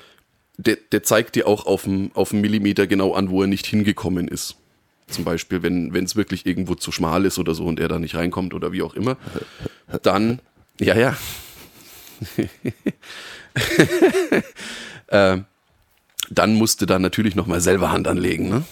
[0.58, 3.68] der, der zeigt dir auch auf dem, auf dem Millimeter genau an, wo er nicht
[3.68, 4.56] hingekommen ist.
[5.08, 8.16] Zum Beispiel, wenn es wirklich irgendwo zu schmal ist oder so und er da nicht
[8.16, 9.16] reinkommt oder wie auch immer,
[10.04, 10.40] dann,
[10.80, 11.16] ja, ja.
[15.08, 15.38] äh,
[16.30, 18.64] dann musste da natürlich nochmal selber Hand anlegen, ne?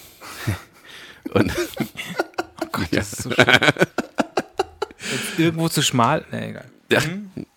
[1.32, 1.52] Und
[2.90, 3.44] ja, Das ist so schön.
[3.46, 6.24] Jetzt irgendwo zu schmal.
[6.30, 6.64] Nee, egal.
[6.90, 7.00] ja,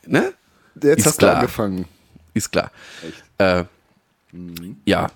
[0.06, 0.34] ne?
[0.82, 1.32] Jetzt Ist hast klar.
[1.32, 1.86] du angefangen.
[2.34, 2.72] Ist klar.
[3.38, 3.66] Äh,
[4.86, 5.10] ja.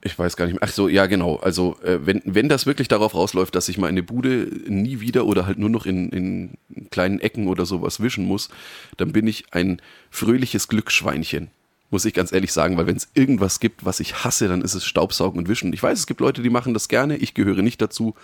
[0.00, 0.62] Ich weiß gar nicht mehr.
[0.62, 1.36] Ach so, ja, genau.
[1.36, 5.44] Also, äh, wenn, wenn das wirklich darauf rausläuft, dass ich meine Bude nie wieder oder
[5.44, 8.48] halt nur noch in, in kleinen Ecken oder sowas wischen muss,
[8.96, 11.50] dann bin ich ein fröhliches Glücksschweinchen.
[11.90, 14.74] Muss ich ganz ehrlich sagen, weil wenn es irgendwas gibt, was ich hasse, dann ist
[14.74, 15.72] es Staubsaugen und Wischen.
[15.72, 17.16] Ich weiß, es gibt Leute, die machen das gerne.
[17.16, 18.14] Ich gehöre nicht dazu.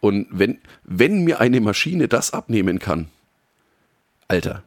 [0.00, 3.08] Und wenn, wenn mir eine Maschine das abnehmen kann,
[4.28, 4.64] Alter,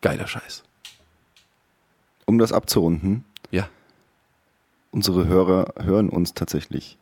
[0.00, 0.62] geiler Scheiß.
[2.24, 3.24] Um das abzurunden.
[4.94, 6.98] Unsere Hörer hören uns tatsächlich.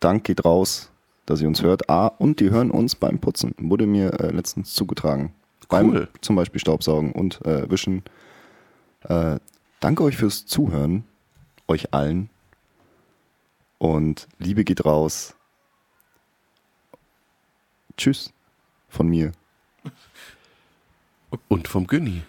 [0.00, 0.90] Dank geht raus,
[1.26, 1.88] dass ihr uns hört.
[1.88, 3.54] A, und die hören uns beim Putzen.
[3.58, 5.32] Wurde mir äh, letztens zugetragen.
[5.68, 6.08] Beim Cool.
[6.20, 8.02] zum Beispiel Staubsaugen und äh, Wischen.
[9.02, 9.38] Äh,
[9.80, 11.04] danke euch fürs Zuhören.
[11.68, 12.28] Euch allen.
[13.78, 15.34] Und Liebe geht raus.
[17.96, 18.32] Tschüss
[18.88, 19.32] von mir.
[21.48, 22.22] Und vom Günni.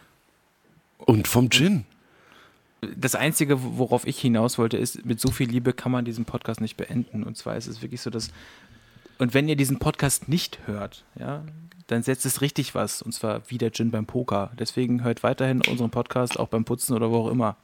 [0.99, 1.85] Und vom Gin
[2.81, 6.61] das Einzige, worauf ich hinaus wollte, ist, mit so viel Liebe kann man diesen Podcast
[6.61, 7.23] nicht beenden.
[7.23, 8.31] Und zwar ist es wirklich so, dass.
[9.17, 11.43] Und wenn ihr diesen Podcast nicht hört, ja,
[11.87, 13.01] dann setzt es richtig was.
[13.01, 14.51] Und zwar wie der Gin beim Poker.
[14.59, 17.55] Deswegen hört weiterhin unseren Podcast, auch beim Putzen oder wo auch immer.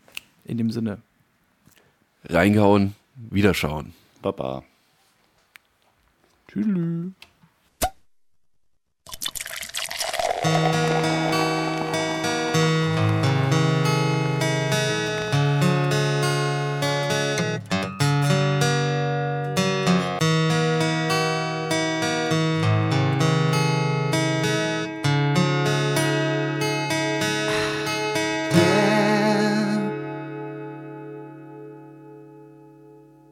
[0.46, 1.02] In dem Sinne.
[2.26, 3.94] Reingehauen, wiederschauen.
[4.22, 4.64] Baba.
[6.48, 7.14] Tschüss.